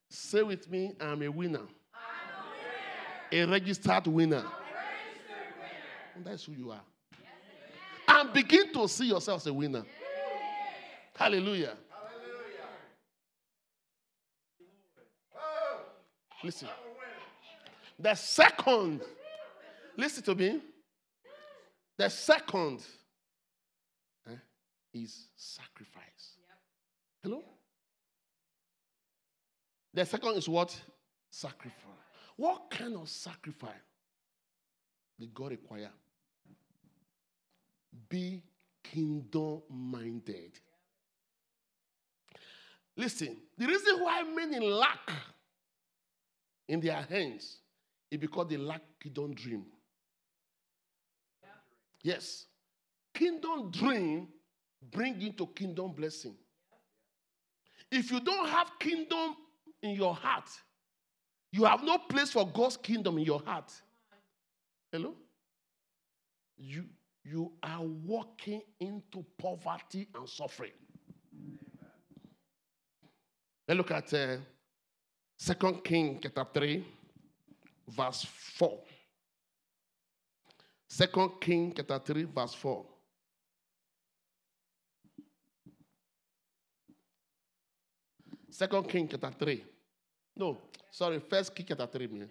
Say 0.09 0.43
with 0.43 0.69
me, 0.69 0.93
I'm 0.99 1.21
a 1.21 1.29
winner. 1.29 1.67
A 3.31 3.45
registered 3.45 4.07
winner. 4.07 4.43
That's 6.23 6.45
who 6.45 6.53
you 6.53 6.71
are. 6.71 6.81
And 8.07 8.33
begin 8.33 8.73
to 8.73 8.87
see 8.87 9.07
yourself 9.07 9.41
as 9.41 9.47
a 9.47 9.53
winner. 9.53 9.83
Hallelujah. 11.15 11.77
Hallelujah. 11.89 12.67
Listen. 16.43 16.67
The 17.99 18.15
second, 18.15 19.01
listen 19.95 20.23
to 20.23 20.35
me. 20.35 20.59
The 21.97 22.09
second 22.09 22.81
eh, 24.27 24.35
is 24.93 25.27
sacrifice. 25.35 26.37
Hello? 27.21 27.43
The 29.93 30.05
second 30.05 30.35
is 30.35 30.49
what? 30.49 30.77
Sacrifice. 31.29 31.79
What 32.35 32.69
kind 32.69 32.95
of 32.95 33.07
sacrifice 33.07 33.71
did 35.19 35.33
God 35.33 35.51
require? 35.51 35.91
Be 38.09 38.43
kingdom 38.83 39.61
minded. 39.69 40.59
Listen, 42.95 43.37
the 43.57 43.65
reason 43.65 44.01
why 44.01 44.23
many 44.23 44.59
lack 44.59 45.11
in 46.67 46.79
their 46.79 47.01
hands 47.01 47.57
is 48.11 48.19
because 48.19 48.47
they 48.47 48.57
lack 48.57 48.81
kingdom 49.01 49.33
dream. 49.33 49.65
Yes. 52.03 52.45
Kingdom 53.13 53.71
dream 53.71 54.27
bring 54.91 55.19
you 55.19 55.31
to 55.33 55.47
kingdom 55.47 55.93
blessing. 55.93 56.35
If 57.91 58.11
you 58.11 58.19
don't 58.19 58.47
have 58.49 58.71
kingdom 58.79 59.35
in 59.81 59.91
your 59.91 60.13
heart, 60.13 60.49
you 61.51 61.63
have 61.65 61.83
no 61.83 61.97
place 61.97 62.31
for 62.31 62.47
God's 62.47 62.77
kingdom 62.77 63.17
in 63.17 63.23
your 63.23 63.41
heart. 63.41 63.71
Hello? 64.91 65.13
You, 66.57 66.85
you 67.23 67.51
are 67.61 67.81
walking 67.81 68.61
into 68.79 69.25
poverty 69.37 70.07
and 70.15 70.27
suffering. 70.27 70.71
Let's 73.67 73.77
look 73.77 73.91
at 73.91 74.13
uh, 74.13 74.37
2 75.39 75.81
King 75.83 76.19
chapter 76.21 76.45
3, 76.53 76.85
verse 77.87 78.25
4. 78.55 78.79
2 80.89 81.31
King 81.39 81.73
chapter 81.75 81.99
3, 81.99 82.23
verse 82.23 82.53
4. 82.53 82.85
Second 88.49 88.87
King 88.87 89.07
chapter 89.07 89.31
3. 89.31 89.63
No, 90.35 90.57
sorry, 90.91 91.19
first 91.19 91.55
King 91.55 91.65
chapter 91.69 91.87
3. 91.87 92.07
Man. 92.07 92.29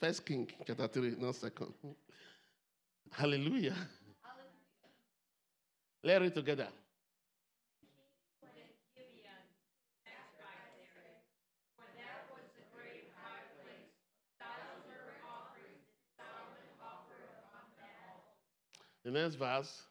First 0.00 0.26
King 0.26 0.48
chapter 0.66 0.88
3, 0.88 1.14
not 1.18 1.34
second. 1.36 1.72
Hallelujah. 3.12 3.76
Let's 6.02 6.20
read 6.20 6.34
together. 6.34 6.68
The 19.04 19.10
next 19.10 19.34
verse. 19.34 19.82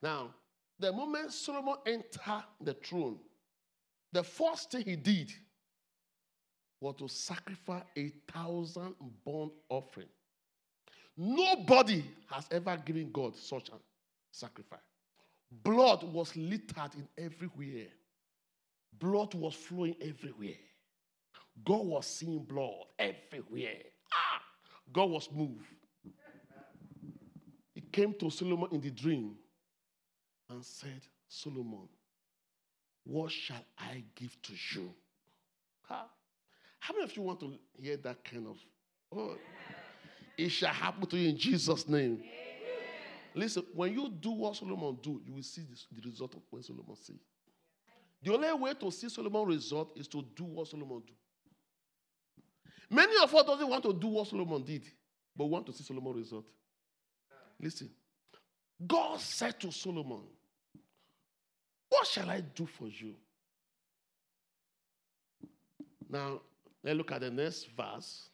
Now, 0.00 0.34
the 0.78 0.92
moment 0.92 1.32
Solomon 1.32 1.74
entered 1.84 2.44
the 2.60 2.74
throne, 2.74 3.18
the 4.12 4.22
first 4.22 4.70
thing 4.70 4.84
he 4.84 4.96
did 4.96 5.32
was 6.80 6.94
to 6.96 7.08
sacrifice 7.08 7.82
a 7.96 8.12
thousand 8.32 8.94
burnt 9.24 9.52
offering. 9.68 10.08
Nobody 11.16 12.04
has 12.30 12.46
ever 12.50 12.76
given 12.76 13.10
God 13.10 13.34
such 13.36 13.68
a 13.70 13.78
sacrifice. 14.30 14.78
Blood 15.50 16.04
was 16.04 16.36
littered 16.36 16.94
in 16.94 17.08
everywhere. 17.16 17.88
Blood 18.98 19.34
was 19.34 19.54
flowing 19.54 19.96
everywhere. 20.00 20.58
God 21.64 21.86
was 21.86 22.06
seeing 22.06 22.44
blood 22.44 22.84
everywhere. 22.98 23.82
Ah, 24.12 24.42
God 24.92 25.10
was 25.10 25.28
moved. 25.32 25.66
He 27.74 27.80
came 27.80 28.14
to 28.14 28.30
Solomon 28.30 28.68
in 28.72 28.80
the 28.80 28.90
dream 28.90 29.36
and 30.50 30.64
said, 30.64 31.02
Solomon, 31.28 31.88
what 33.08 33.32
shall 33.32 33.64
I 33.78 34.04
give 34.14 34.36
to 34.42 34.52
you? 34.74 34.90
Huh? 35.80 36.04
How 36.78 36.92
many 36.92 37.04
of 37.04 37.16
you 37.16 37.22
want 37.22 37.40
to 37.40 37.54
hear 37.80 37.96
that 37.96 38.22
kind 38.22 38.46
of? 38.46 38.58
Oh, 39.10 39.34
it 40.36 40.50
shall 40.50 40.74
happen 40.74 41.06
to 41.06 41.16
you 41.16 41.30
in 41.30 41.38
Jesus' 41.38 41.88
name. 41.88 42.22
Listen, 43.34 43.64
when 43.74 43.94
you 43.94 44.10
do 44.10 44.30
what 44.32 44.56
Solomon 44.56 44.98
do, 45.02 45.22
you 45.24 45.32
will 45.32 45.42
see 45.42 45.62
this, 45.70 45.86
the 45.90 46.06
result 46.06 46.34
of 46.34 46.42
what 46.50 46.62
Solomon 46.62 46.96
see. 46.96 47.18
The 48.22 48.34
only 48.34 48.52
way 48.52 48.74
to 48.74 48.90
see 48.90 49.08
Solomon 49.08 49.46
result 49.46 49.92
is 49.96 50.06
to 50.08 50.22
do 50.36 50.44
what 50.44 50.68
Solomon 50.68 51.02
do. 51.06 51.14
Many 52.90 53.14
of 53.22 53.34
us 53.34 53.42
doesn't 53.42 53.68
want 53.68 53.84
to 53.84 53.94
do 53.94 54.08
what 54.08 54.28
Solomon 54.28 54.62
did, 54.62 54.82
but 55.34 55.46
want 55.46 55.64
to 55.66 55.72
see 55.72 55.82
Solomon 55.82 56.12
result. 56.12 56.44
Listen, 57.58 57.88
God 58.86 59.18
said 59.18 59.58
to 59.60 59.72
Solomon, 59.72 60.24
"What 61.98 62.06
shall 62.06 62.30
I 62.30 62.40
do 62.40 62.64
for 62.64 62.86
you?" 62.86 63.16
Now, 66.08 66.42
let's 66.84 66.96
look 66.96 67.10
at 67.10 67.22
the 67.22 67.30
next 67.30 67.64
verse. 67.76 68.30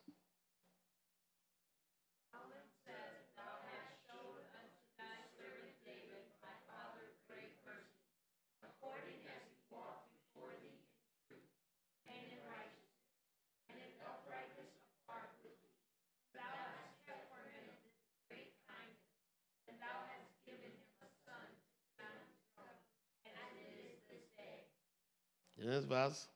Antes 25.65 25.87
vaza. 25.87 26.29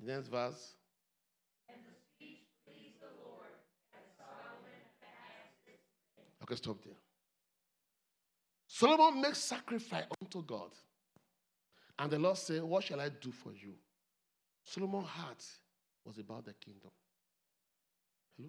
The 0.00 0.12
next 0.12 0.28
verse. 0.28 0.74
The. 2.18 2.38
Okay, 6.42 6.56
stop 6.56 6.82
there. 6.82 6.94
Solomon 8.66 9.20
makes 9.20 9.38
sacrifice 9.38 10.04
unto 10.20 10.42
God. 10.42 10.70
And 11.98 12.10
the 12.10 12.18
Lord 12.18 12.38
said, 12.38 12.62
What 12.62 12.84
shall 12.84 13.00
I 13.00 13.10
do 13.10 13.30
for 13.30 13.52
you? 13.52 13.74
Solomon's 14.64 15.08
heart 15.08 15.44
was 16.04 16.18
about 16.18 16.46
the 16.46 16.54
kingdom. 16.54 16.90
Hello? 18.36 18.48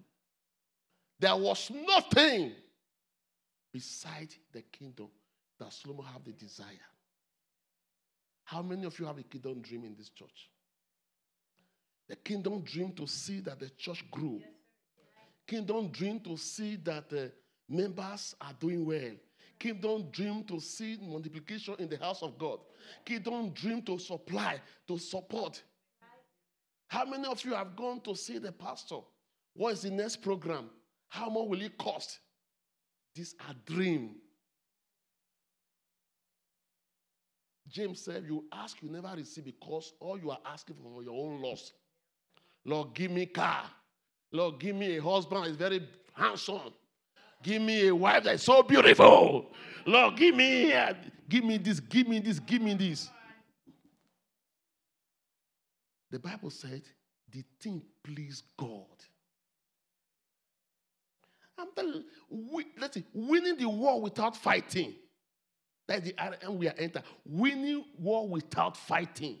There 1.20 1.36
was 1.36 1.70
nothing 1.70 2.52
beside 3.72 4.34
the 4.52 4.62
kingdom 4.62 5.08
that 5.58 5.72
Solomon 5.72 6.06
have 6.06 6.24
the 6.24 6.32
desire. 6.32 6.66
How 8.44 8.62
many 8.62 8.84
of 8.84 8.98
you 8.98 9.06
have 9.06 9.18
a 9.18 9.22
kingdom 9.22 9.60
dream 9.60 9.84
in 9.84 9.94
this 9.96 10.08
church? 10.08 10.48
The 12.12 12.16
kingdom 12.16 12.60
dream 12.60 12.92
to 12.96 13.06
see 13.06 13.40
that 13.40 13.58
the 13.58 13.70
church 13.70 14.04
grew. 14.10 14.42
Kingdom 15.46 15.88
dream 15.88 16.20
to 16.20 16.36
see 16.36 16.76
that 16.84 17.08
the 17.08 17.32
members 17.66 18.36
are 18.38 18.52
doing 18.60 18.84
well. 18.84 19.12
Kingdom 19.58 20.10
dream 20.10 20.44
to 20.44 20.60
see 20.60 20.98
multiplication 21.00 21.74
in 21.78 21.88
the 21.88 21.96
house 21.96 22.22
of 22.22 22.36
God. 22.36 22.58
Kingdom 23.06 23.48
dream 23.54 23.80
to 23.84 23.98
supply, 23.98 24.60
to 24.88 24.98
support. 24.98 25.62
How 26.88 27.06
many 27.06 27.24
of 27.24 27.42
you 27.46 27.54
have 27.54 27.74
gone 27.74 28.02
to 28.02 28.14
see 28.14 28.36
the 28.36 28.52
pastor? 28.52 28.98
What 29.54 29.72
is 29.72 29.80
the 29.80 29.90
next 29.90 30.16
program? 30.16 30.68
How 31.08 31.30
much 31.30 31.48
will 31.48 31.62
it 31.62 31.78
cost? 31.78 32.18
These 33.14 33.34
are 33.48 33.54
dream. 33.64 34.16
James 37.68 38.02
said, 38.04 38.24
You 38.28 38.44
ask, 38.52 38.82
you 38.82 38.90
never 38.90 39.14
receive 39.16 39.46
because 39.46 39.94
all 39.98 40.18
you 40.18 40.30
are 40.30 40.40
asking 40.44 40.76
for 40.76 41.02
your 41.02 41.14
own 41.14 41.40
loss. 41.40 41.72
Lord, 42.64 42.94
give 42.94 43.10
me 43.10 43.26
car. 43.26 43.64
Lord, 44.30 44.60
give 44.60 44.76
me 44.76 44.96
a 44.96 45.02
husband 45.02 45.44
that 45.44 45.50
is 45.50 45.56
very 45.56 45.88
handsome. 46.14 46.72
Give 47.42 47.60
me 47.60 47.88
a 47.88 47.94
wife 47.94 48.24
that 48.24 48.34
is 48.34 48.42
so 48.42 48.62
beautiful. 48.62 49.52
Lord, 49.84 50.16
give 50.16 50.34
me, 50.34 50.72
give 51.28 51.44
me 51.44 51.58
this, 51.58 51.80
give 51.80 52.08
me 52.08 52.20
this, 52.20 52.38
give 52.38 52.62
me 52.62 52.74
this. 52.74 53.10
The 56.10 56.18
Bible 56.18 56.50
said 56.50 56.82
the 57.30 57.42
thing 57.60 57.82
pleased 58.04 58.44
God. 58.56 58.86
I'm 61.58 61.68
telling 61.74 62.04
you, 62.30 62.64
let's 62.78 62.94
see, 62.94 63.04
winning 63.12 63.56
the 63.56 63.68
war 63.68 64.00
without 64.00 64.36
fighting. 64.36 64.94
That's 65.88 66.04
the 66.04 66.14
and 66.44 66.58
we 66.58 66.68
are 66.68 66.74
entering. 66.78 67.04
Winning 67.24 67.84
war 67.98 68.28
without 68.28 68.76
fighting. 68.76 69.38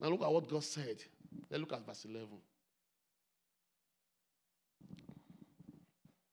Now 0.00 0.08
look 0.08 0.22
at 0.22 0.32
what 0.32 0.48
God 0.48 0.64
said. 0.64 1.02
Let's 1.50 1.60
look 1.60 1.72
at 1.72 1.86
verse 1.86 2.04
11. 2.04 2.28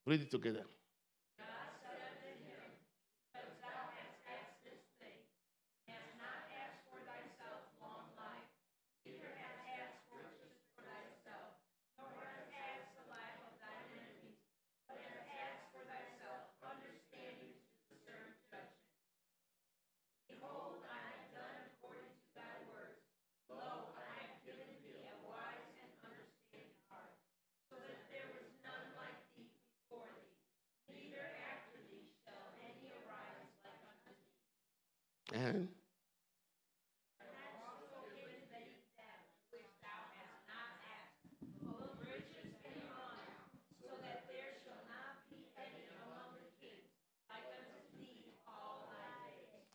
Read 0.05 0.21
it 0.21 0.31
together. 0.31 0.65
And 35.35 35.67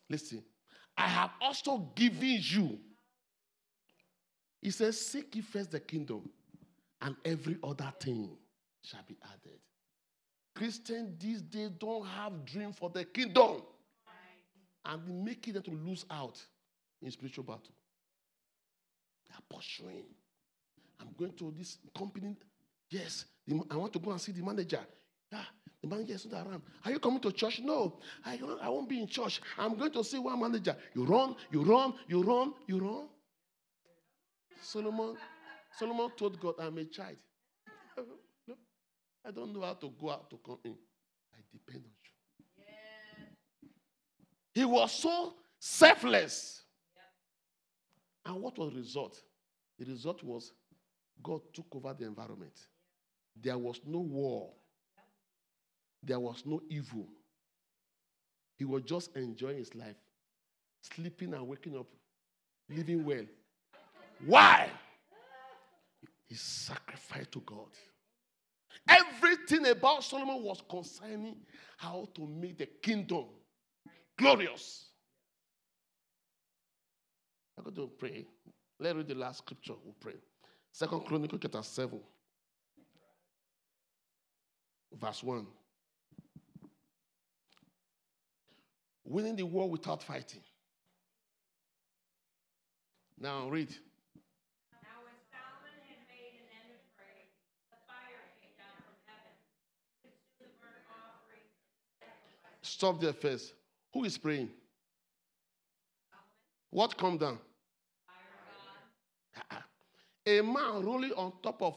Listen, 0.09 0.43
I 0.97 1.07
have 1.07 1.31
also 1.41 1.89
given 1.95 2.41
you. 2.43 2.79
He 4.61 4.73
says, 4.73 5.01
Seek 5.01 5.37
ye 5.37 5.43
first 5.43 5.71
the 5.71 5.79
kingdom, 5.79 6.29
and 7.01 7.15
every 7.25 7.59
other 7.63 7.93
thing 8.01 8.37
shall 8.83 9.01
be 9.07 9.17
added. 9.23 9.61
Christians 10.57 11.15
these 11.23 11.43
days 11.43 11.71
don't 11.79 12.05
have 12.07 12.45
dream 12.45 12.73
for 12.73 12.91
the 12.91 13.05
kingdom 13.05 13.63
and 14.85 15.25
making 15.25 15.55
them 15.55 15.63
to 15.63 15.71
lose 15.71 16.05
out 16.11 16.39
in 17.03 17.11
spiritual 17.11 17.45
battle. 17.45 17.75
They 19.29 19.35
are 19.35 19.57
pursuing. 19.59 20.05
I'm 21.01 21.09
going 21.19 21.33
to 21.33 21.55
this 21.57 21.79
company. 21.97 22.37
Yes, 22.91 23.25
I 23.71 23.77
want 23.77 23.93
to 23.93 23.99
go 23.99 24.11
and 24.11 24.21
see 24.21 24.33
the 24.33 24.43
manager. 24.43 24.81
Yeah, 25.33 25.45
the 25.81 25.89
manager 25.89 26.15
is 26.15 26.27
not 26.27 26.47
around. 26.47 26.63
Are 26.85 26.91
you 26.91 26.99
coming 26.99 27.21
to 27.21 27.33
church? 27.33 27.61
No, 27.61 28.01
I, 28.25 28.39
I 28.61 28.69
won't 28.69 28.89
be 28.89 29.01
in 29.01 29.07
church. 29.07 29.41
I'm 29.57 29.77
going 29.77 29.93
to 29.93 30.05
see 30.05 30.19
one 30.19 30.41
manager. 30.41 30.77
You 30.95 31.05
run, 31.05 31.37
you 31.51 31.63
run, 31.63 31.95
you 32.09 32.23
run, 32.23 32.53
you 32.67 32.79
run. 32.79 33.09
Solomon, 34.61 35.17
Solomon 35.79 36.11
told 36.17 36.39
God, 36.41 36.55
I'm 36.59 36.77
a 36.79 36.85
child. 36.85 37.17
I 39.27 39.31
don't 39.31 39.55
know 39.55 39.63
how 39.63 39.75
to 39.75 39.93
go 40.01 40.11
out 40.11 40.29
to 40.31 40.39
come 40.45 40.59
in. 40.65 40.77
I 41.35 41.39
depend 41.53 41.85
on 41.85 41.91
you. 41.91 42.00
He 44.55 44.65
was 44.65 44.93
so 44.93 45.35
selfless. 45.59 46.63
And 48.25 48.37
what 48.41 48.59
was 48.59 48.73
the 48.73 48.79
result? 48.79 49.21
The 49.79 49.87
result 49.87 50.23
was 50.23 50.53
God 51.23 51.41
took 51.53 51.67
over 51.73 51.95
the 51.95 52.07
environment. 52.07 52.67
There 53.41 53.59
was 53.59 53.81
no 53.87 54.01
war. 54.01 54.51
There 56.03 56.21
was 56.21 56.43
no 56.45 56.61
evil. 56.69 57.07
He 58.57 58.65
was 58.65 58.83
just 58.83 59.17
enjoying 59.17 59.59
his 59.59 59.75
life, 59.75 59.97
sleeping 60.83 61.33
and 61.35 61.47
waking 61.47 61.77
up, 61.77 61.87
living 62.69 63.05
well. 63.05 63.25
Why? 64.27 64.69
He 66.27 66.35
sacrificed 66.35 67.33
to 67.33 67.41
God. 67.41 67.69
Everything 68.89 69.67
about 69.67 70.05
Solomon 70.05 70.43
was 70.43 70.63
concerning 70.69 71.37
how 71.77 72.09
to 72.15 72.27
make 72.27 72.59
the 72.59 72.67
kingdom 72.67 73.27
glorious. 74.21 74.87
I'm 77.57 77.65
going 77.65 77.75
to 77.77 77.91
pray. 77.99 78.27
Let's 78.79 78.97
read 78.97 79.09
the 79.09 79.15
last 79.15 79.39
scripture. 79.39 79.75
We'll 79.85 79.95
pray. 80.01 80.15
Second 80.73 81.05
Chronicle 81.07 81.39
chapter 81.39 81.63
7, 81.63 81.99
verse 84.99 85.23
1. 85.23 85.47
Winning 89.05 89.37
the 89.37 89.43
war 89.43 89.69
without 89.69 90.03
fighting. 90.03 90.43
Now 93.19 93.49
read. 93.49 93.69
Now 94.73 95.03
when 95.05 95.17
Solomon 95.29 95.77
had 95.85 96.01
made 96.09 96.39
an 96.39 96.49
end 96.55 96.71
of 96.73 96.81
praying, 96.97 97.29
the 97.69 97.77
fire 97.85 98.25
came 98.41 98.55
down 98.57 98.77
from 98.87 98.97
heaven, 99.05 99.35
and 100.05 100.13
consumed 100.15 100.41
the 100.41 100.49
burnt 100.63 100.87
offering 100.89 101.45
and 101.45 101.85
the 101.85 101.93
sacrifice. 102.01 102.57
Stop 102.63 103.01
there 103.01 103.13
first. 103.13 103.60
Who 103.93 104.05
is 104.05 104.17
praying? 104.19 104.51
What 106.71 106.97
come 106.97 107.19
down? 107.19 107.39
Ah, 109.51 109.65
A 110.27 110.41
man 110.41 110.85
rolling 110.85 111.13
on 111.13 111.33
top 111.43 111.63
of 111.63 111.77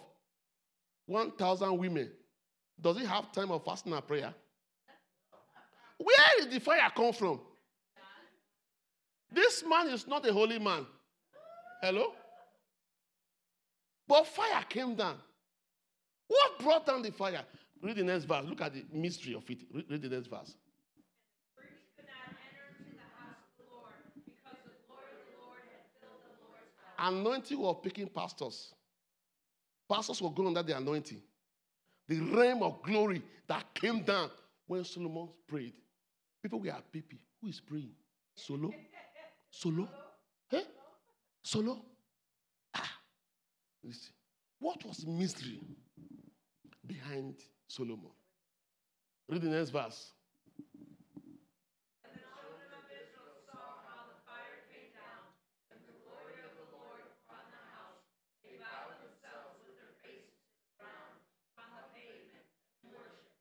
1,000 1.07 1.77
women, 1.77 2.11
does 2.79 2.97
he 2.97 3.05
have 3.05 3.31
time 3.31 3.51
of 3.51 3.63
fasting 3.65 3.93
and 3.93 4.07
prayer? 4.07 4.33
Where 5.97 6.15
did 6.39 6.51
the 6.51 6.59
fire 6.59 6.91
come 6.95 7.13
from? 7.13 7.39
This 9.31 9.63
man 9.67 9.87
is 9.89 10.05
not 10.07 10.27
a 10.27 10.33
holy 10.33 10.59
man. 10.59 10.85
Hello? 11.81 12.13
But 14.07 14.27
fire 14.27 14.63
came 14.69 14.95
down. 14.95 15.17
What 16.27 16.59
brought 16.59 16.85
down 16.85 17.01
the 17.01 17.11
fire? 17.11 17.43
Read 17.81 17.97
the 17.97 18.03
next 18.03 18.25
verse. 18.25 18.45
Look 18.47 18.61
at 18.61 18.73
the 18.73 18.85
mystery 18.93 19.33
of 19.33 19.49
it. 19.49 19.59
Read 19.89 20.01
the 20.01 20.09
next 20.09 20.27
verse. 20.27 20.55
Priests 21.55 21.87
could 21.95 22.05
not 22.05 22.35
enter 22.35 22.63
into 22.79 22.95
the 22.95 23.07
house 23.17 23.41
of 23.43 23.53
the 23.57 23.67
Lord, 23.73 23.95
because 24.23 24.59
the 24.63 24.75
glory 24.87 25.11
of 25.17 25.23
the 25.27 25.35
Lord 25.39 25.63
had 25.71 25.83
filled 25.99 26.23
the 26.29 26.35
Lord's 26.47 26.75
house. 26.79 26.82
Anointing 26.97 27.59
was 27.59 27.77
picking 27.83 28.07
pastors. 28.07 28.73
Pastors 29.89 30.21
were 30.21 30.29
going 30.29 30.49
under 30.49 30.63
the 30.63 30.77
anointing. 30.77 31.21
The 32.07 32.19
realm 32.19 32.63
of 32.63 32.81
glory 32.83 33.21
that 33.47 33.73
came 33.73 34.03
down 34.03 34.29
when 34.67 34.83
Solomon 34.83 35.29
prayed. 35.47 35.73
People 36.41 36.59
were 36.59 36.71
happy. 36.71 37.03
Who 37.41 37.47
is 37.49 37.59
praying? 37.59 37.91
Solo? 38.35 38.73
Solo? 39.49 39.87
Eh? 40.51 40.61
Solo? 41.43 41.77
Ah. 42.73 42.89
Listen. 43.83 44.13
What 44.59 44.83
was 44.85 44.97
the 44.97 45.11
mystery 45.11 45.59
behind 46.87 47.35
Solomon? 47.67 48.11
Read 49.29 49.41
the 49.41 49.49
next 49.49 49.69
verse. 49.69 50.11
When 52.01 52.15
the 52.15 52.23
children 52.23 52.71
of 52.75 52.83
Israel 52.91 53.35
saw 53.43 53.83
how 53.87 54.07
the 54.07 54.19
fire 54.23 54.63
came 54.71 54.91
down, 54.95 55.31
and 55.71 55.79
the 55.83 55.95
glory 56.07 56.39
of 56.47 56.55
the 56.59 56.67
Lord 56.75 57.03
upon 57.23 57.43
the 57.51 57.63
house, 57.75 58.03
they 58.43 58.55
bowed 58.55 58.99
themselves 59.03 59.59
with 59.67 59.75
their 59.75 59.95
faces 59.99 60.31
to 60.31 60.51
the 60.63 60.71
ground 60.79 61.19
on 61.59 61.67
the 61.75 61.83
pavement 61.91 62.47
and 62.83 62.91
worshipped. 62.95 63.35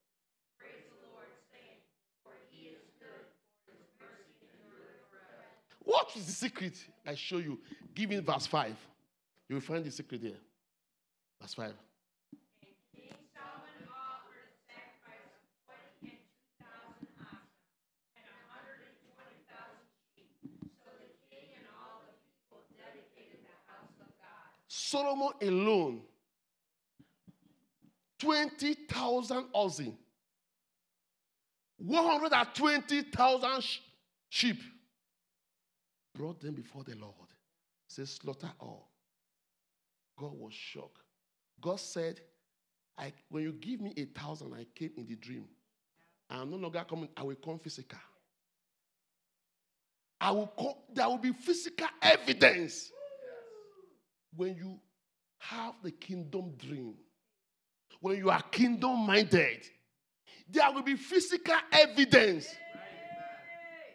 Praise 0.58 0.86
the 0.90 0.98
Lord, 1.06 1.30
saying, 1.54 1.82
For 2.26 2.34
he 2.50 2.74
is 2.74 2.82
good, 2.98 3.30
for 3.62 3.74
his 3.78 3.90
mercy 3.98 4.38
endureth 4.42 5.06
forever. 5.06 5.46
What 6.02 6.16
is 6.16 6.26
the 6.26 6.32
secret? 6.32 6.76
I 7.06 7.14
show 7.14 7.38
you. 7.38 7.60
Give 7.94 8.10
me 8.10 8.18
verse 8.18 8.48
5. 8.48 8.74
You 9.48 9.54
will 9.54 9.60
find 9.60 9.84
the 9.84 9.90
secret 9.92 10.20
there. 10.20 10.32
Verse 11.40 11.54
5. 11.54 11.72
Solomon 24.66 25.30
alone, 25.40 26.00
20,000 28.18 29.44
oxen, 29.54 29.96
120,000 31.78 33.62
sh- 33.62 33.78
sheep, 34.28 34.58
brought 36.14 36.40
them 36.40 36.54
before 36.54 36.84
the 36.84 36.94
Lord. 36.96 37.14
Says, 37.88 38.10
slaughter 38.10 38.50
all. 38.60 38.90
God 40.18 40.32
was 40.34 40.52
shocked. 40.52 41.02
God 41.60 41.80
said, 41.80 42.20
I, 42.98 43.12
when 43.28 43.42
you 43.42 43.52
give 43.52 43.80
me 43.80 43.92
a 43.96 44.04
thousand, 44.04 44.54
I 44.54 44.66
came 44.74 44.92
in 44.96 45.06
the 45.06 45.16
dream. 45.16 45.44
I'm 46.30 46.50
no 46.50 46.56
longer 46.56 46.84
coming, 46.88 47.08
I 47.16 47.22
will 47.22 47.36
come 47.36 47.58
physical. 47.58 47.98
I 50.20 50.30
will 50.30 50.46
come, 50.46 50.74
there 50.94 51.08
will 51.08 51.18
be 51.18 51.32
physical 51.32 51.88
evidence 52.00 52.90
when 54.36 54.56
you 54.56 54.78
have 55.38 55.74
the 55.82 55.90
kingdom 55.90 56.52
dream, 56.58 56.94
when 58.00 58.16
you 58.16 58.30
are 58.30 58.42
kingdom 58.42 59.06
minded, 59.06 59.66
there 60.48 60.70
will 60.72 60.82
be 60.82 60.96
physical 60.96 61.56
evidence. 61.72 62.54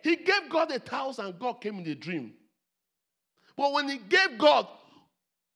He 0.07 0.15
gave 0.15 0.49
God 0.49 0.71
a 0.71 0.79
thousand, 0.79 1.37
God 1.37 1.59
came 1.59 1.79
in 1.79 1.83
the 1.83 1.93
dream. 1.93 2.31
But 3.57 3.73
when 3.73 3.89
he 3.89 3.97
gave 3.97 4.37
God 4.37 4.65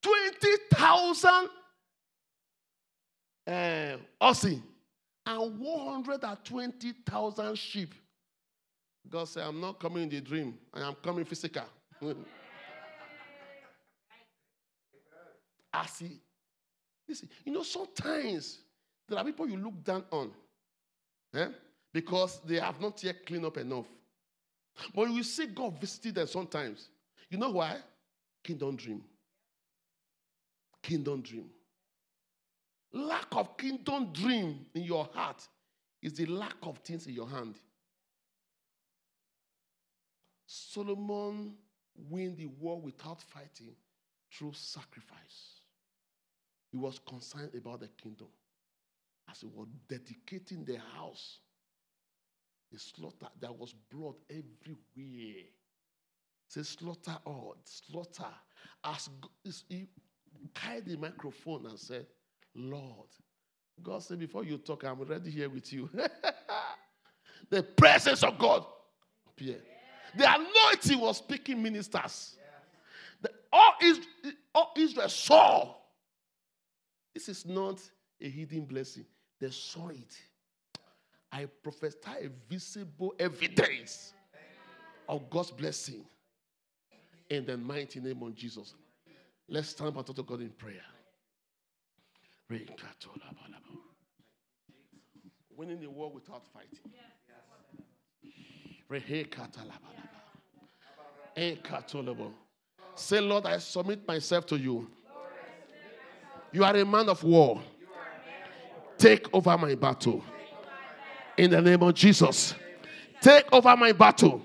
20,000 0.02 1.50
uh, 3.48 3.96
oxen 4.20 4.62
and 5.26 5.58
120,000 5.58 7.58
sheep, 7.58 7.96
God 9.10 9.30
said, 9.30 9.48
I'm 9.48 9.62
not 9.62 9.80
coming 9.80 10.04
in 10.04 10.10
the 10.10 10.20
dream, 10.20 10.58
I 10.74 10.82
am 10.82 10.96
coming 10.96 11.24
physical. 11.24 11.64
He, 15.98 16.20
listen, 17.08 17.30
you 17.46 17.54
know, 17.54 17.64
sometimes 17.64 18.60
there 19.08 19.18
are 19.18 19.24
people 19.24 19.48
you 19.48 19.56
look 19.56 19.82
down 19.86 20.04
on 20.12 20.32
eh, 21.34 21.48
because 21.94 22.42
they 22.46 22.60
have 22.60 22.82
not 22.82 23.02
yet 23.02 23.26
cleaned 23.26 23.46
up 23.46 23.58
enough. 23.58 23.86
But 24.94 25.10
you 25.10 25.16
will 25.16 25.24
see 25.24 25.48
God 25.48 25.80
visiting 25.80 26.14
them 26.14 26.28
sometimes. 26.28 26.90
You 27.30 27.38
know 27.38 27.52
why? 27.52 27.78
Kingdom 28.44 28.76
dream. 28.76 29.04
Kingdom 30.82 31.22
dream. 31.22 31.50
Lack 32.94 33.28
of 33.32 33.56
kingdom 33.58 34.12
dream 34.12 34.66
in 34.74 34.84
your 34.84 35.10
heart 35.14 35.48
is 36.02 36.14
the 36.14 36.26
lack 36.26 36.56
of 36.64 36.78
things 36.80 37.08
in 37.08 37.14
your 37.14 37.30
hand. 37.30 37.56
Solomon 40.46 41.54
win 42.10 42.36
the 42.36 42.48
war 42.48 42.82
without 42.82 43.22
fighting 43.22 43.74
through 44.34 44.52
sacrifice. 44.54 45.62
He 46.72 46.78
was 46.78 47.00
concerned 47.08 47.52
about 47.56 47.82
the 47.82 47.88
kingdom. 47.88 48.28
As 49.30 49.42
he 49.42 49.48
was 49.48 49.68
dedicating 49.88 50.66
the 50.66 50.80
house, 50.96 51.40
the 52.72 52.80
slaughter, 52.80 53.28
there 53.40 53.52
was 53.52 53.74
blood 53.92 54.16
everywhere. 54.30 55.44
Say 56.48 56.64
slaughter 56.64 57.18
all, 57.26 57.56
slaughter. 57.64 58.32
As 58.84 59.10
he 59.68 59.88
carried 60.54 60.86
the 60.86 60.98
microphone 60.98 61.66
and 61.68 61.80
said, 61.80 62.08
Lord, 62.56 63.08
God 63.82 64.04
said, 64.04 64.20
before 64.20 64.44
you 64.44 64.58
talk, 64.58 64.84
I'm 64.84 65.02
ready 65.02 65.32
here 65.32 65.50
with 65.50 65.72
you. 65.72 65.90
the 67.50 67.64
presence 67.64 68.24
of 68.24 68.38
God 68.38 68.66
appeared. 69.28 69.64
The 70.16 70.28
anointing 70.28 71.00
was 71.00 71.18
speaking 71.18 71.62
ministers. 71.62 72.36
The, 73.22 73.32
all, 73.52 73.74
Israel, 73.82 74.08
all 74.54 74.74
Israel 74.78 75.10
saw. 75.10 75.76
This 77.14 77.30
is 77.30 77.46
not 77.46 77.80
a 78.22 78.30
hidden 78.30 78.66
blessing. 78.66 79.06
They 79.40 79.50
saw 79.50 79.90
it. 79.90 80.18
I 81.32 81.46
prophesy 81.64 81.98
a 82.26 82.30
visible 82.50 83.14
evidence 83.20 84.14
of 85.08 85.30
God's 85.30 85.52
blessing 85.52 86.04
in 87.30 87.46
the 87.46 87.58
mighty 87.58 88.00
name 88.02 88.22
of 88.22 88.36
Jesus. 88.36 88.74
Let's 89.48 89.70
stand 89.70 89.98
up 89.98 90.06
to 90.14 90.24
God 90.24 90.42
in 90.42 90.50
prayer. 90.50 90.82
Winning 95.56 95.80
the 95.80 95.90
war 95.90 96.12
without 96.12 96.44
fighting. 96.54 96.80
Say, 102.96 103.22
Lord, 103.22 103.46
I 103.46 103.58
submit 103.60 104.06
myself 104.06 104.46
to 104.48 104.58
you. 104.58 104.90
You 106.52 106.66
are 106.66 106.76
a 106.76 106.86
man 106.86 107.08
of 107.08 107.24
war. 107.24 107.62
Take 108.98 109.34
over 109.34 109.58
my 109.58 109.76
battle. 109.76 110.22
In 111.42 111.50
the 111.50 111.60
name 111.60 111.82
of 111.82 111.96
Jesus. 111.96 112.54
Take 113.20 113.52
over 113.52 113.76
my 113.76 113.94
battle. 113.94 114.44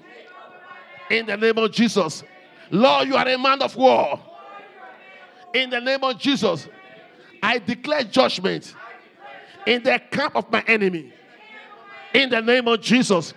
In 1.11 1.27
the 1.27 1.37
name 1.37 1.59
of 1.59 1.71
Jesus. 1.71 2.25
Lord, 2.71 3.07
you 3.07 3.17
are 3.17 3.29
a 3.29 3.37
man 3.37 3.61
of 3.61 3.77
war. 3.77 4.19
In 5.53 5.69
the 5.69 5.79
name 5.79 6.03
of 6.03 6.19
Jesus. 6.19 6.67
I 7.43 7.59
declare 7.59 8.03
judgment 8.05 8.75
in 9.67 9.83
the 9.83 10.01
camp 10.11 10.37
of 10.37 10.51
my 10.51 10.65
enemy. 10.67 11.13
In 12.15 12.31
the 12.31 12.41
name 12.41 12.67
of 12.67 12.81
Jesus. 12.81 13.35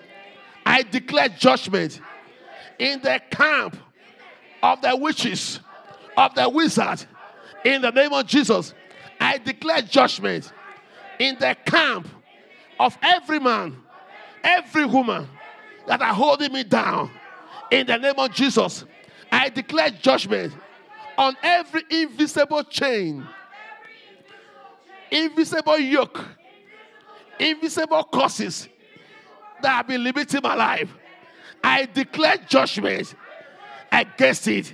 I 0.66 0.84
declare 0.84 1.28
judgment 1.28 2.00
in 2.80 3.02
the 3.02 3.20
camp 3.30 3.76
of 4.64 4.82
the 4.82 4.96
witches, 4.96 5.60
of 6.16 6.34
the 6.34 6.48
wizard. 6.48 7.06
In 7.66 7.82
the 7.82 7.92
name 7.92 8.14
of 8.14 8.26
Jesus. 8.26 8.74
I 9.20 9.38
declare 9.38 9.82
judgment 9.82 10.50
in 11.20 11.36
the 11.40 11.58
camp 11.66 12.08
of 12.80 12.98
every 13.02 13.40
man, 13.40 13.76
every 14.44 14.86
woman 14.86 15.28
that 15.86 16.02
are 16.02 16.14
holding 16.14 16.54
me 16.54 16.64
down. 16.64 17.12
In 17.70 17.86
the 17.86 17.98
name 17.98 18.16
of 18.18 18.32
Jesus, 18.32 18.86
I 19.32 19.50
declare 19.50 19.90
judgment 19.90 20.54
on 21.18 21.36
every 21.44 21.84
invisible 21.90 22.64
chain, 22.64 23.28
invisible 25.12 25.78
yoke, 25.78 26.26
invisible 27.38 28.04
causes 28.06 28.70
that 29.62 29.70
have 29.70 29.88
been 29.88 30.04
limiting 30.04 30.42
my 30.42 30.56
life. 30.56 30.90
I 31.64 31.86
declare 31.86 32.38
judgment 32.48 33.14
against 33.92 34.48
it. 34.48 34.74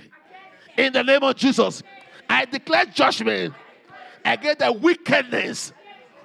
In 0.76 0.92
the 0.92 1.02
name 1.02 1.22
of 1.22 1.34
Jesus, 1.34 1.82
I 2.28 2.44
declare 2.44 2.84
judgment 2.86 3.54
against 4.24 4.60
the 4.60 4.72
wickedness 4.72 5.72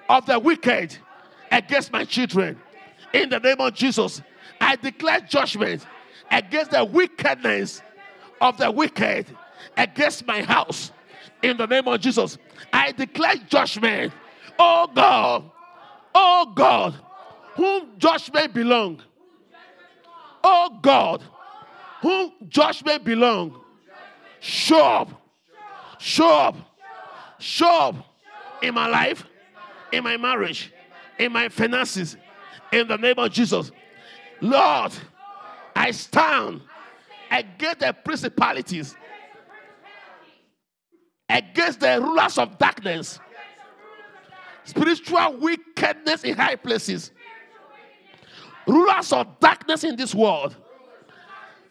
of 0.08 0.26
the 0.26 0.38
wicked 0.38 0.98
against 1.52 1.91
my 1.91 2.06
children. 2.06 2.60
In 3.14 3.30
the 3.30 3.39
name 3.39 3.60
of 3.60 3.74
Jesus, 3.74 4.22
I 4.60 4.76
declare 4.78 5.20
judgment 5.22 5.86
against 6.30 6.72
the 6.72 6.86
wickedness 6.86 7.82
of 8.39 8.58
the 8.58 8.72
wicked 8.72 9.28
against 9.78 10.26
my 10.26 10.41
house. 10.41 10.91
In 11.43 11.58
the 11.58 11.68
name 11.68 11.88
of 11.88 11.99
Jesus, 11.99 12.38
I 12.72 12.91
declare 12.91 13.36
judgment. 13.47 14.14
Oh 14.58 14.88
God, 14.93 15.49
oh 16.16 16.52
God, 16.56 16.95
whom 17.56 17.89
judgment 17.97 18.54
belong. 18.54 19.02
Oh 20.43 20.80
God, 20.82 21.24
whom 22.02 22.32
judgment 22.47 23.04
belong. 23.04 23.60
Show 24.39 24.84
up, 24.84 25.10
show 25.99 26.32
up, 26.32 26.56
show 27.39 27.89
up 27.89 27.95
in 28.62 28.74
my 28.74 28.88
life, 28.88 29.26
in 29.91 30.04
my 30.04 30.18
marriage, 30.18 30.72
in 31.22 31.32
my 31.32 31.49
finances, 31.49 32.17
in 32.72 32.88
the 32.88 32.97
name 32.97 33.13
of 33.19 33.32
Jesus. 33.32 33.72
Lord, 34.41 34.91
I 35.76 35.91
stand 35.91 36.61
against 37.30 37.80
the 37.80 37.93
principalities, 37.93 38.95
against 41.30 41.80
the 41.80 42.01
rulers 42.01 42.39
of 42.39 42.57
darkness, 42.57 43.19
spiritual 44.63 45.38
wickedness 45.38 46.24
in 46.24 46.36
high 46.36 46.55
places, 46.55 47.11
rulers 48.65 49.13
of 49.13 49.39
darkness 49.39 49.84
in 49.84 49.95
this 49.95 50.15
world. 50.15 50.55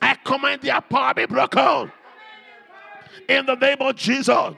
I 0.00 0.14
command 0.14 0.62
their 0.62 0.80
power 0.80 1.12
be 1.12 1.26
broken. 1.26 1.90
In 3.28 3.46
the 3.46 3.56
name 3.56 3.78
of 3.80 3.96
Jesus, 3.96 4.54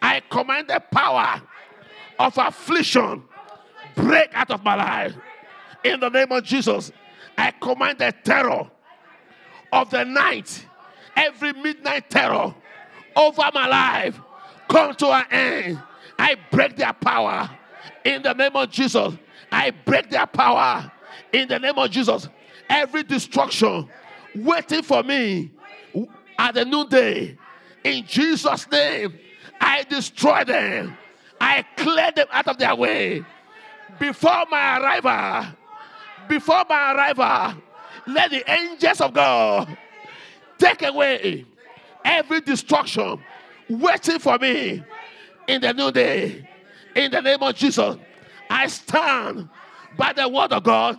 I 0.00 0.22
command 0.30 0.68
the 0.68 0.80
power 0.92 1.42
of 2.18 2.38
affliction 2.38 3.24
break 4.02 4.30
out 4.34 4.50
of 4.50 4.64
my 4.64 4.74
life. 4.74 5.14
In 5.84 6.00
the 6.00 6.08
name 6.08 6.30
of 6.32 6.44
Jesus, 6.44 6.92
I 7.36 7.52
command 7.52 7.98
the 7.98 8.12
terror 8.24 8.70
of 9.72 9.90
the 9.90 10.04
night, 10.04 10.66
every 11.16 11.52
midnight 11.52 12.10
terror 12.10 12.54
over 13.16 13.42
my 13.54 13.66
life, 13.66 14.20
come 14.68 14.94
to 14.96 15.08
an 15.08 15.24
end. 15.30 15.82
I 16.18 16.36
break 16.50 16.76
their 16.76 16.92
power 16.92 17.50
in 18.04 18.22
the 18.22 18.34
name 18.34 18.54
of 18.54 18.70
Jesus. 18.70 19.14
I 19.50 19.70
break 19.70 20.10
their 20.10 20.26
power 20.26 20.90
in 21.32 21.48
the 21.48 21.58
name 21.58 21.78
of 21.78 21.90
Jesus. 21.90 22.28
Every 22.68 23.02
destruction 23.02 23.88
waiting 24.34 24.82
for 24.82 25.02
me 25.02 25.50
at 26.38 26.54
the 26.54 26.64
noonday, 26.64 27.36
in 27.84 28.04
Jesus' 28.06 28.70
name, 28.70 29.18
I 29.60 29.82
destroy 29.84 30.44
them. 30.44 30.96
I 31.40 31.64
clear 31.76 32.10
them 32.14 32.26
out 32.30 32.48
of 32.48 32.58
their 32.58 32.74
way 32.74 33.24
before 33.98 34.44
my 34.50 34.78
arrival. 34.78 35.56
Before 36.28 36.64
my 36.68 36.94
arrival, 36.94 37.60
let 38.06 38.30
the 38.30 38.48
angels 38.50 39.00
of 39.00 39.12
God 39.12 39.76
take 40.58 40.82
away 40.82 41.44
every 42.04 42.40
destruction 42.40 43.18
waiting 43.68 44.18
for 44.18 44.38
me 44.38 44.82
in 45.48 45.60
the 45.60 45.72
new 45.72 45.90
day. 45.90 46.48
In 46.94 47.10
the 47.10 47.20
name 47.20 47.42
of 47.42 47.54
Jesus, 47.54 47.96
I 48.48 48.66
stand 48.66 49.48
by 49.96 50.12
the 50.12 50.28
word 50.28 50.52
of 50.52 50.62
God. 50.62 50.98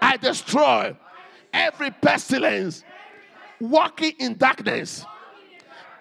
I 0.00 0.16
destroy 0.16 0.96
every 1.52 1.90
pestilence 1.90 2.84
walking 3.60 4.12
in 4.18 4.36
darkness, 4.36 5.04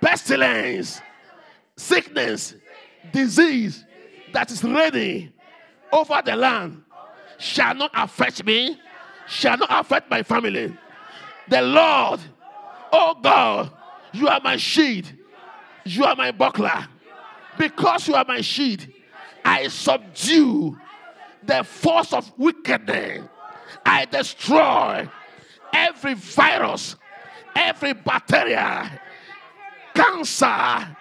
pestilence, 0.01 1.01
sickness, 1.75 2.55
disease 3.11 3.85
that 4.33 4.51
is 4.51 4.63
ready 4.63 5.31
over 5.91 6.21
the 6.25 6.35
land 6.35 6.83
shall 7.37 7.75
not 7.75 7.91
affect 7.93 8.43
me, 8.45 8.79
shall 9.27 9.57
not 9.57 9.69
affect 9.69 10.09
my 10.09 10.23
family. 10.23 10.75
The 11.47 11.61
Lord, 11.61 12.19
oh 12.91 13.15
God, 13.21 13.71
you 14.13 14.27
are 14.27 14.41
my 14.43 14.57
shield, 14.57 15.11
you 15.85 16.03
are 16.03 16.15
my 16.15 16.31
buckler. 16.31 16.87
Because 17.57 18.07
you 18.07 18.15
are 18.15 18.25
my 18.27 18.41
shield, 18.41 18.85
I 19.43 19.67
subdue 19.67 20.77
the 21.43 21.63
force 21.63 22.13
of 22.13 22.31
wickedness. 22.37 23.27
I 23.85 24.05
destroy 24.05 25.09
every 25.73 26.13
virus, 26.13 26.95
every 27.55 27.93
bacteria, 27.93 29.01
cancer, 29.95 30.95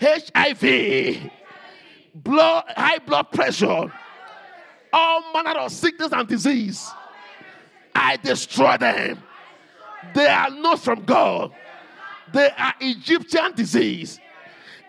HIV, 0.00 1.30
blood, 2.14 2.64
high 2.76 2.98
blood 2.98 3.30
pressure, 3.32 3.92
all 4.94 5.32
manner 5.32 5.58
of 5.58 5.72
sickness 5.72 6.12
and 6.12 6.28
disease. 6.28 6.88
I 7.94 8.16
destroy 8.16 8.76
them. 8.76 9.20
They 10.14 10.26
are 10.26 10.50
not 10.50 10.78
from 10.78 11.04
God. 11.04 11.52
They 12.32 12.48
are 12.56 12.74
Egyptian 12.80 13.54
disease. 13.54 14.20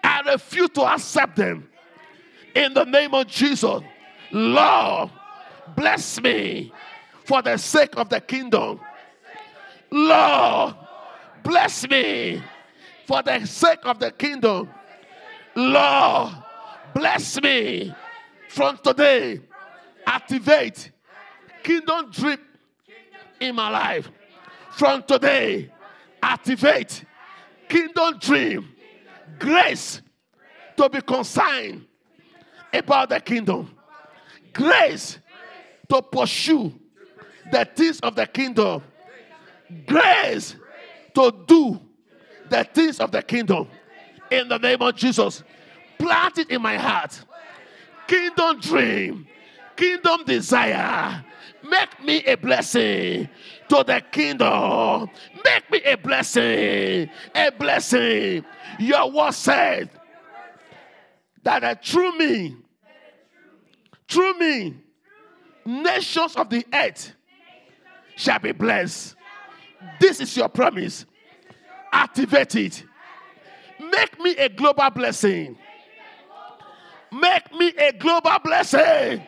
I 0.04 0.22
refuse 0.22 0.70
to 0.72 0.84
accept 0.84 1.36
them. 1.36 1.68
In 2.54 2.74
the 2.74 2.84
name 2.84 3.16
of 3.16 3.26
Jesus, 3.26 3.82
Lord, 4.32 5.10
bless 5.76 6.22
me 6.22 6.72
for 7.26 7.42
the 7.42 7.58
sake 7.58 7.98
of 7.98 8.10
the 8.10 8.22
kingdom. 8.22 8.80
Lord, 9.90 10.76
bless 11.44 11.90
me 11.90 12.44
for 13.08 13.24
the 13.24 13.44
sake 13.46 13.86
of 13.86 13.98
the 14.00 14.12
kingdom. 14.12 14.70
Lord, 15.56 16.32
bless 16.94 17.42
me 17.42 17.94
from 18.50 18.78
today. 18.84 19.42
Activate 20.06 20.92
kingdom 21.64 22.12
drip 22.12 22.40
in 23.40 23.56
my 23.56 23.70
life. 23.70 24.10
From 24.72 25.04
today, 25.04 25.72
activate 26.22 27.06
kingdom 27.70 28.18
dream, 28.20 28.70
grace 29.40 30.02
to 30.78 30.90
be 30.90 31.02
concerned 31.02 31.86
about 32.74 33.10
the 33.10 33.20
kingdom, 33.20 33.74
grace 34.54 35.20
to 35.88 36.02
pursue 36.02 36.74
the 37.52 37.66
things 37.76 38.00
of 38.02 38.16
the 38.16 38.28
kingdom, 38.28 38.84
grace 39.86 40.56
to 41.14 41.32
do 41.48 41.80
the 42.50 42.64
things 42.64 43.00
of 43.00 43.12
the 43.12 43.22
kingdom. 43.22 43.68
In 44.30 44.48
the 44.48 44.58
name 44.58 44.82
of 44.82 44.96
Jesus, 44.96 45.44
plant 45.98 46.38
it 46.38 46.50
in 46.50 46.62
my 46.62 46.78
heart. 46.78 47.24
Kingdom 48.08 48.60
dream, 48.60 49.28
kingdom 49.76 50.24
desire, 50.26 51.24
Make 51.70 52.04
me 52.04 52.24
a 52.26 52.36
blessing 52.36 53.28
to 53.70 53.84
the 53.86 54.02
kingdom. 54.12 55.10
Make 55.44 55.72
me 55.72 55.82
a 55.84 55.96
blessing. 55.96 57.10
A 57.34 57.52
blessing. 57.58 58.46
Your 58.80 59.12
word 59.12 59.34
said 59.34 59.90
that 61.44 61.64
uh, 61.64 61.76
through 61.82 62.18
me, 62.18 62.56
through 64.08 64.38
me, 64.38 64.76
nations 65.66 66.36
of 66.36 66.50
the 66.50 66.66
earth 66.74 67.14
shall 68.16 68.40
be 68.40 68.52
blessed. 68.52 69.16
This 70.00 70.20
is 70.20 70.36
your 70.38 70.50
promise. 70.50 71.06
Activate 71.92 72.56
it. 72.56 72.84
Make 73.80 74.20
me 74.20 74.36
a 74.38 74.50
global 74.50 74.90
blessing. 74.92 75.58
Make 77.12 77.54
me 77.54 77.74
a 77.78 77.92
global 77.94 78.38
blessing. 78.44 79.26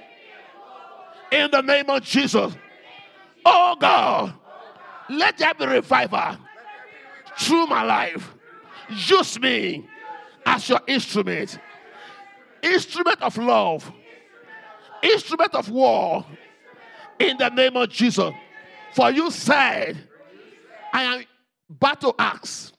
In 1.31 1.51
the 1.51 1.61
name 1.61 1.89
of 1.89 2.03
Jesus. 2.03 2.55
Oh 3.45 3.75
God, 3.79 4.33
let 5.09 5.37
there 5.37 5.53
be 5.53 5.65
revival 5.65 6.37
through 7.39 7.67
my 7.67 7.83
life. 7.83 8.33
Use 8.89 9.39
me 9.39 9.87
as 10.45 10.67
your 10.69 10.81
instrument. 10.87 11.59
Instrument 12.61 13.21
of 13.21 13.37
love. 13.37 13.91
Instrument 15.03 15.53
of 15.53 15.69
war. 15.69 16.25
In 17.19 17.37
the 17.37 17.49
name 17.49 17.75
of 17.77 17.89
Jesus. 17.89 18.33
For 18.93 19.11
you 19.11 19.29
said, 19.31 19.97
I 20.93 21.03
am 21.03 21.25
battle 21.69 22.15
axe. 22.17 22.73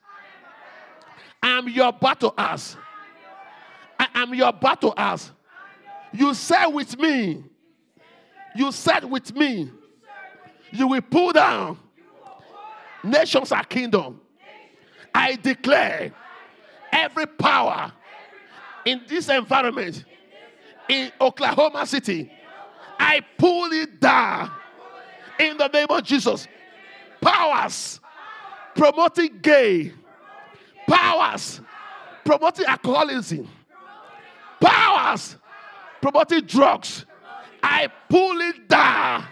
I 1.42 1.50
am 1.50 1.68
your 1.68 1.92
battle 1.92 2.34
axe. 2.36 2.76
I 3.98 4.08
am 4.14 4.34
your 4.34 4.52
battle 4.52 4.94
axe. 4.96 5.30
You 6.12 6.34
said 6.34 6.66
with 6.66 6.98
me, 6.98 7.44
you 8.56 8.72
said 8.72 9.04
with 9.04 9.34
me, 9.34 9.70
you 10.72 10.88
will 10.88 11.00
pull 11.00 11.32
down 11.32 11.78
nations 13.02 13.52
are 13.52 13.64
kingdom. 13.64 14.20
I 15.14 15.36
declare 15.36 16.12
every 16.92 17.26
power 17.26 17.92
in 18.84 19.02
this 19.06 19.28
environment 19.28 20.04
in 20.88 21.12
Oklahoma 21.20 21.86
City, 21.86 22.30
I 22.98 23.20
pull 23.36 23.72
it 23.72 24.00
down 24.00 24.50
in 25.38 25.56
the 25.56 25.68
name 25.68 25.86
of 25.90 26.02
Jesus. 26.02 26.48
Powers 27.20 28.00
promoting 28.74 29.38
gay, 29.40 29.92
powers 30.86 31.60
promoting 32.24 32.66
alcoholism, 32.66 33.48
powers 34.60 35.36
promoting 36.00 36.42
drugs. 36.42 37.04
I 37.62 37.88
pull 38.08 38.40
it 38.40 38.68
down. 38.68 39.24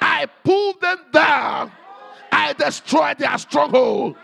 I 0.00 0.26
pull 0.44 0.74
them 0.80 0.98
down. 1.12 1.72
I 2.32 2.52
destroy 2.52 3.14
their 3.18 3.36
stronghold. 3.38 4.16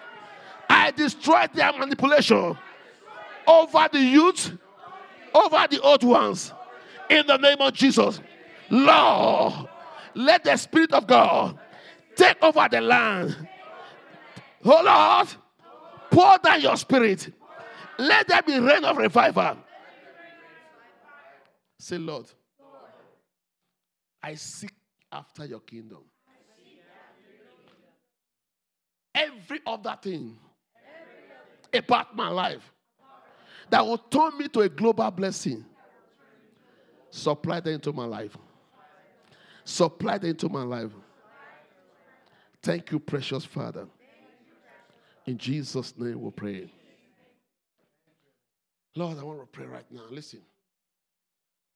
I 0.69 0.91
destroy 0.91 1.47
their 1.53 1.73
manipulation 1.73 2.57
over 3.47 3.89
the 3.93 4.01
youth, 4.01 4.53
over 5.35 5.67
the 5.71 5.81
old 5.83 6.03
ones. 6.05 6.53
In 7.09 7.27
the 7.27 7.37
name 7.37 7.59
of 7.61 7.73
Jesus. 7.73 8.21
Lord, 8.69 9.69
let 10.15 10.43
the 10.43 10.57
Spirit 10.57 10.93
of 10.93 11.07
God 11.07 11.59
take 12.17 12.43
over 12.43 12.69
the 12.69 12.81
land. 12.81 13.49
Oh 14.65 14.83
Lord, 14.83 15.29
pour 16.11 16.39
down 16.39 16.61
your 16.61 16.77
spirit. 16.77 17.33
Let 17.99 18.27
there 18.27 18.43
be 18.43 18.59
rain 18.59 18.85
of 18.85 18.97
revival. 18.97 19.59
Say, 21.79 21.99
Lord, 21.99 22.27
I 24.23 24.35
seek 24.35 24.73
after 25.13 25.45
your 25.45 25.61
kingdom. 25.61 26.05
Every 29.15 29.61
other 29.67 29.97
thing 30.03 30.37
about 31.73 32.15
my 32.15 32.29
life 32.29 32.73
that 33.71 33.85
will 33.85 33.99
turn 33.99 34.39
me 34.39 34.49
to 34.49 34.61
a 34.61 34.69
global 34.69 35.11
blessing, 35.11 35.65
supply 37.11 37.61
that 37.61 37.71
into 37.71 37.93
my 37.93 38.05
life. 38.05 38.37
Supply 39.65 40.19
that 40.19 40.29
into 40.29 40.49
my 40.49 40.63
life. 40.63 40.91
Thank 42.63 42.93
you, 42.93 42.99
precious 42.99 43.45
Father. 43.45 43.87
In 45.25 45.39
Jesus' 45.39 45.97
name 45.97 46.21
we 46.21 46.31
pray. 46.31 46.71
Lord, 48.95 49.19
I 49.19 49.25
want 49.25 49.41
to 49.41 49.47
pray 49.47 49.67
right 49.67 49.85
now. 49.91 50.03
Listen. 50.11 50.41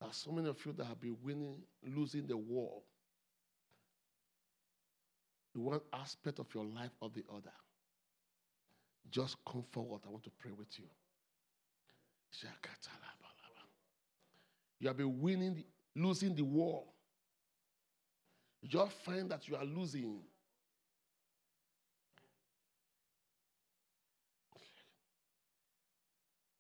There 0.01 0.09
are 0.09 0.15
so 0.15 0.33
many 0.33 0.49
of 0.49 0.65
you 0.65 0.73
that 0.73 0.85
have 0.85 1.01
been 1.01 1.17
winning, 1.23 1.59
losing 1.85 2.27
the 2.27 2.37
war. 2.37 2.81
One 5.53 5.81
aspect 5.93 6.39
of 6.39 6.47
your 6.55 6.65
life 6.65 6.93
or 7.01 7.11
the 7.11 7.25
other. 7.31 7.53
Just 9.11 9.37
come 9.45 9.65
forward. 9.73 10.01
I 10.07 10.11
want 10.11 10.25
to 10.25 10.31
pray 10.39 10.53
with 10.57 10.79
you. 10.79 10.87
You 14.79 14.89
have 14.89 14.97
been 14.97 15.21
winning, 15.21 15.65
losing 15.95 16.35
the 16.35 16.45
war. 16.45 16.85
You 18.63 18.69
just 18.69 18.93
find 19.05 19.29
that 19.31 19.49
you 19.49 19.57
are 19.57 19.65
losing. 19.65 20.21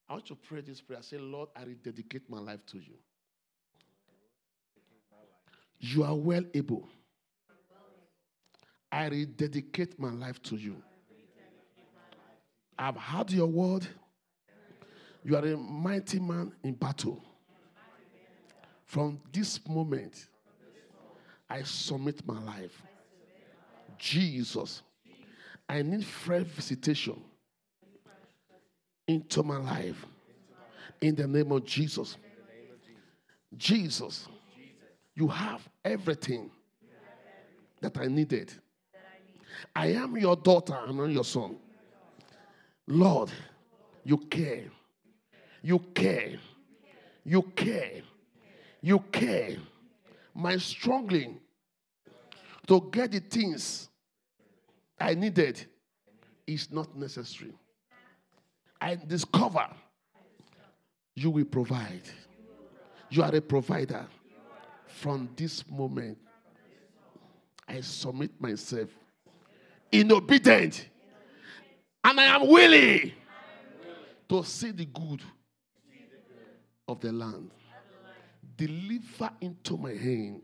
I 0.08 0.14
want 0.14 0.26
to 0.26 0.34
pray 0.34 0.60
this 0.60 0.80
prayer. 0.80 1.02
Say, 1.02 1.18
Lord, 1.18 1.50
I 1.54 1.62
rededicate 1.62 2.28
my 2.28 2.40
life 2.40 2.66
to 2.66 2.78
you. 2.78 2.94
You 5.81 6.05
are 6.05 6.15
well 6.15 6.44
able. 6.55 6.89
I 8.93 9.07
rededicate 9.07 9.98
my 9.98 10.11
life 10.11 10.43
to 10.44 10.57
you. 10.57 10.77
I've 12.78 12.97
heard 12.97 13.31
your 13.31 13.47
word. 13.47 13.86
You 15.24 15.36
are 15.36 15.44
a 15.44 15.57
mighty 15.57 16.19
man 16.19 16.52
in 16.62 16.74
battle. 16.74 17.23
From 18.85 19.20
this 19.32 19.61
moment, 19.69 20.27
I 21.48 21.62
submit 21.62 22.27
my 22.27 22.43
life. 22.43 22.82
Jesus, 23.98 24.82
I 25.69 25.82
need 25.82 26.05
fresh 26.05 26.43
visitation 26.43 27.23
into 29.07 29.43
my 29.43 29.59
life. 29.59 30.07
In 31.01 31.15
the 31.15 31.27
name 31.27 31.52
of 31.52 31.65
Jesus. 31.65 32.16
Jesus, 33.57 34.28
you 35.20 35.28
have 35.28 35.68
everything 35.84 36.51
that 37.82 37.98
I 37.98 38.06
needed. 38.06 38.51
I 39.76 39.88
am 39.88 40.16
your 40.16 40.34
daughter, 40.34 40.74
I'm 40.74 40.97
not 40.97 41.10
your 41.10 41.24
son. 41.24 41.56
Lord, 42.86 43.30
you 44.02 44.16
care. 44.16 44.64
You 45.62 45.78
care. 45.78 46.38
You 47.22 47.42
care. 47.42 48.01
You 48.80 49.01
care. 49.12 49.56
My 50.34 50.56
struggling 50.56 51.38
to 52.66 52.88
get 52.90 53.12
the 53.12 53.20
things 53.20 53.90
I 54.98 55.12
needed 55.14 55.66
is 56.47 56.72
not 56.72 56.97
necessary. 56.97 57.52
I 58.80 58.94
discover 58.94 59.68
you 61.14 61.30
will 61.30 61.44
provide. 61.44 62.09
You 63.10 63.22
are 63.22 63.34
a 63.34 63.40
provider. 63.42 64.06
From 64.98 65.30
this 65.36 65.64
moment, 65.68 66.18
I 67.66 67.80
submit 67.80 68.32
myself 68.40 68.88
in 69.90 70.12
obedience, 70.12 70.84
and 72.04 72.20
I 72.20 72.24
am 72.24 72.48
willing 72.48 73.12
to 74.28 74.44
see 74.44 74.72
the 74.72 74.84
good 74.84 75.22
of 76.86 77.00
the 77.00 77.12
land. 77.12 77.50
Deliver 78.56 79.30
into 79.40 79.76
my 79.76 79.92
hand 79.92 80.42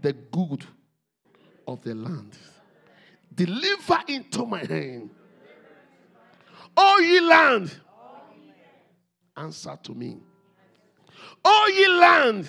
the 0.00 0.12
good 0.12 0.64
of 1.66 1.82
the 1.82 1.94
land. 1.94 2.36
Deliver 3.34 4.00
into 4.08 4.46
my 4.46 4.64
hand. 4.64 5.10
O 6.76 6.98
ye 7.00 7.20
land, 7.20 7.80
answer 9.36 9.78
to 9.82 9.94
me. 9.94 10.16
O 11.44 11.72
ye 11.74 11.88
land, 11.88 12.48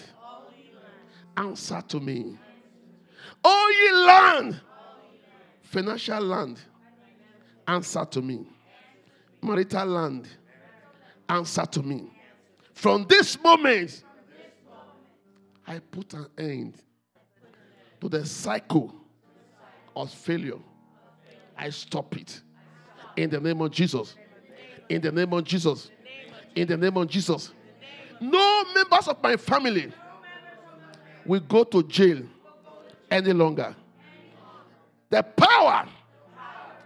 answer 1.37 1.81
to 1.87 1.99
me. 1.99 2.37
O 3.43 3.73
ye 3.75 4.05
land, 4.05 4.61
financial 5.61 6.21
land, 6.21 6.59
answer 7.67 8.05
to 8.05 8.21
me. 8.21 8.45
Marital 9.41 9.85
land, 9.85 10.27
answer 11.27 11.65
to 11.65 11.81
me. 11.81 12.11
From 12.73 13.05
this 13.07 13.39
moment, 13.41 14.03
I 15.67 15.79
put 15.79 16.13
an 16.13 16.27
end 16.37 16.75
to 17.99 18.09
the 18.09 18.25
cycle 18.25 18.93
of 19.95 20.11
failure. 20.11 20.59
I 21.57 21.69
stop 21.69 22.15
it. 22.17 22.41
In 23.15 23.29
the 23.29 23.39
name 23.39 23.61
of 23.61 23.71
Jesus. 23.71 24.15
In 24.89 25.01
the 25.01 25.11
name 25.11 25.31
of 25.33 25.43
Jesus. 25.43 25.91
In 26.55 26.67
the 26.67 26.77
name 26.77 26.97
of 26.97 27.07
Jesus. 27.07 27.51
No 28.19 28.63
members 28.73 29.07
of 29.07 29.21
my 29.21 29.37
family 29.37 29.91
will 31.25 31.39
go 31.41 31.63
to 31.63 31.83
jail 31.83 32.23
any 33.09 33.33
longer. 33.33 33.75
The 35.09 35.23
power, 35.23 35.87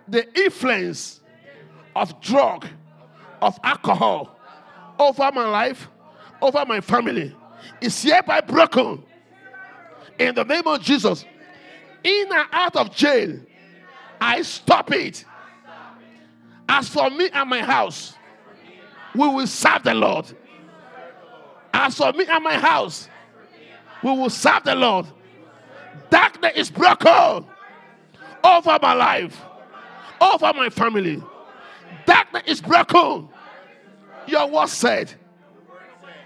the 0.08 0.28
influence 0.40 1.22
of 1.96 2.20
drug, 2.22 2.68
of 3.42 3.60
alcohol 3.64 4.38
over 4.98 5.32
my 5.32 5.48
life, 5.48 5.88
over 6.42 6.66
my 6.66 6.82
family 6.82 7.36
is 7.82 8.02
hereby 8.02 8.42
broken 8.42 9.04
in 10.18 10.36
the 10.36 10.44
name 10.44 10.66
of 10.66 10.82
Jesus. 10.82 11.26
In 12.04 12.28
and 12.32 12.48
out 12.52 12.76
of 12.76 12.96
jail, 12.96 13.40
I 14.20 14.42
stop 14.42 14.92
it. 14.92 15.26
As 16.68 16.90
for 16.90 17.10
me 17.10 17.30
and 17.32 17.50
my 17.50 17.62
house, 17.62 18.16
we 19.14 19.28
will 19.28 19.48
serve 19.48 19.84
the 19.84 19.94
Lord. 19.94 20.26
As 21.74 21.98
for 21.98 22.12
me 22.14 22.26
and 22.28 22.44
my 22.44 22.58
house, 22.58 23.10
we 24.06 24.12
will 24.12 24.30
serve 24.30 24.64
the 24.64 24.76
Lord. 24.76 25.08
Darkness 26.12 26.52
is 26.56 26.70
broken 26.70 27.44
over 28.44 28.80
my 28.80 28.94
life, 28.94 29.42
over 30.22 30.54
my 30.54 30.70
family. 30.70 31.24
Darkness 32.06 32.44
is 32.46 32.62
broken. 32.62 33.28
Your 34.28 34.48
word 34.48 34.70
said, 34.70 35.12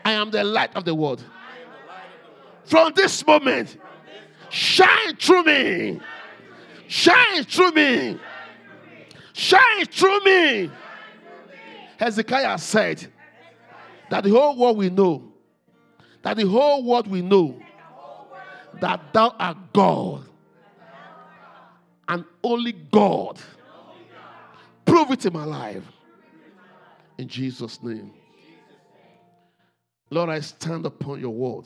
I 0.03 0.11
am 0.11 0.30
the 0.30 0.43
light 0.43 0.76
of 0.76 0.84
the 0.84 0.93
world. 0.93 1.23
From 2.65 2.91
this 2.97 3.26
moment, 3.26 3.77
shine 4.49 5.15
through 5.15 5.43
me. 5.43 6.01
Shine 6.89 7.45
through 7.45 7.72
me. 7.72 8.19
Shine 9.31 9.85
through 9.85 10.19
me. 10.26 10.69
Hezekiah 11.97 12.57
said 12.57 13.07
that 14.10 14.26
the 14.26 14.31
whole 14.31 14.57
world 14.57 14.77
will 14.77 14.91
know, 14.91 15.31
that 16.23 16.35
the 16.35 16.45
whole 16.45 16.84
world 16.84 17.07
will 17.07 17.23
know 17.23 17.57
that 18.81 19.13
thou 19.13 19.35
art 19.39 19.57
God 19.73 20.25
and 22.07 22.25
only 22.43 22.71
God. 22.71 23.39
Prove 24.85 25.11
it 25.11 25.25
in 25.25 25.33
my 25.33 25.45
life. 25.45 25.83
In 27.17 27.27
Jesus' 27.27 27.81
name. 27.83 28.11
Lord, 30.09 30.29
I 30.29 30.39
stand 30.39 30.85
upon 30.85 31.19
your 31.19 31.29
word. 31.29 31.65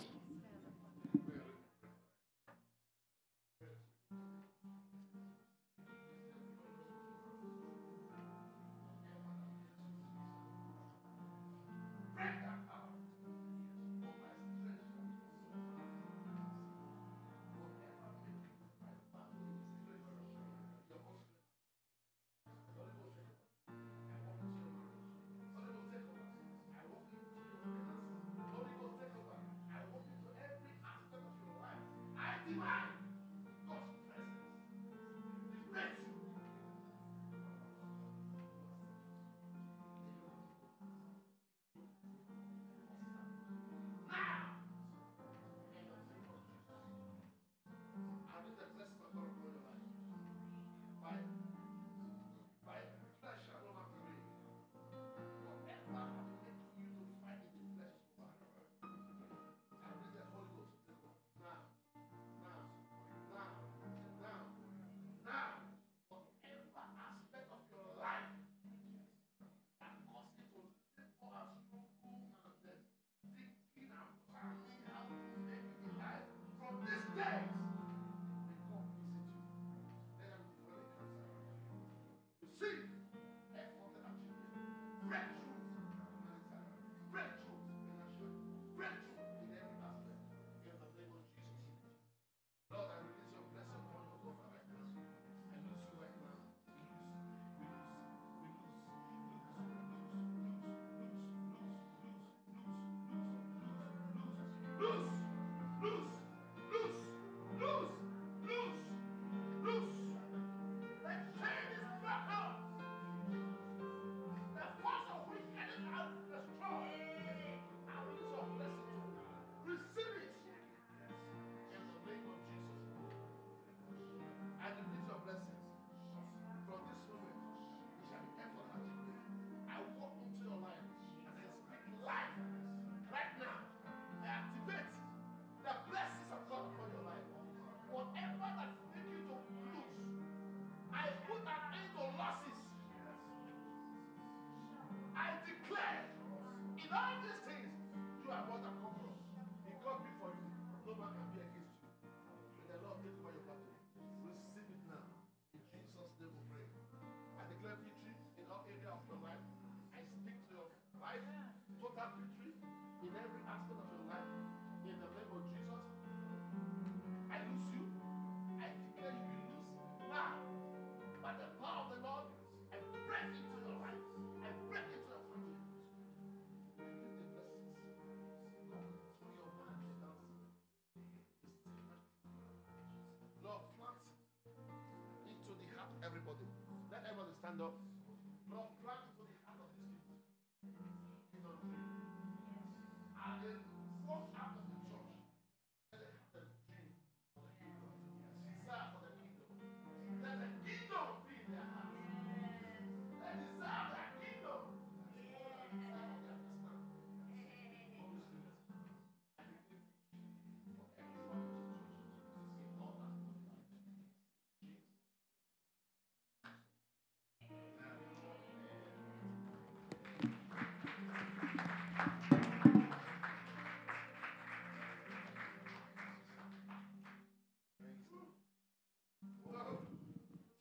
Let 187.60 187.93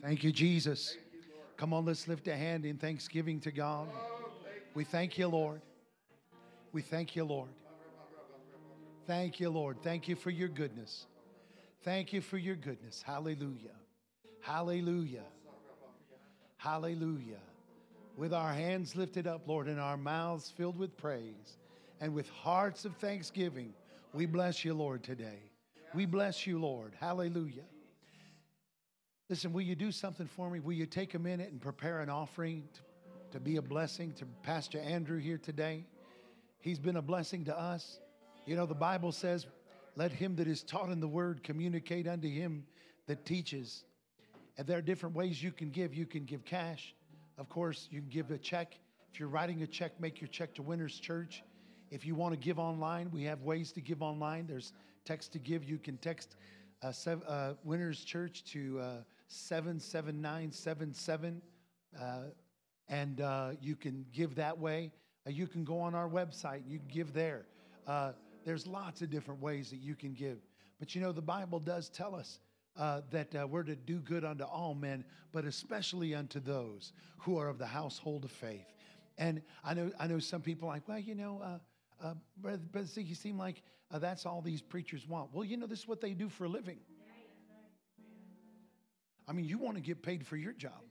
Thank 0.03 0.25
you, 0.25 0.33
Jesus. 0.33 0.97
Come 1.57 1.73
on, 1.73 1.85
let's 1.85 2.09
lift 2.09 2.27
a 2.27 2.37
hand 2.37 2.67
in 2.67 2.77
thanksgiving 2.77 3.39
to 3.41 3.53
God. 3.53 3.89
We 4.75 4.83
thank 4.83 5.17
you, 5.17 5.29
Lord. 5.29 5.61
We 6.73 6.83
thank 6.83 7.15
you, 7.15 7.25
Lord. 7.25 7.51
Thank 9.07 9.39
you, 9.39 9.51
Lord. 9.51 9.77
Thank 9.83 10.09
you 10.09 10.17
for 10.17 10.31
your 10.31 10.49
goodness. 10.49 11.07
Thank 11.83 12.13
you 12.13 12.21
for 12.21 12.39
your 12.39 12.57
goodness. 12.57 13.03
Hallelujah. 13.03 13.77
Hallelujah. 14.41 15.25
Hallelujah. 16.57 17.41
With 18.17 18.33
our 18.33 18.53
hands 18.53 18.97
lifted 18.97 19.27
up, 19.27 19.47
Lord, 19.47 19.69
and 19.69 19.81
our 19.81 19.97
mouths 19.97 20.51
filled 20.51 20.79
with 20.79 20.97
praise, 20.97 21.59
and 22.01 22.13
with 22.13 22.29
hearts 22.31 22.85
of 22.85 22.97
thanksgiving, 22.97 23.73
we 24.13 24.27
bless 24.27 24.65
you, 24.65 24.75
Lord, 24.75 25.03
today. 25.03 25.39
We 25.95 26.07
bless 26.07 26.47
you, 26.47 26.59
Lord. 26.59 26.93
Hallelujah. 26.99 27.63
Listen, 29.33 29.55
will 29.55 29.63
you 29.63 29.75
do 29.75 29.91
something 29.91 30.27
for 30.27 30.51
me? 30.51 30.61
Will 30.61 30.75
you 30.75 30.85
take 30.85 31.15
a 31.15 31.19
minute 31.19 31.51
and 31.51 31.59
prepare 31.59 32.01
an 32.01 32.11
offering 32.11 32.65
to, 32.75 32.81
to 33.31 33.41
be 33.41 33.57
a 33.57 33.63
blessing 33.63 34.13
to 34.19 34.27
Pastor 34.43 34.79
Andrew 34.79 35.19
here 35.19 35.39
today? 35.39 35.87
He's 36.61 36.79
been 36.79 36.97
a 36.97 37.03
blessing 37.03 37.47
to 37.47 37.59
us. 37.59 38.01
You 38.45 38.57
know, 38.57 38.67
the 38.67 38.75
Bible 38.75 39.11
says, 39.11 39.47
let 39.97 40.13
him 40.13 40.37
that 40.37 40.49
is 40.49 40.63
taught 40.63 40.91
in 40.91 41.01
the 41.01 41.09
word 41.09 41.43
communicate 41.43 42.07
unto 42.07 42.29
him 42.29 42.67
that 43.07 43.25
teaches. 43.25 43.85
And 44.59 44.67
there 44.67 44.77
are 44.77 44.83
different 44.83 45.15
ways 45.15 45.43
you 45.43 45.51
can 45.51 45.71
give. 45.71 45.95
You 45.95 46.05
can 46.05 46.27
give 46.27 46.45
cash. 46.45 46.95
Of 47.39 47.49
course, 47.49 47.89
you 47.91 48.03
can 48.03 48.11
give 48.11 48.31
a 48.33 48.37
check. 48.37 48.77
If 49.15 49.19
you're 49.19 49.31
writing 49.31 49.63
a 49.63 49.67
check, 49.67 49.99
make 49.99 50.21
your 50.21 50.29
check 50.29 50.53
to 50.57 50.63
Winners 50.63 51.01
Church. 51.01 51.43
If 51.91 52.05
you 52.05 52.15
want 52.15 52.35
to 52.35 52.39
give 52.39 52.59
online, 52.59 53.11
we 53.11 53.23
have 53.23 53.41
ways 53.41 53.73
to 53.73 53.81
give 53.81 54.03
online. 54.03 54.47
There's 54.47 54.75
text 55.07 55.33
to 55.33 55.39
give. 55.39 55.65
You 55.65 55.79
can 55.79 55.97
text 55.97 56.37
uh, 56.83 56.93
sev- 56.93 57.23
uh, 57.27 57.55
Winners 57.65 58.05
Church 58.05 58.45
to 58.53 58.79
uh, 58.79 58.97
77977, 59.33 61.43
uh, 62.01 62.21
and 62.89 63.21
uh, 63.21 63.51
you 63.61 63.77
can 63.77 64.05
give 64.13 64.35
that 64.35 64.59
way. 64.59 64.91
Uh, 65.27 65.31
you 65.31 65.47
can 65.47 65.65
go 65.65 65.81
on 65.81 65.95
our 65.95 66.09
website. 66.09 66.63
You 66.67 66.79
can 66.79 66.89
give 66.89 67.15
there. 67.15 67.47
Uh, 67.87 68.13
there's 68.45 68.67
lots 68.67 69.03
of 69.03 69.11
different 69.11 69.41
ways 69.41 69.71
that 69.71 69.79
you 69.79 69.95
can 69.95 70.13
give. 70.13 70.39
But 70.79 70.95
you 70.95 71.01
know, 71.01 71.13
the 71.13 71.23
Bible 71.23 71.61
does 71.61 71.89
tell 71.89 72.15
us 72.15 72.41
uh, 72.77 73.01
that 73.11 73.35
uh, 73.35 73.47
we're 73.47 73.63
to 73.63 73.77
do 73.77 74.01
good 74.01 74.25
unto 74.25 74.45
all 74.45 74.75
men, 74.75 75.05
but 75.33 75.45
especially 75.45 76.15
unto 76.15 76.41
those 76.41 76.93
who 77.19 77.39
are 77.39 77.49
of 77.49 77.59
the 77.59 77.67
household 77.67 78.25
of 78.25 78.31
faith. 78.31 78.67
And 79.19 79.43
I 79.65 79.75
know, 79.75 79.91
I 79.99 80.07
know 80.07 80.19
some 80.19 80.43
people 80.43 80.69
like, 80.69 80.89
well, 80.89 80.99
you 80.99 81.15
know, 81.15 81.61
Brother, 82.39 82.63
Brother 82.71 82.87
Zeke, 82.87 83.09
you 83.09 83.15
seem 83.15 83.39
like 83.39 83.63
that's 83.91 84.27
all 84.27 84.41
these 84.41 84.63
preachers 84.63 85.07
want. 85.07 85.31
Well, 85.33 85.45
you 85.45 85.57
know, 85.57 85.67
this 85.67 85.81
is 85.81 85.89
what 85.89 86.01
they 86.01 86.15
do 86.15 86.29
for 86.29 86.45
a 86.45 86.49
living. 86.49 86.79
I 89.29 89.33
mean, 89.33 89.45
you 89.45 89.59
want 89.59 89.77
to 89.77 89.83
get 89.83 90.03
paid 90.03 90.27
for 90.27 90.37
your 90.37 90.53
job. 90.53 90.83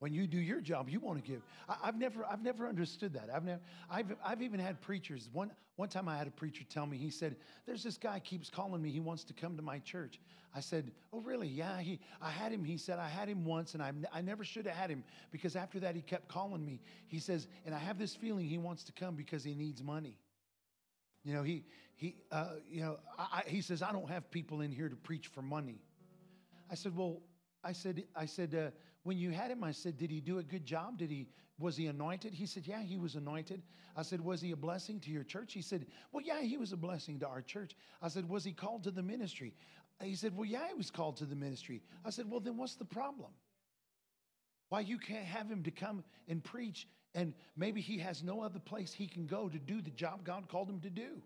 When 0.00 0.12
you 0.12 0.26
do 0.26 0.38
your 0.38 0.60
job, 0.60 0.90
you 0.90 1.00
want 1.00 1.24
to 1.24 1.30
give. 1.30 1.40
I, 1.66 1.86
have 1.86 1.96
never, 1.96 2.26
I've 2.26 2.42
never 2.42 2.68
understood 2.68 3.14
that. 3.14 3.30
I've 3.34 3.44
never, 3.44 3.60
I've, 3.88 4.14
I've 4.22 4.42
even 4.42 4.60
had 4.60 4.80
preachers. 4.82 5.30
One, 5.32 5.50
one 5.76 5.88
time, 5.88 6.08
I 6.08 6.18
had 6.18 6.26
a 6.26 6.30
preacher 6.30 6.62
tell 6.68 6.84
me. 6.84 6.98
He 6.98 7.10
said, 7.10 7.36
"There's 7.64 7.82
this 7.82 7.96
guy 7.96 8.20
keeps 8.20 8.50
calling 8.50 8.82
me. 8.82 8.90
He 8.90 9.00
wants 9.00 9.24
to 9.24 9.32
come 9.32 9.56
to 9.56 9.62
my 9.62 9.78
church." 9.78 10.20
I 10.54 10.60
said, 10.60 10.92
"Oh, 11.12 11.20
really? 11.20 11.48
Yeah." 11.48 11.80
He, 11.80 12.00
I 12.20 12.30
had 12.30 12.52
him. 12.52 12.64
He 12.64 12.76
said, 12.76 12.98
"I 12.98 13.08
had 13.08 13.28
him 13.28 13.44
once, 13.44 13.74
and 13.74 13.82
I, 13.82 13.92
I 14.12 14.20
never 14.20 14.44
should 14.44 14.66
have 14.66 14.76
had 14.76 14.90
him 14.90 15.04
because 15.30 15.56
after 15.56 15.80
that, 15.80 15.94
he 15.94 16.02
kept 16.02 16.28
calling 16.28 16.64
me." 16.64 16.80
He 17.08 17.18
says, 17.18 17.48
"And 17.64 17.74
I 17.74 17.78
have 17.78 17.98
this 17.98 18.14
feeling 18.14 18.46
he 18.46 18.58
wants 18.58 18.84
to 18.84 18.92
come 18.92 19.14
because 19.14 19.42
he 19.42 19.54
needs 19.54 19.82
money." 19.82 20.18
You 21.24 21.32
know, 21.32 21.42
he, 21.42 21.64
he, 21.96 22.16
uh, 22.30 22.56
you 22.68 22.82
know, 22.82 22.98
I, 23.18 23.42
I, 23.46 23.48
he 23.48 23.62
says, 23.62 23.80
"I 23.80 23.90
don't 23.90 24.10
have 24.10 24.30
people 24.30 24.60
in 24.60 24.70
here 24.70 24.88
to 24.88 24.96
preach 24.96 25.28
for 25.28 25.40
money." 25.40 25.80
I 26.74 26.76
said, 26.76 26.96
"Well." 26.96 27.22
I 27.64 27.72
said, 27.72 28.04
I 28.14 28.26
said, 28.26 28.54
uh, 28.54 28.70
when 29.04 29.16
you 29.16 29.30
had 29.30 29.50
him, 29.50 29.64
I 29.64 29.72
said, 29.72 29.96
did 29.96 30.10
he 30.10 30.20
do 30.20 30.38
a 30.38 30.42
good 30.42 30.66
job? 30.66 30.98
Did 30.98 31.10
he, 31.10 31.26
was 31.58 31.76
he 31.76 31.86
anointed? 31.86 32.34
He 32.34 32.46
said, 32.46 32.66
yeah, 32.66 32.82
he 32.82 32.98
was 32.98 33.14
anointed. 33.14 33.62
I 33.96 34.02
said, 34.02 34.20
was 34.20 34.40
he 34.40 34.50
a 34.50 34.56
blessing 34.56 35.00
to 35.00 35.10
your 35.10 35.24
church? 35.24 35.54
He 35.54 35.62
said, 35.62 35.86
well, 36.12 36.22
yeah, 36.22 36.42
he 36.42 36.58
was 36.58 36.72
a 36.72 36.76
blessing 36.76 37.18
to 37.20 37.26
our 37.26 37.40
church. 37.40 37.74
I 38.02 38.08
said, 38.08 38.28
was 38.28 38.44
he 38.44 38.52
called 38.52 38.84
to 38.84 38.90
the 38.90 39.02
ministry? 39.02 39.54
He 40.02 40.14
said, 40.14 40.36
well, 40.36 40.44
yeah, 40.44 40.68
he 40.68 40.74
was 40.74 40.90
called 40.90 41.16
to 41.18 41.24
the 41.24 41.36
ministry. 41.36 41.80
I 42.04 42.10
said, 42.10 42.30
well, 42.30 42.40
then 42.40 42.58
what's 42.58 42.74
the 42.74 42.84
problem? 42.84 43.30
Why 44.68 44.80
you 44.80 44.98
can't 44.98 45.24
have 45.24 45.48
him 45.48 45.62
to 45.62 45.70
come 45.70 46.04
and 46.28 46.44
preach 46.44 46.86
and 47.14 47.32
maybe 47.56 47.80
he 47.80 47.98
has 47.98 48.24
no 48.24 48.42
other 48.42 48.58
place 48.58 48.92
he 48.92 49.06
can 49.06 49.26
go 49.26 49.48
to 49.48 49.58
do 49.58 49.80
the 49.80 49.90
job 49.90 50.24
God 50.24 50.48
called 50.48 50.68
him 50.68 50.80
to 50.80 50.90
do. 50.90 51.22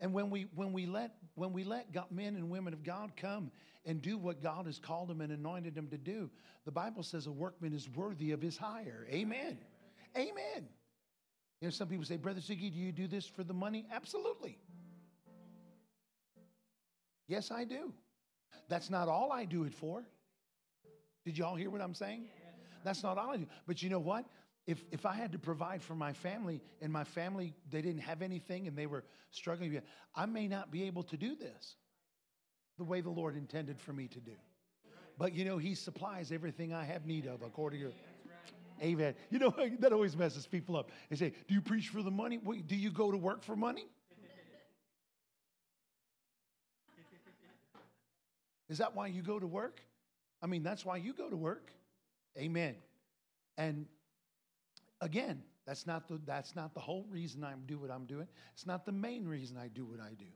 And 0.00 0.12
when 0.12 0.30
we 0.30 0.46
when 0.54 0.72
we 0.72 0.86
let 0.86 1.12
when 1.34 1.52
we 1.52 1.64
let 1.64 1.92
God, 1.92 2.06
men 2.10 2.36
and 2.36 2.50
women 2.50 2.72
of 2.72 2.82
God 2.82 3.12
come 3.16 3.50
and 3.84 4.02
do 4.02 4.18
what 4.18 4.42
God 4.42 4.66
has 4.66 4.78
called 4.78 5.08
them 5.08 5.20
and 5.20 5.32
anointed 5.32 5.74
them 5.74 5.88
to 5.88 5.96
do, 5.96 6.30
the 6.64 6.72
Bible 6.72 7.02
says 7.02 7.26
a 7.26 7.32
workman 7.32 7.72
is 7.72 7.88
worthy 7.88 8.32
of 8.32 8.42
his 8.42 8.56
hire. 8.56 9.06
Amen. 9.10 9.58
Amen. 10.16 10.68
You 11.60 11.68
know, 11.68 11.70
some 11.70 11.88
people 11.88 12.04
say, 12.04 12.16
Brother 12.16 12.40
Ziggy, 12.40 12.72
do 12.72 12.78
you 12.78 12.92
do 12.92 13.06
this 13.06 13.26
for 13.26 13.42
the 13.42 13.54
money? 13.54 13.86
Absolutely. 13.90 14.58
Yes, 17.28 17.50
I 17.50 17.64
do. 17.64 17.92
That's 18.68 18.90
not 18.90 19.08
all 19.08 19.32
I 19.32 19.44
do 19.44 19.64
it 19.64 19.72
for. 19.72 20.04
Did 21.24 21.38
y'all 21.38 21.56
hear 21.56 21.70
what 21.70 21.80
I'm 21.80 21.94
saying? 21.94 22.28
That's 22.84 23.02
not 23.02 23.18
all 23.18 23.30
I 23.30 23.36
do. 23.36 23.46
But 23.66 23.82
you 23.82 23.90
know 23.90 23.98
what? 23.98 24.26
If, 24.66 24.82
if 24.90 25.06
I 25.06 25.14
had 25.14 25.32
to 25.32 25.38
provide 25.38 25.82
for 25.82 25.94
my 25.94 26.12
family 26.12 26.60
and 26.80 26.92
my 26.92 27.04
family, 27.04 27.54
they 27.70 27.82
didn't 27.82 28.00
have 28.00 28.20
anything 28.20 28.66
and 28.66 28.76
they 28.76 28.86
were 28.86 29.04
struggling, 29.30 29.80
I 30.14 30.26
may 30.26 30.48
not 30.48 30.72
be 30.72 30.84
able 30.84 31.04
to 31.04 31.16
do 31.16 31.36
this 31.36 31.76
the 32.76 32.84
way 32.84 33.00
the 33.00 33.10
Lord 33.10 33.36
intended 33.36 33.80
for 33.80 33.92
me 33.92 34.08
to 34.08 34.20
do. 34.20 34.32
But 35.18 35.34
you 35.34 35.44
know, 35.44 35.58
He 35.58 35.74
supplies 35.74 36.32
everything 36.32 36.74
I 36.74 36.84
have 36.84 37.06
need 37.06 37.26
of 37.26 37.42
according 37.42 37.80
to. 37.80 37.92
Amen. 38.82 39.14
You 39.30 39.38
know, 39.38 39.54
that 39.78 39.92
always 39.92 40.16
messes 40.16 40.46
people 40.46 40.76
up. 40.76 40.90
They 41.10 41.16
say, 41.16 41.32
Do 41.48 41.54
you 41.54 41.62
preach 41.62 41.88
for 41.88 42.02
the 42.02 42.10
money? 42.10 42.38
Wait, 42.38 42.66
do 42.66 42.76
you 42.76 42.90
go 42.90 43.10
to 43.10 43.16
work 43.16 43.42
for 43.42 43.56
money? 43.56 43.86
Is 48.68 48.78
that 48.78 48.94
why 48.94 49.06
you 49.06 49.22
go 49.22 49.38
to 49.38 49.46
work? 49.46 49.80
I 50.42 50.46
mean, 50.46 50.62
that's 50.62 50.84
why 50.84 50.98
you 50.98 51.14
go 51.14 51.30
to 51.30 51.36
work. 51.36 51.70
Amen. 52.36 52.74
And 53.56 53.86
again, 55.00 55.42
that's 55.66 55.86
not 55.86 56.08
the 56.08 56.20
that's 56.24 56.54
not 56.54 56.74
the 56.74 56.80
whole 56.80 57.06
reason 57.10 57.44
I 57.44 57.52
do 57.66 57.78
what 57.78 57.90
I'm 57.90 58.06
doing. 58.06 58.28
It's 58.52 58.66
not 58.66 58.86
the 58.86 58.92
main 58.92 59.26
reason 59.26 59.56
I 59.56 59.68
do 59.68 59.84
what 59.84 60.00
I 60.00 60.14
do. 60.14 60.26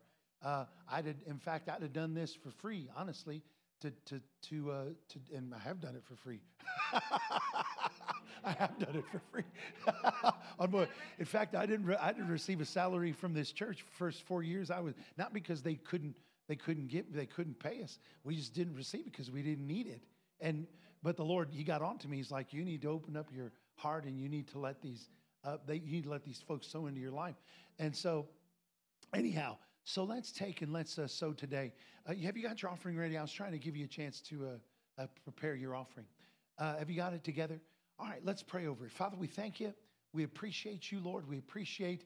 Uh, 0.43 0.65
I 0.89 1.03
did, 1.03 1.17
in 1.27 1.39
fact, 1.39 1.69
I'd 1.69 1.83
have 1.83 1.93
done 1.93 2.15
this 2.15 2.35
for 2.35 2.51
free, 2.51 2.89
honestly, 2.97 3.43
to 3.81 3.91
to 4.07 4.21
to 4.49 4.71
uh, 4.71 4.85
to, 5.09 5.37
and 5.37 5.55
I 5.55 5.59
have 5.59 5.81
done 5.81 5.95
it 5.95 6.05
for 6.05 6.17
free. 6.17 6.41
I 8.43 8.53
have 8.53 8.79
done 8.79 8.97
it 8.97 9.05
for 9.13 9.21
free. 9.31 9.45
in 11.19 11.25
fact, 11.27 11.55
I 11.55 11.67
didn't 11.67 11.87
re- 11.87 11.99
I 12.01 12.13
didn't 12.13 12.31
receive 12.31 12.61
a 12.61 12.65
salary 12.65 13.13
from 13.13 13.35
this 13.35 13.53
church 13.53 13.85
first 13.99 14.23
four 14.23 14.43
years. 14.43 14.71
I 14.71 14.81
was 14.81 14.95
not 15.17 15.35
because 15.35 15.63
they 15.63 15.75
couldn't 15.75 16.17
they 16.49 16.57
couldn't 16.57 16.89
get 16.89 17.15
they 17.15 17.27
couldn't 17.27 17.59
pay 17.59 17.83
us. 17.83 17.99
We 18.25 18.37
just 18.37 18.55
didn't 18.55 18.75
receive 18.75 19.03
it 19.03 19.13
because 19.13 19.31
we 19.31 19.43
didn't 19.43 19.67
need 19.67 19.87
it. 19.87 20.03
And 20.41 20.67
but 21.03 21.17
the 21.17 21.25
Lord, 21.25 21.49
He 21.51 21.65
got 21.65 21.83
on 21.83 21.99
to 21.99 22.09
me. 22.09 22.17
He's 22.17 22.31
like, 22.31 22.53
you 22.53 22.65
need 22.65 22.83
to 22.83 22.89
open 22.89 23.17
up 23.17 23.29
your 23.33 23.53
heart 23.81 24.05
and 24.05 24.21
you 24.21 24.29
need 24.29 24.47
to 24.49 24.59
let 24.59 24.81
these 24.81 25.09
uh, 25.45 25.57
they, 25.67 25.77
you 25.77 25.93
need 25.93 26.05
to 26.05 26.11
let 26.11 26.25
these 26.25 26.43
folks 26.47 26.67
sow 26.67 26.87
into 26.87 27.01
your 27.01 27.11
life. 27.11 27.37
And 27.79 27.97
so, 27.97 28.29
anyhow, 29.15 29.57
so 29.85 30.05
let's 30.05 30.33
take 30.33 30.63
and 30.63 30.73
let's 30.73 30.99
uh, 30.99 31.07
sow 31.07 31.33
today. 31.33 31.73
Uh, 32.07 32.15
have 32.23 32.37
you 32.37 32.43
got 32.43 32.61
your 32.63 32.71
offering 32.71 32.97
ready? 32.97 33.17
I 33.17 33.23
was 33.23 33.33
trying 33.33 33.53
to 33.53 33.59
give 33.59 33.77
you 33.77 33.87
a 33.87 33.89
chance 33.89 34.21
to 34.23 34.47
uh, 34.47 35.03
uh 35.03 35.07
prepare 35.25 35.55
your 35.55 35.75
offering. 35.75 36.07
Uh, 36.59 36.77
have 36.77 36.91
you 36.91 36.97
got 36.97 37.15
it 37.15 37.25
together? 37.25 37.59
All 37.99 38.07
right, 38.07 38.21
let's 38.25 38.43
pray 38.43 38.67
over 38.67 38.87
it. 38.87 38.93
Father, 38.93 39.17
we 39.17 39.27
thank 39.27 39.61
you. 39.61 39.73
We 40.13 40.25
appreciate 40.25 40.93
you, 40.93 41.01
Lord. 41.01 41.27
We 41.27 41.39
appreciate 41.39 42.05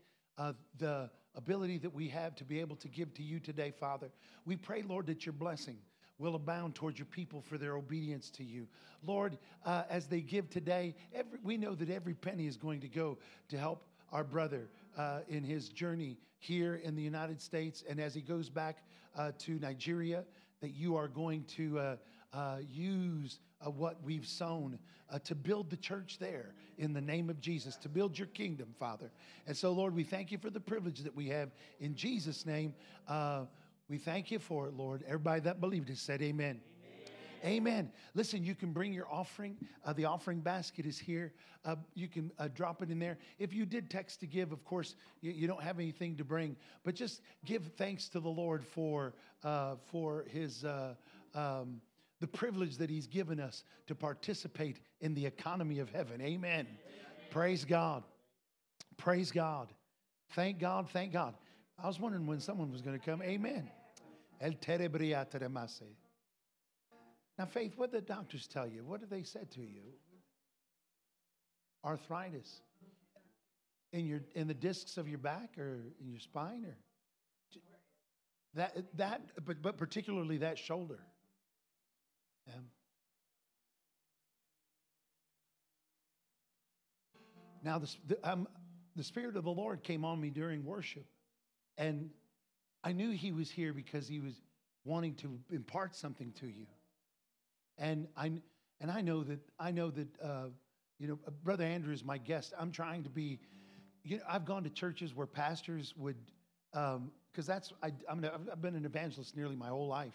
the 0.79 1.11
ability 1.37 1.79
that 1.79 1.93
we 1.93 2.09
have 2.09 2.35
to 2.37 2.45
be 2.45 2.61
able 2.61 2.77
to 2.77 2.89
give 2.89 3.15
to 3.15 3.23
you 3.23 3.41
today, 3.41 3.73
Father. 3.73 4.11
We 4.45 4.57
pray, 4.57 4.83
Lord, 4.83 5.07
that 5.07 5.25
your 5.25 5.33
blessing 5.33 5.79
will 6.19 6.35
abound 6.35 6.75
towards 6.75 6.99
your 6.99 7.07
people 7.07 7.41
for 7.41 7.59
their 7.59 7.77
obedience 7.77 8.31
to 8.31 8.45
you. 8.45 8.67
Lord, 9.05 9.37
uh, 9.65 9.83
as 9.89 10.07
they 10.07 10.21
give 10.21 10.49
today, 10.49 10.95
every, 11.15 11.39
we 11.43 11.57
know 11.57 11.75
that 11.75 11.91
every 11.91 12.15
penny 12.15 12.47
is 12.47 12.57
going 12.57 12.81
to 12.81 12.89
go 12.89 13.19
to 13.49 13.59
help 13.59 13.87
our 14.13 14.25
brother 14.25 14.69
uh, 14.97 15.21
in 15.29 15.43
his 15.43 15.69
journey 15.69 16.17
here 16.39 16.77
in 16.77 16.95
the 16.95 17.03
United 17.03 17.41
States 17.41 17.83
and 17.89 18.01
as 18.01 18.15
he 18.15 18.21
goes 18.21 18.49
back 18.49 18.85
uh, 19.17 19.33
to 19.39 19.53
Nigeria, 19.59 20.25
that 20.61 20.71
you 20.71 20.97
are 20.97 21.09
going 21.09 21.45
to 21.45 21.79
uh, 21.79 21.97
uh, 22.33 22.57
use 22.71 23.41
uh, 23.65 23.71
what 23.71 23.97
we've 24.03 24.27
sown 24.27 24.79
to 25.23 25.37
build 25.37 25.71
the 25.71 25.77
church 25.77 26.19
there 26.19 26.55
in 26.79 26.93
the 26.93 27.01
name 27.01 27.31
of 27.31 27.41
Jesus, 27.41 27.77
to 27.77 27.89
build 27.89 28.19
your 28.19 28.27
kingdom, 28.29 28.75
Father. 28.81 29.13
And 29.47 29.57
so, 29.57 29.71
Lord, 29.71 29.95
we 29.95 30.03
thank 30.03 30.33
you 30.33 30.39
for 30.39 30.51
the 30.51 30.59
privilege 30.59 31.01
that 31.01 31.15
we 31.15 31.29
have 31.29 31.51
in 31.79 31.95
Jesus' 31.95 32.45
name. 32.45 32.75
We 33.89 33.99
thank 33.99 34.31
you 34.31 34.39
for 34.39 34.67
it, 34.67 34.75
Lord. 34.75 35.03
Everybody 35.07 35.41
that 35.43 35.61
believed 35.61 35.91
it 35.91 35.99
said 35.99 36.23
amen. 36.23 36.61
Amen. 37.45 37.57
amen. 37.57 37.93
Listen, 38.15 38.43
you 38.43 38.55
can 38.55 38.73
bring 38.73 38.95
your 38.95 39.07
offering. 39.11 39.57
Uh, 39.85 39.93
the 39.93 40.07
offering 40.07 40.41
basket 40.41 40.87
is 40.87 40.99
here. 40.99 41.35
Uh, 41.67 41.77
you 41.95 42.09
can 42.09 42.31
uh, 42.39 42.49
drop 42.49 42.83
it 42.83 42.91
in 42.91 42.99
there. 42.99 43.19
If 43.39 43.53
you 43.53 43.67
did 43.67 43.91
text 43.91 44.21
to 44.21 44.27
give, 44.27 44.53
of 44.53 44.65
course, 44.65 44.97
you, 45.21 45.33
you, 45.33 45.47
don't 45.47 45.63
have 45.63 45.79
anything 45.79 46.17
to 46.17 46.25
bring, 46.25 46.57
but 46.83 46.95
just 46.95 47.21
give 47.45 47.65
thanks 47.77 48.09
to 48.11 48.21
the 48.21 48.29
Lord 48.29 48.65
for 48.65 49.15
uh, 49.43 49.77
for 49.91 50.25
His 50.31 50.65
uh, 50.65 50.95
um, 51.35 51.81
the 52.21 52.27
privilege 52.27 52.79
that 52.79 52.89
He's 52.89 53.07
given 53.07 53.39
us 53.39 53.65
to 53.87 53.95
participate 53.95 54.81
in 55.03 55.15
the 55.15 55.27
economy 55.27 55.79
of 55.79 55.91
heaven. 55.91 56.23
Amen. 56.23 56.67
Praise 57.31 57.65
God. 57.67 58.03
Praise 58.97 59.31
God. 59.31 59.69
Thank 60.31 60.59
God. 60.59 60.89
Thank 60.91 61.13
God. 61.13 61.35
I 61.83 61.87
was 61.87 62.01
wondering 62.01 62.27
when 62.27 62.41
someone 62.41 62.71
was 62.71 62.81
going 62.81 62.99
to 62.99 63.05
come. 63.05 63.23
Amen. 63.23 63.71
El 64.41 64.53
terebria 64.53 65.27
teremase. 65.31 65.83
Now, 67.39 67.47
Faith, 67.47 67.73
what 67.77 67.91
did 67.91 68.07
the 68.07 68.13
doctors 68.15 68.47
tell 68.47 68.67
you? 68.67 68.85
What 68.85 69.01
did 69.01 69.11
they 69.11 69.23
said 69.23 69.51
to 69.53 69.61
you? 69.61 69.83
Arthritis 71.85 72.61
in 73.93 74.07
your 74.07 74.21
in 74.35 74.49
the 74.49 74.55
discs 74.55 74.97
of 74.97 75.07
your 75.09 75.19
back 75.19 75.59
or 75.59 75.85
in 76.01 76.11
your 76.11 76.19
spine 76.19 76.65
or 76.65 76.77
that 78.55 78.97
that 78.97 79.21
but 79.45 79.63
but 79.63 79.77
particularly 79.77 80.39
that 80.39 80.59
shoulder. 80.59 81.01
Yeah. 82.47 82.55
Now 87.63 87.79
the, 87.79 87.95
the, 88.07 88.31
um, 88.31 88.47
the 88.95 89.05
spirit 89.05 89.37
of 89.37 89.45
the 89.45 89.51
Lord 89.51 89.83
came 89.83 90.05
on 90.05 90.21
me 90.21 90.31
during 90.31 90.65
worship, 90.65 91.07
and 91.79 92.11
I 92.83 92.93
knew 92.93 93.11
He 93.11 93.33
was 93.33 93.51
here 93.51 93.73
because 93.73 94.07
He 94.07 94.21
was 94.21 94.35
wanting 94.85 95.15
to 95.17 95.39
impart 95.51 95.95
something 95.95 96.33
to 96.41 96.47
you. 96.47 96.67
And 97.79 98.07
I 98.17 98.33
and 98.81 98.91
I 98.91 99.01
know 99.01 99.23
that 99.25 99.41
I 99.59 99.71
know 99.71 99.91
that 99.91 100.09
uh, 100.23 100.47
you 100.99 101.09
know 101.09 101.19
Brother 101.43 101.65
Andrew 101.65 101.93
is 101.93 102.05
my 102.05 102.19
guest. 102.19 102.53
I'm 102.59 102.71
trying 102.71 103.03
to 103.05 103.11
be. 103.11 103.41
You 104.07 104.19
know, 104.19 104.23
I've 104.29 104.45
gone 104.45 104.65
to 104.65 104.71
churches 104.71 105.15
where 105.15 105.27
pastors 105.27 105.95
would, 105.97 106.17
because 106.73 106.97
um, 106.97 107.11
that's 107.47 107.73
I, 107.83 107.91
I'm 108.07 108.23
I've 108.53 108.61
been 108.61 108.77
an 108.77 108.85
evangelist 108.85 109.35
nearly 109.35 109.57
my 109.57 109.69
whole 109.69 109.89
life, 109.89 110.13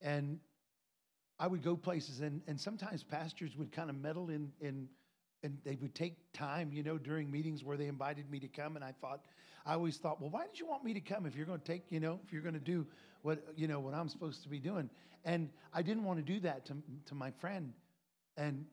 and 0.00 0.38
I 1.40 1.48
would 1.48 1.62
go 1.62 1.76
places 1.76 2.20
and 2.20 2.42
and 2.46 2.60
sometimes 2.60 3.02
pastors 3.02 3.56
would 3.56 3.72
kind 3.72 3.90
of 3.90 3.96
meddle 3.96 4.30
in 4.30 4.52
in 4.60 4.88
and 5.42 5.58
they 5.64 5.76
would 5.76 5.94
take 5.94 6.16
time, 6.32 6.70
you 6.72 6.82
know, 6.82 6.98
during 6.98 7.30
meetings 7.30 7.64
where 7.64 7.76
they 7.76 7.86
invited 7.86 8.30
me 8.30 8.40
to 8.40 8.48
come. 8.48 8.76
And 8.76 8.84
I 8.84 8.92
thought, 9.00 9.24
I 9.64 9.74
always 9.74 9.96
thought, 9.96 10.20
well, 10.20 10.30
why 10.30 10.46
did 10.46 10.58
you 10.58 10.66
want 10.66 10.84
me 10.84 10.94
to 10.94 11.00
come 11.00 11.26
if 11.26 11.36
you're 11.36 11.46
going 11.46 11.60
to 11.60 11.64
take, 11.66 11.84
you 11.90 12.00
know, 12.00 12.18
if 12.24 12.32
you're 12.32 12.42
going 12.42 12.54
to 12.54 12.60
do 12.60 12.86
what, 13.22 13.42
you 13.56 13.68
know, 13.68 13.80
what 13.80 13.94
I'm 13.94 14.08
supposed 14.08 14.42
to 14.42 14.48
be 14.48 14.58
doing? 14.58 14.90
And 15.24 15.50
I 15.72 15.82
didn't 15.82 16.04
want 16.04 16.18
to 16.18 16.24
do 16.24 16.40
that 16.40 16.64
to, 16.66 16.76
to 17.06 17.14
my 17.14 17.30
friend. 17.30 17.72
And, 18.36 18.66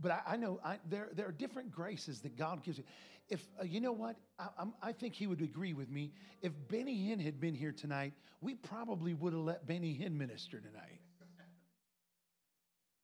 but 0.00 0.12
I, 0.12 0.20
I 0.28 0.36
know 0.36 0.60
I, 0.64 0.78
there, 0.88 1.10
there 1.14 1.26
are 1.28 1.32
different 1.32 1.70
graces 1.70 2.20
that 2.20 2.36
God 2.36 2.62
gives 2.64 2.78
you. 2.78 2.84
If, 3.28 3.42
uh, 3.60 3.64
you 3.64 3.80
know 3.80 3.92
what, 3.92 4.16
I, 4.38 4.48
I 4.82 4.92
think 4.92 5.14
he 5.14 5.26
would 5.26 5.42
agree 5.42 5.74
with 5.74 5.90
me. 5.90 6.12
If 6.42 6.52
Benny 6.68 7.08
Hinn 7.08 7.20
had 7.20 7.40
been 7.40 7.54
here 7.54 7.72
tonight, 7.72 8.12
we 8.40 8.54
probably 8.54 9.14
would 9.14 9.32
have 9.32 9.42
let 9.42 9.66
Benny 9.66 9.98
Hinn 10.00 10.16
minister 10.16 10.60
tonight 10.60 11.00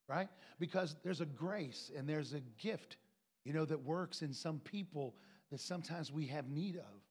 right? 0.07 0.27
Because 0.59 0.95
there's 1.03 1.21
a 1.21 1.25
grace 1.25 1.91
and 1.95 2.07
there's 2.07 2.33
a 2.33 2.41
gift, 2.57 2.97
you 3.45 3.53
know, 3.53 3.65
that 3.65 3.83
works 3.83 4.21
in 4.21 4.33
some 4.33 4.59
people 4.59 5.15
that 5.51 5.59
sometimes 5.59 6.11
we 6.11 6.25
have 6.27 6.49
need 6.49 6.77
of. 6.77 7.01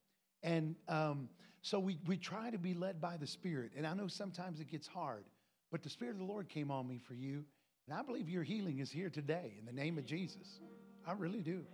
And 0.42 0.74
um, 0.88 1.28
so 1.62 1.78
we, 1.78 1.98
we 2.06 2.16
try 2.16 2.50
to 2.50 2.58
be 2.58 2.74
led 2.74 3.00
by 3.00 3.16
the 3.16 3.26
Spirit. 3.26 3.72
And 3.76 3.86
I 3.86 3.94
know 3.94 4.08
sometimes 4.08 4.60
it 4.60 4.70
gets 4.70 4.86
hard, 4.86 5.24
but 5.70 5.82
the 5.82 5.90
Spirit 5.90 6.12
of 6.12 6.18
the 6.18 6.24
Lord 6.24 6.48
came 6.48 6.70
on 6.70 6.88
me 6.88 6.98
for 6.98 7.14
you. 7.14 7.44
And 7.88 7.96
I 7.96 8.02
believe 8.02 8.28
your 8.28 8.42
healing 8.42 8.78
is 8.80 8.90
here 8.90 9.10
today 9.10 9.54
in 9.58 9.64
the 9.64 9.72
name 9.72 9.98
of 9.98 10.04
Jesus. 10.04 10.60
I 11.06 11.12
really 11.12 11.40
do. 11.40 11.64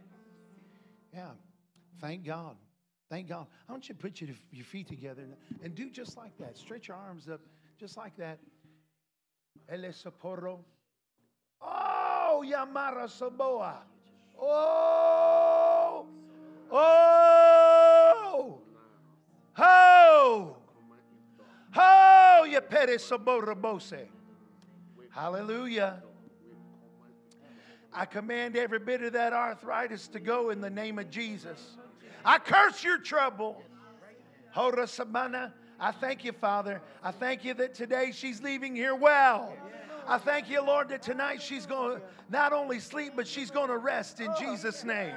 Yeah. 1.13 1.31
Thank 2.01 2.25
God. 2.25 2.57
Thank 3.11 3.29
God. 3.29 3.47
I 3.69 3.73
want 3.73 3.89
you 3.89 3.95
to 3.95 4.01
put 4.01 4.21
your, 4.21 4.31
your 4.51 4.65
feet 4.65 4.89
together 4.89 5.23
and, 5.23 5.35
and 5.63 5.75
do 5.75 5.91
just 5.91 6.17
like 6.17 6.37
that. 6.39 6.57
Stretch 6.59 6.89
your 6.89 6.97
arms 6.97 7.29
up 7.29 7.41
just 7.79 7.97
like 7.97 8.17
that. 8.17 8.39
Ele 9.69 9.93
socorro. 9.93 10.65
Oh, 12.39 12.43
Yamara 12.43 13.09
Saboa. 13.09 13.79
Oh, 14.41 16.07
oh, 16.71 18.59
oh, 19.59 20.57
oh, 21.77 22.47
Yapere 22.49 22.97
Saborabose. 22.99 24.07
Hallelujah. 25.11 26.01
I 27.93 28.05
command 28.05 28.57
every 28.57 28.79
bit 28.79 29.03
of 29.03 29.15
that 29.15 29.33
arthritis 29.33 30.07
to 30.09 30.21
go 30.21 30.51
in 30.51 30.61
the 30.61 30.71
name 30.71 31.01
of 31.01 31.11
Jesus. 31.11 31.77
I 32.25 32.39
curse 32.39 32.85
your 32.85 32.99
trouble. 32.99 33.61
Hora 34.53 34.85
Sabana. 34.85 35.53
I 35.81 35.91
thank 35.91 36.25
you, 36.25 36.31
Father. 36.31 36.83
I 37.03 37.11
thank 37.11 37.45
you 37.45 37.55
that 37.55 37.75
today 37.75 38.13
she's 38.13 38.41
leaving 38.41 38.77
here 38.77 38.95
well. 38.95 39.57
I 40.09 40.17
thank 40.17 40.49
you, 40.49 40.65
Lord, 40.65 40.89
that 40.89 41.03
tonight 41.03 41.43
she's 41.43 41.67
going 41.67 41.99
to 41.99 42.03
not 42.31 42.55
only 42.55 42.81
sleep, 42.81 43.13
but 43.15 43.29
she's 43.29 43.51
going 43.51 43.69
to 43.69 43.77
rest 43.77 44.21
in 44.21 44.31
Jesus' 44.41 44.83
name. 44.83 45.15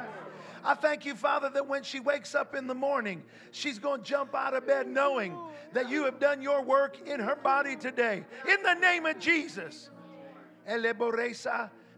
I 0.65 0.75
thank 0.75 1.05
you, 1.05 1.15
Father, 1.15 1.49
that 1.49 1.65
when 1.65 1.81
she 1.81 2.01
wakes 2.01 2.35
up 2.35 2.53
in 2.55 2.67
the 2.67 2.75
morning, 2.75 3.23
she's 3.51 3.79
going 3.79 4.01
to 4.01 4.07
jump 4.07 4.35
out 4.35 4.53
of 4.53 4.67
bed 4.67 4.89
knowing 4.89 5.37
that 5.71 5.89
you 5.89 6.03
have 6.03 6.19
done 6.19 6.41
your 6.41 6.61
work 6.61 7.07
in 7.07 7.21
her 7.21 7.37
body 7.37 7.77
today. 7.77 8.25
In 8.47 8.61
the 8.63 8.73
name 8.73 9.05
of 9.05 9.17
Jesus. 9.17 9.89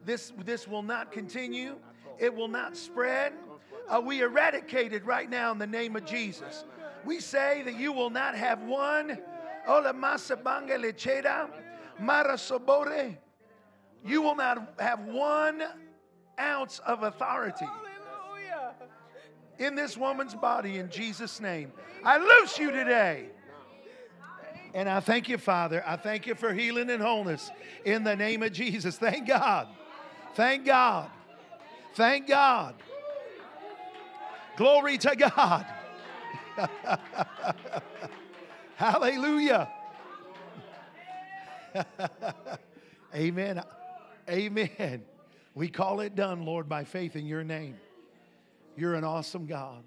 This, 0.06 0.34
this 0.46 0.68
will 0.68 0.84
not 0.84 1.12
continue, 1.12 1.76
it 2.20 2.34
will 2.34 2.48
not 2.48 2.78
spread. 2.78 3.34
Uh, 3.90 4.02
we 4.06 4.22
eradicate 4.22 4.94
it 4.94 5.04
right 5.04 5.30
now 5.30 5.52
in 5.52 5.58
the 5.58 5.68
name 5.68 5.96
of 5.96 6.06
Jesus. 6.06 6.64
We 7.04 7.20
say 7.20 7.64
that 7.64 7.76
you 7.76 7.92
will 7.92 8.12
not 8.12 8.36
have 8.36 8.62
one. 8.62 9.18
Ola 9.68 9.94
masa 9.94 10.42
banga 10.42 10.78
lecheda. 10.78 11.50
Marasobore, 12.02 13.18
you 14.06 14.22
will 14.22 14.36
not 14.36 14.74
have 14.80 15.00
one 15.06 15.64
ounce 16.40 16.80
of 16.80 17.04
authority 17.04 17.68
in 19.60 19.76
this 19.76 19.98
woman's 19.98 20.36
body 20.36 20.78
in 20.78 20.90
Jesus' 20.90 21.40
name. 21.40 21.72
I 22.04 22.18
loose 22.18 22.58
you 22.58 22.72
today. 22.72 23.28
And 24.74 24.90
I 24.90 25.00
thank 25.00 25.30
you, 25.30 25.38
Father. 25.38 25.84
I 25.86 25.96
thank 25.96 26.26
you 26.26 26.34
for 26.34 26.52
healing 26.52 26.90
and 26.90 27.02
wholeness 27.02 27.52
in 27.86 28.04
the 28.04 28.16
name 28.16 28.42
of 28.42 28.52
Jesus. 28.52 28.98
Thank 28.98 29.28
God. 29.28 29.68
Thank 30.34 30.66
God. 30.66 31.12
Thank 31.94 32.28
God. 32.28 32.76
Glory 34.58 34.98
to 34.98 35.16
God. 35.16 35.66
Hallelujah. 38.76 39.70
Amen. 43.16 43.62
Amen. 44.30 45.04
We 45.56 45.70
call 45.70 46.00
it 46.00 46.16
done, 46.16 46.46
Lord, 46.46 46.68
by 46.68 46.84
faith 46.84 47.16
in 47.16 47.26
your 47.26 47.44
name. 47.44 47.76
You're 48.76 48.96
an 48.96 49.04
awesome 49.04 49.46
God. 49.46 49.84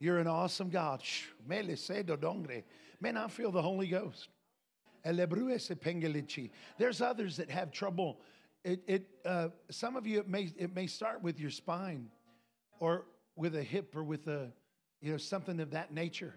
You're 0.00 0.18
an 0.18 0.26
awesome 0.26 0.70
God. 0.70 1.02
Man, 3.00 3.16
I 3.16 3.28
feel 3.28 3.50
the 3.50 3.62
Holy 3.62 3.88
Ghost. 3.88 4.28
There's 6.78 7.00
others 7.00 7.36
that 7.36 7.50
have 7.50 7.70
trouble. 7.70 8.20
It, 8.64 8.82
it, 8.86 9.06
uh, 9.24 9.48
some 9.70 9.96
of 9.96 10.06
you, 10.06 10.20
it 10.20 10.28
may, 10.28 10.50
it 10.56 10.74
may 10.74 10.86
start 10.86 11.22
with 11.22 11.38
your 11.38 11.50
spine 11.50 12.08
or 12.80 13.06
with 13.36 13.56
a 13.56 13.62
hip 13.62 13.94
or 13.96 14.02
with 14.02 14.26
a, 14.26 14.50
you 15.00 15.12
know, 15.12 15.16
something 15.16 15.60
of 15.60 15.70
that 15.70 15.92
nature, 15.92 16.34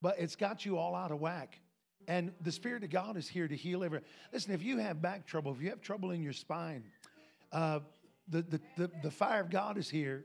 but 0.00 0.16
it's 0.18 0.36
got 0.36 0.64
you 0.64 0.78
all 0.78 0.94
out 0.94 1.12
of 1.12 1.20
whack. 1.20 1.60
And 2.08 2.32
the 2.40 2.50
Spirit 2.50 2.82
of 2.84 2.90
God 2.90 3.18
is 3.18 3.28
here 3.28 3.46
to 3.46 3.54
heal 3.54 3.84
every. 3.84 4.00
Listen, 4.32 4.54
if 4.54 4.62
you 4.62 4.78
have 4.78 5.02
back 5.02 5.26
trouble, 5.26 5.52
if 5.52 5.60
you 5.60 5.68
have 5.68 5.82
trouble 5.82 6.10
in 6.10 6.22
your 6.22 6.32
spine, 6.32 6.82
uh, 7.52 7.80
the, 8.28 8.40
the, 8.42 8.60
the, 8.78 8.90
the, 9.02 9.10
fire 9.10 9.42
of 9.42 9.50
God 9.50 9.76
is 9.76 9.90
here 9.90 10.24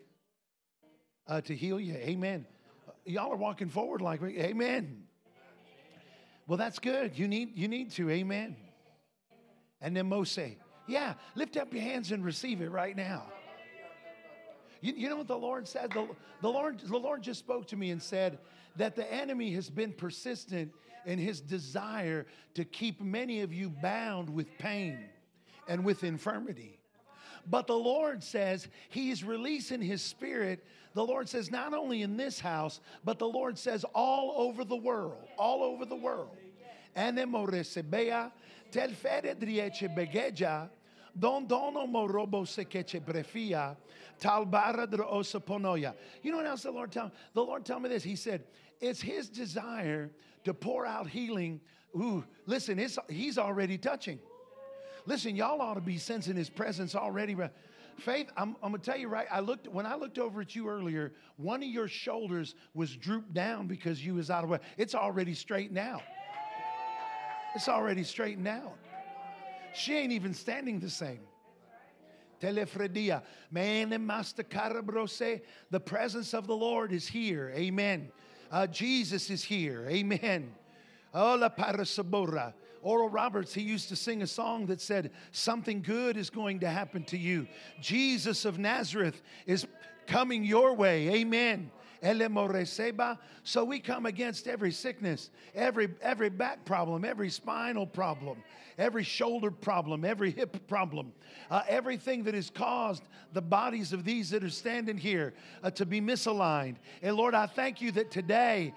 uh, 1.27 1.41
to 1.41 1.53
heal 1.53 1.81
you. 1.81 1.93
Amen. 1.95 2.45
Y'all 3.05 3.33
are 3.33 3.37
walking 3.37 3.67
forward 3.67 4.01
like, 4.01 4.23
amen. 4.23 5.03
Well, 6.47 6.57
that's 6.57 6.79
good. 6.79 7.19
You 7.19 7.27
need, 7.27 7.57
you 7.57 7.67
need 7.67 7.91
to. 7.91 8.09
Amen. 8.09 8.55
And 9.81 9.95
then 9.95 10.07
Mose, 10.07 10.39
yeah, 10.87 11.15
lift 11.35 11.57
up 11.57 11.73
your 11.73 11.83
hands 11.83 12.13
and 12.13 12.23
receive 12.23 12.61
it 12.61 12.71
right 12.71 12.95
now. 12.95 13.23
You, 14.83 14.93
you 14.97 15.09
know 15.09 15.15
what 15.15 15.29
the 15.29 15.37
Lord 15.37 15.65
said? 15.65 15.91
The, 15.93 16.05
the, 16.41 16.49
Lord, 16.49 16.81
the 16.81 16.97
Lord 16.97 17.23
just 17.23 17.39
spoke 17.39 17.67
to 17.67 17.77
me 17.77 17.91
and 17.91 18.03
said 18.03 18.37
that 18.75 18.97
the 18.97 19.11
enemy 19.11 19.53
has 19.53 19.69
been 19.69 19.93
persistent 19.93 20.73
in 21.05 21.17
his 21.17 21.39
desire 21.39 22.25
to 22.55 22.65
keep 22.65 23.01
many 23.01 23.41
of 23.41 23.53
you 23.53 23.69
bound 23.69 24.29
with 24.29 24.47
pain 24.57 24.99
and 25.69 25.85
with 25.85 26.03
infirmity. 26.03 26.79
But 27.49 27.67
the 27.67 27.77
Lord 27.77 28.21
says 28.23 28.67
He's 28.89 29.23
releasing 29.23 29.81
His 29.81 30.01
Spirit. 30.01 30.65
The 30.93 31.05
Lord 31.05 31.27
says 31.27 31.49
not 31.49 31.73
only 31.73 32.01
in 32.01 32.15
this 32.17 32.39
house, 32.39 32.79
but 33.03 33.19
the 33.19 33.27
Lord 33.27 33.57
says 33.57 33.85
all 33.93 34.33
over 34.37 34.63
the 34.63 34.75
world, 34.75 35.17
all 35.37 35.63
over 35.63 35.85
the 35.85 35.95
world. 35.95 36.35
Anemoresebea, 36.95 38.31
don 41.17 41.45
dono 41.47 41.85
morobo 41.85 42.47
sekeche 42.47 42.99
brefia, 42.99 43.75
talbara 44.19 44.87
osaponoya. 44.87 45.93
You 46.21 46.31
know 46.31 46.37
what 46.37 46.45
else 46.47 46.63
the 46.63 46.71
Lord 46.71 46.91
tell? 46.91 47.11
The 47.33 47.43
Lord 47.43 47.65
tell 47.65 47.79
me 47.79 47.89
this. 47.89 48.03
He 48.03 48.15
said, 48.15 48.43
it's 48.81 49.01
His 49.01 49.29
desire 49.29 50.11
to 50.43 50.53
pour 50.53 50.85
out 50.85 51.07
healing. 51.07 51.61
Ooh, 51.95 52.23
listen, 52.45 52.79
it's, 52.79 52.97
he's 53.09 53.37
already 53.37 53.77
touching. 53.77 54.19
Listen, 55.05 55.35
y'all 55.35 55.61
ought 55.61 55.75
to 55.75 55.81
be 55.81 55.97
sensing 55.97 56.35
his 56.35 56.49
presence 56.49 56.95
already. 56.95 57.35
Faith, 57.97 58.31
I'm, 58.37 58.55
I'm 58.63 58.71
gonna 58.71 58.79
tell 58.79 58.97
you 58.97 59.07
right. 59.07 59.27
I 59.29 59.41
looked 59.41 59.67
when 59.67 59.85
I 59.85 59.95
looked 59.95 60.17
over 60.17 60.41
at 60.41 60.55
you 60.55 60.67
earlier. 60.67 61.11
One 61.37 61.61
of 61.61 61.69
your 61.69 61.87
shoulders 61.87 62.55
was 62.73 62.95
drooped 62.95 63.33
down 63.33 63.67
because 63.67 64.03
you 64.03 64.15
was 64.15 64.31
out 64.31 64.43
of 64.43 64.49
way. 64.49 64.59
It's 64.77 64.95
already 64.95 65.33
straightened 65.33 65.77
out. 65.77 66.01
It's 67.55 67.69
already 67.69 68.03
straightened 68.03 68.47
out. 68.47 68.77
She 69.73 69.95
ain't 69.95 70.11
even 70.11 70.33
standing 70.33 70.79
the 70.79 70.89
same. 70.89 71.21
Telefredia. 72.41 73.21
The 75.71 75.79
presence 75.79 76.33
of 76.33 76.47
the 76.47 76.55
Lord 76.55 76.91
is 76.91 77.07
here. 77.07 77.53
Amen. 77.55 78.11
Uh, 78.51 78.67
Jesus 78.67 79.29
is 79.29 79.43
here. 79.43 79.87
Amen. 79.89 80.53
Ola 81.13 81.49
parasabora. 81.49 82.53
Oral 82.81 83.09
Roberts, 83.09 83.53
he 83.53 83.61
used 83.61 83.87
to 83.89 83.95
sing 83.95 84.21
a 84.21 84.27
song 84.27 84.65
that 84.65 84.81
said, 84.81 85.11
Something 85.31 85.81
good 85.81 86.17
is 86.17 86.29
going 86.29 86.59
to 86.59 86.69
happen 86.69 87.05
to 87.05 87.17
you. 87.17 87.47
Jesus 87.79 88.43
of 88.43 88.59
Nazareth 88.59 89.21
is 89.45 89.65
coming 90.05 90.43
your 90.43 90.73
way. 90.73 91.09
Amen. 91.09 91.71
So 93.43 93.63
we 93.63 93.79
come 93.79 94.05
against 94.05 94.47
every 94.47 94.71
sickness, 94.71 95.29
every, 95.55 95.89
every 96.01 96.29
back 96.29 96.65
problem, 96.65 97.05
every 97.05 97.29
spinal 97.29 97.87
problem, 97.87 98.43
every 98.77 99.03
shoulder 99.03 99.51
problem, 99.51 100.03
every 100.03 100.31
hip 100.31 100.67
problem, 100.67 101.13
uh, 101.49 101.61
everything 101.67 102.23
that 102.23 102.33
has 102.33 102.49
caused 102.49 103.03
the 103.31 103.41
bodies 103.41 103.93
of 103.93 104.03
these 104.03 104.29
that 104.31 104.43
are 104.43 104.49
standing 104.49 104.97
here 104.97 105.33
uh, 105.63 105.71
to 105.71 105.85
be 105.85 106.01
misaligned. 106.01 106.75
And 107.01 107.15
Lord, 107.15 107.33
I 107.35 107.45
thank 107.45 107.81
you 107.81 107.91
that 107.93 108.11
today, 108.11 108.73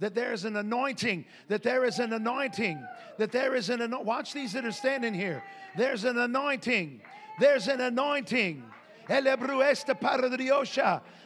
that 0.00 0.14
there 0.14 0.32
is 0.32 0.44
an 0.44 0.56
anointing, 0.56 1.24
that 1.48 1.62
there 1.62 1.84
is 1.84 1.98
an 1.98 2.12
anointing, 2.12 2.86
that 3.18 3.32
there 3.32 3.54
is 3.54 3.68
an 3.70 3.80
anointing. 3.80 4.06
Watch 4.06 4.32
these 4.32 4.52
that 4.52 4.64
are 4.64 4.72
standing 4.72 5.14
here. 5.14 5.42
There's 5.76 6.04
an 6.04 6.18
anointing. 6.18 7.00
There's 7.40 7.68
an 7.68 7.80
anointing. 7.80 8.62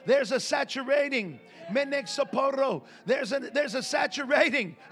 There's 0.07 0.33
a 0.33 0.41
saturating. 0.41 1.41
There's 3.07 3.33
a 3.33 3.41
there's 3.41 3.75
a 3.75 3.83
saturating. 3.83 4.77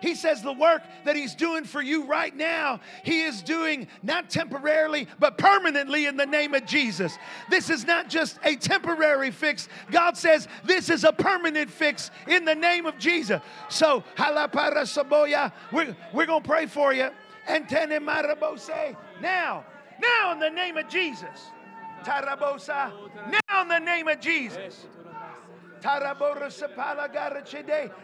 He 0.00 0.14
says 0.14 0.42
the 0.42 0.52
work 0.52 0.82
that 1.04 1.16
he's 1.16 1.34
doing 1.34 1.64
for 1.64 1.82
you 1.82 2.04
right 2.04 2.36
now, 2.36 2.80
he 3.02 3.22
is 3.22 3.42
doing 3.42 3.88
not 4.02 4.30
temporarily, 4.30 5.08
but 5.18 5.38
permanently 5.38 6.06
in 6.06 6.16
the 6.16 6.26
name 6.26 6.54
of 6.54 6.66
Jesus. 6.66 7.16
This 7.50 7.70
is 7.70 7.86
not 7.86 8.08
just 8.08 8.38
a 8.44 8.56
temporary 8.56 9.30
fix. 9.30 9.68
God 9.90 10.16
says 10.16 10.48
this 10.64 10.90
is 10.90 11.04
a 11.04 11.12
permanent 11.12 11.70
fix 11.70 12.10
in 12.26 12.44
the 12.44 12.54
name 12.54 12.86
of 12.86 12.98
Jesus. 12.98 13.40
So, 13.68 14.04
saboya, 14.16 14.52
we're, 15.72 15.96
we're 16.12 16.26
going 16.26 16.42
to 16.42 16.48
pray 16.48 16.66
for 16.66 16.92
you. 16.92 17.08
Now, 19.20 19.64
now 20.00 20.32
in 20.32 20.38
the 20.40 20.50
name 20.50 20.76
of 20.76 20.88
Jesus. 20.88 21.50
Tarabosa. 22.02 22.92
Now 23.48 23.62
in 23.62 23.68
the 23.68 23.78
name 23.78 24.08
of 24.08 24.20
Jesus. 24.20 24.86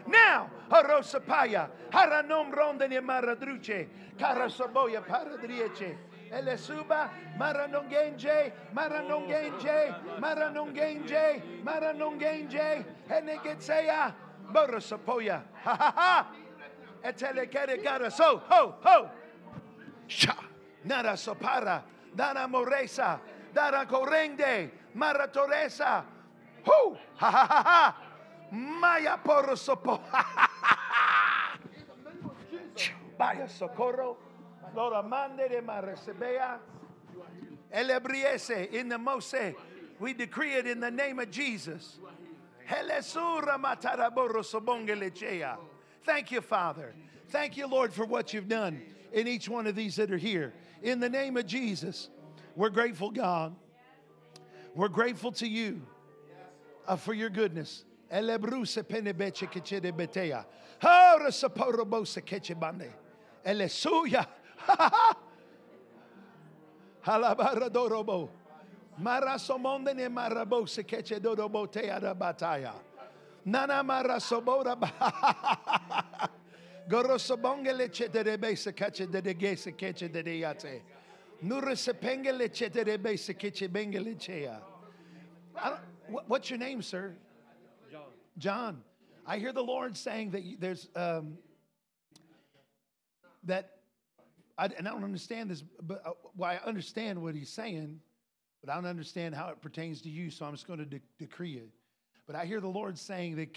Now, 0.07 0.49
harosapaya. 0.69 1.69
Haranom 1.91 2.51
ronde 2.55 2.87
ne 2.89 2.99
maradruce. 2.99 3.87
Karasaboya 4.17 5.05
paradriece. 5.05 5.95
Elesuba, 6.31 7.09
Maranongenje, 7.37 8.51
Maranongenje, 8.73 9.95
Maranongenje, 10.19 11.41
Maranongenje, 11.63 12.85
Henegetsea, 13.07 14.13
Borosapoya. 14.51 15.43
Ha 15.63 15.75
ha 15.75 15.93
ha. 15.95 16.27
Etelekere 17.03 17.83
gara 17.83 18.09
so, 18.09 18.41
ho, 18.49 18.75
ho. 18.81 19.09
Sha, 20.07 20.35
Nara 20.85 21.13
sopara, 21.13 21.83
Dana 22.15 22.47
moresa, 22.47 23.19
Dara 23.53 23.85
corrende, 23.85 24.71
Maratoresa. 24.95 26.03
Ho, 26.65 26.97
ha 27.17 27.31
ha 27.31 27.45
ha 27.45 27.63
ha. 27.63 27.95
Maya 28.51 29.17
porosopo. 29.23 29.99
Vaya 33.17 33.47
socorro. 33.47 34.17
Lord, 34.75 35.05
mande 35.07 35.49
de 35.49 35.61
maresebea. 35.61 36.59
Elebriese 37.73 38.71
in 38.73 38.89
the 38.89 38.97
Mose. 38.97 39.55
We 39.99 40.13
decree 40.13 40.53
it 40.53 40.67
in 40.67 40.79
the 40.79 40.91
name 40.91 41.19
of 41.19 41.31
Jesus. 41.31 41.99
Helesura 42.69 43.57
mataraboro 43.57 44.43
sobongelechea. 44.43 45.57
Thank 46.05 46.31
you, 46.31 46.41
Father. 46.41 46.93
Thank 47.29 47.57
you, 47.57 47.67
Lord, 47.67 47.93
for 47.93 48.05
what 48.05 48.33
you've 48.33 48.47
done 48.49 48.81
in 49.11 49.27
each 49.27 49.47
one 49.47 49.67
of 49.67 49.75
these 49.75 49.95
that 49.95 50.11
are 50.11 50.17
here. 50.17 50.53
In 50.81 50.99
the 50.99 51.09
name 51.09 51.37
of 51.37 51.45
Jesus, 51.45 52.09
we're 52.55 52.69
grateful, 52.69 53.09
God. 53.09 53.55
We're 54.75 54.89
grateful 54.89 55.31
to 55.33 55.47
you 55.47 55.81
uh, 56.87 56.95
for 56.95 57.13
your 57.13 57.29
goodness. 57.29 57.85
Elebruse 58.11 58.83
penebeche 58.83 59.47
kechede 59.49 59.91
betea. 59.91 60.45
Hora 60.81 61.29
saporobose 61.29 62.21
kechebande. 62.21 62.91
Elesuya. 63.45 64.27
Halabaradorobo. 67.05 68.29
Marasomonde 69.01 69.95
ne 69.95 70.07
marabose 70.09 70.83
kechedorobo 70.83 71.71
tea 71.71 71.87
da 71.99 72.13
bataya. 72.13 72.73
Nana 73.45 73.83
marasobora. 73.83 74.77
Gorosobongele 76.89 77.89
cheterebe 77.89 78.57
se 78.57 78.71
kache 78.73 79.05
de 79.07 79.55
se 79.55 79.71
keche 79.71 80.11
de. 80.11 80.81
Nure 81.41 81.75
se 81.75 81.93
pengele 81.93 82.49
cheterebe 82.49 83.17
se 83.17 83.33
keche 83.33 83.67
bengele 83.69 84.19
chea. 84.19 84.61
What's 86.27 86.49
your 86.49 86.59
name, 86.59 86.81
sir? 86.81 87.15
John. 87.91 88.01
John. 88.37 88.83
I 89.25 89.37
hear 89.37 89.53
the 89.53 89.63
Lord 89.63 89.95
saying 89.95 90.31
that 90.31 90.43
there's 90.59 90.89
um, 90.95 91.37
that, 93.45 93.77
I, 94.57 94.65
and 94.77 94.87
I 94.87 94.91
don't 94.91 95.03
understand 95.03 95.49
this, 95.49 95.63
but 95.81 96.01
uh, 96.05 96.11
well, 96.35 96.49
I 96.49 96.67
understand 96.67 97.21
what 97.21 97.35
he's 97.35 97.49
saying, 97.49 97.99
but 98.61 98.69
I 98.71 98.75
don't 98.75 98.85
understand 98.85 99.35
how 99.35 99.49
it 99.49 99.61
pertains 99.61 100.01
to 100.01 100.09
you. 100.09 100.29
So 100.29 100.45
I'm 100.45 100.53
just 100.53 100.67
going 100.67 100.79
to 100.79 100.85
de- 100.85 101.01
decree 101.17 101.53
it. 101.53 101.69
But 102.25 102.35
I 102.37 102.45
hear 102.45 102.61
the 102.61 102.69
Lord 102.69 102.97
saying 102.97 103.35
that 103.35 103.53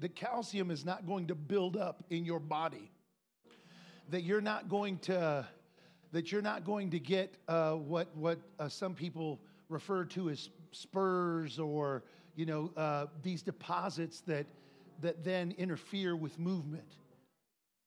the 0.00 0.08
calcium 0.08 0.70
is 0.70 0.84
not 0.84 1.06
going 1.06 1.26
to 1.28 1.34
build 1.34 1.76
up 1.76 2.04
in 2.10 2.24
your 2.24 2.40
body. 2.40 2.90
That 4.10 4.22
you're 4.22 4.42
not 4.42 4.68
going 4.68 4.98
to, 4.98 5.46
that 6.12 6.30
you're 6.30 6.42
not 6.42 6.64
going 6.64 6.90
to 6.90 6.98
get 6.98 7.36
uh, 7.48 7.74
what 7.74 8.14
what 8.16 8.38
uh, 8.58 8.68
some 8.68 8.94
people 8.94 9.40
refer 9.68 10.04
to 10.04 10.28
as 10.30 10.50
spurs 10.72 11.58
or 11.58 12.02
you 12.34 12.44
know 12.44 12.70
uh, 12.76 13.06
these 13.22 13.40
deposits 13.40 14.20
that 14.22 14.46
that 15.00 15.24
then 15.24 15.54
interfere 15.56 16.16
with 16.16 16.38
movement. 16.38 16.96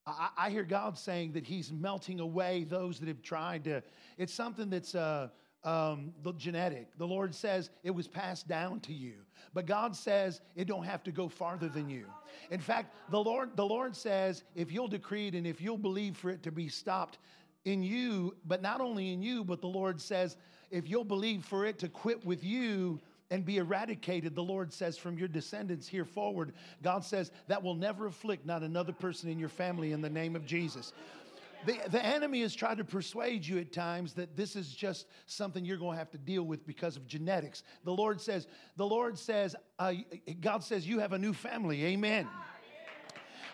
I, 0.08 0.30
I 0.38 0.50
hear 0.50 0.64
God 0.64 0.98
saying 0.98 1.34
that 1.34 1.46
He's 1.46 1.72
melting 1.72 2.20
away 2.20 2.64
those 2.64 3.00
that 3.00 3.08
have 3.08 3.22
tried 3.22 3.66
to. 3.66 3.84
It's 4.18 4.34
something 4.34 4.70
that's 4.70 4.96
uh, 4.96 5.30
um, 5.64 6.14
the 6.24 6.34
genetic. 6.34 6.88
The 6.98 7.08
Lord 7.08 7.34
says 7.34 7.70
it 7.84 7.92
was 7.92 8.08
passed 8.08 8.48
down 8.48 8.80
to 8.82 8.94
you, 8.94 9.14
but 9.54 9.66
God 9.66 9.96
says 9.96 10.42
it 10.56 10.68
don't 10.68 10.84
have 10.84 11.04
to 11.04 11.12
go 11.12 11.30
farther 11.30 11.70
than 11.70 11.90
you. 11.90 12.06
In 12.52 12.60
fact, 12.60 12.94
the 13.10 13.20
Lord, 13.20 13.56
the 13.56 13.66
Lord 13.66 13.96
says 13.96 14.44
if 14.56 14.72
you'll 14.72 14.88
decree 14.88 15.28
it 15.28 15.36
and 15.36 15.48
if 15.48 15.62
you'll 15.62 15.78
believe 15.78 16.18
for 16.18 16.30
it 16.30 16.44
to 16.44 16.52
be 16.52 16.68
stopped 16.68 17.20
in 17.66 17.82
you, 17.82 18.36
but 18.46 18.62
not 18.62 18.82
only 18.82 19.14
in 19.14 19.22
you, 19.22 19.44
but 19.44 19.62
the 19.62 19.68
Lord 19.68 20.02
says 20.02 20.36
if 20.70 20.90
you'll 20.90 21.06
believe 21.06 21.46
for 21.46 21.66
it 21.66 21.80
to 21.80 21.88
quit 21.88 22.26
with 22.26 22.44
you 22.44 23.00
and 23.30 23.46
be 23.46 23.58
eradicated, 23.58 24.36
the 24.36 24.44
Lord 24.44 24.72
says, 24.72 24.98
from 24.98 25.18
your 25.18 25.28
descendants 25.28 25.88
here 25.88 26.06
forward. 26.06 26.54
God 26.84 27.04
says 27.04 27.32
that 27.48 27.64
will 27.64 27.76
never 27.76 28.06
afflict 28.06 28.46
not 28.46 28.64
another 28.64 28.94
person 28.94 29.30
in 29.30 29.40
your 29.40 29.50
family 29.50 29.92
in 29.92 30.02
the 30.02 30.10
name 30.10 30.36
of 30.36 30.46
Jesus. 30.46 30.94
The, 31.66 31.80
the 31.90 32.06
enemy 32.06 32.42
has 32.42 32.54
tried 32.54 32.78
to 32.78 32.84
persuade 32.84 33.46
you 33.46 33.60
at 33.60 33.72
times 33.72 34.14
that 34.14 34.36
this 34.36 34.56
is 34.56 34.74
just 34.74 35.08
something 35.26 35.64
you're 35.64 35.78
going 35.78 35.94
to 35.94 36.00
have 36.00 36.12
to 36.12 36.18
deal 36.18 36.44
with 36.44 36.66
because 36.66 36.98
of 36.98 37.08
genetics. 37.08 37.64
The 37.86 37.94
Lord 37.94 38.20
says, 38.20 38.48
the 38.76 38.86
Lord 38.86 39.18
says, 39.18 39.56
uh, 39.80 39.94
God 40.42 40.64
says, 40.64 40.88
you 40.88 41.00
have 41.00 41.14
a 41.14 41.18
new 41.18 41.34
family. 41.34 41.86
Amen. 41.86 42.28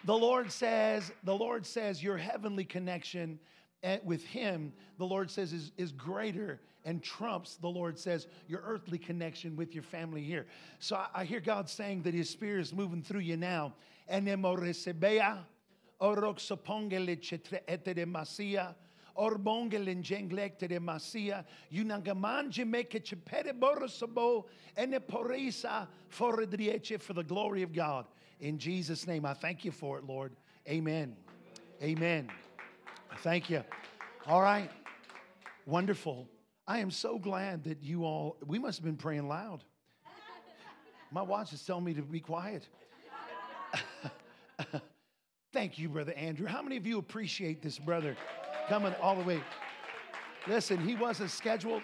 The 0.05 0.15
Lord 0.15 0.51
says, 0.51 1.11
the 1.23 1.35
Lord 1.35 1.65
says 1.65 2.01
your 2.01 2.17
heavenly 2.17 2.63
connection 2.63 3.39
eh, 3.83 3.97
with 4.03 4.23
Him, 4.23 4.73
the 4.97 5.05
Lord 5.05 5.29
says, 5.29 5.51
is, 5.51 5.71
is 5.77 5.91
greater 5.91 6.61
and 6.85 7.03
trumps, 7.03 7.57
the 7.57 7.67
Lord 7.67 7.99
says, 7.99 8.27
your 8.47 8.61
earthly 8.65 8.97
connection 8.97 9.55
with 9.55 9.73
your 9.73 9.83
family 9.83 10.23
here. 10.23 10.45
So 10.79 10.95
I, 10.95 11.07
I 11.13 11.25
hear 11.25 11.41
God 11.41 11.69
saying 11.69 12.03
that 12.03 12.13
His 12.13 12.29
Spirit 12.29 12.61
is 12.61 12.73
moving 12.73 13.03
through 13.03 13.19
you 13.19 13.37
now. 13.37 13.73
And 14.07 14.27
Enemoresebea, 14.27 15.39
Oh, 16.01 16.15
oroxopongele 16.15 17.19
chetre 17.19 17.59
etere 17.67 18.05
masia, 18.05 18.73
oh, 19.17 19.29
Orbonge 19.29 19.77
lenjenglekte 19.83 20.67
de 20.67 20.79
masia. 20.79 21.43
Yunangamanje 21.71 22.65
meke 22.65 23.01
chepere 23.01 23.51
borosabo. 23.51 24.45
Ene 24.77 24.99
porisa 24.99 25.87
foredrieche 26.09 26.99
for 27.01 27.13
the 27.13 27.23
glory 27.23 27.61
of 27.61 27.73
God. 27.73 28.05
In 28.39 28.57
Jesus' 28.57 29.05
name, 29.05 29.25
I 29.25 29.33
thank 29.33 29.65
you 29.65 29.71
for 29.71 29.97
it, 29.97 30.05
Lord. 30.05 30.31
Amen. 30.67 31.15
Amen. 31.83 32.29
Thank 33.17 33.49
you. 33.49 33.63
All 34.25 34.41
right. 34.41 34.71
Wonderful. 35.65 36.29
I 36.65 36.79
am 36.79 36.91
so 36.91 37.17
glad 37.17 37.63
that 37.65 37.83
you 37.83 38.05
all, 38.05 38.37
we 38.45 38.59
must 38.59 38.77
have 38.77 38.85
been 38.85 38.95
praying 38.95 39.27
loud. 39.27 39.63
My 41.11 41.23
watch 41.23 41.51
is 41.51 41.65
telling 41.65 41.83
me 41.83 41.93
to 41.95 42.03
be 42.03 42.19
quiet. 42.19 42.67
Thank 45.51 45.79
you, 45.79 45.89
Brother 45.89 46.13
Andrew. 46.13 46.45
How 46.45 46.61
many 46.61 46.77
of 46.77 46.85
you 46.85 46.99
appreciate 46.99 47.63
this 47.63 47.79
brother 47.79 48.15
coming 48.67 48.93
all 49.01 49.15
the 49.15 49.23
way? 49.23 49.41
Listen, 50.47 50.77
he 50.77 50.95
wasn't 50.95 51.31
scheduled 51.31 51.81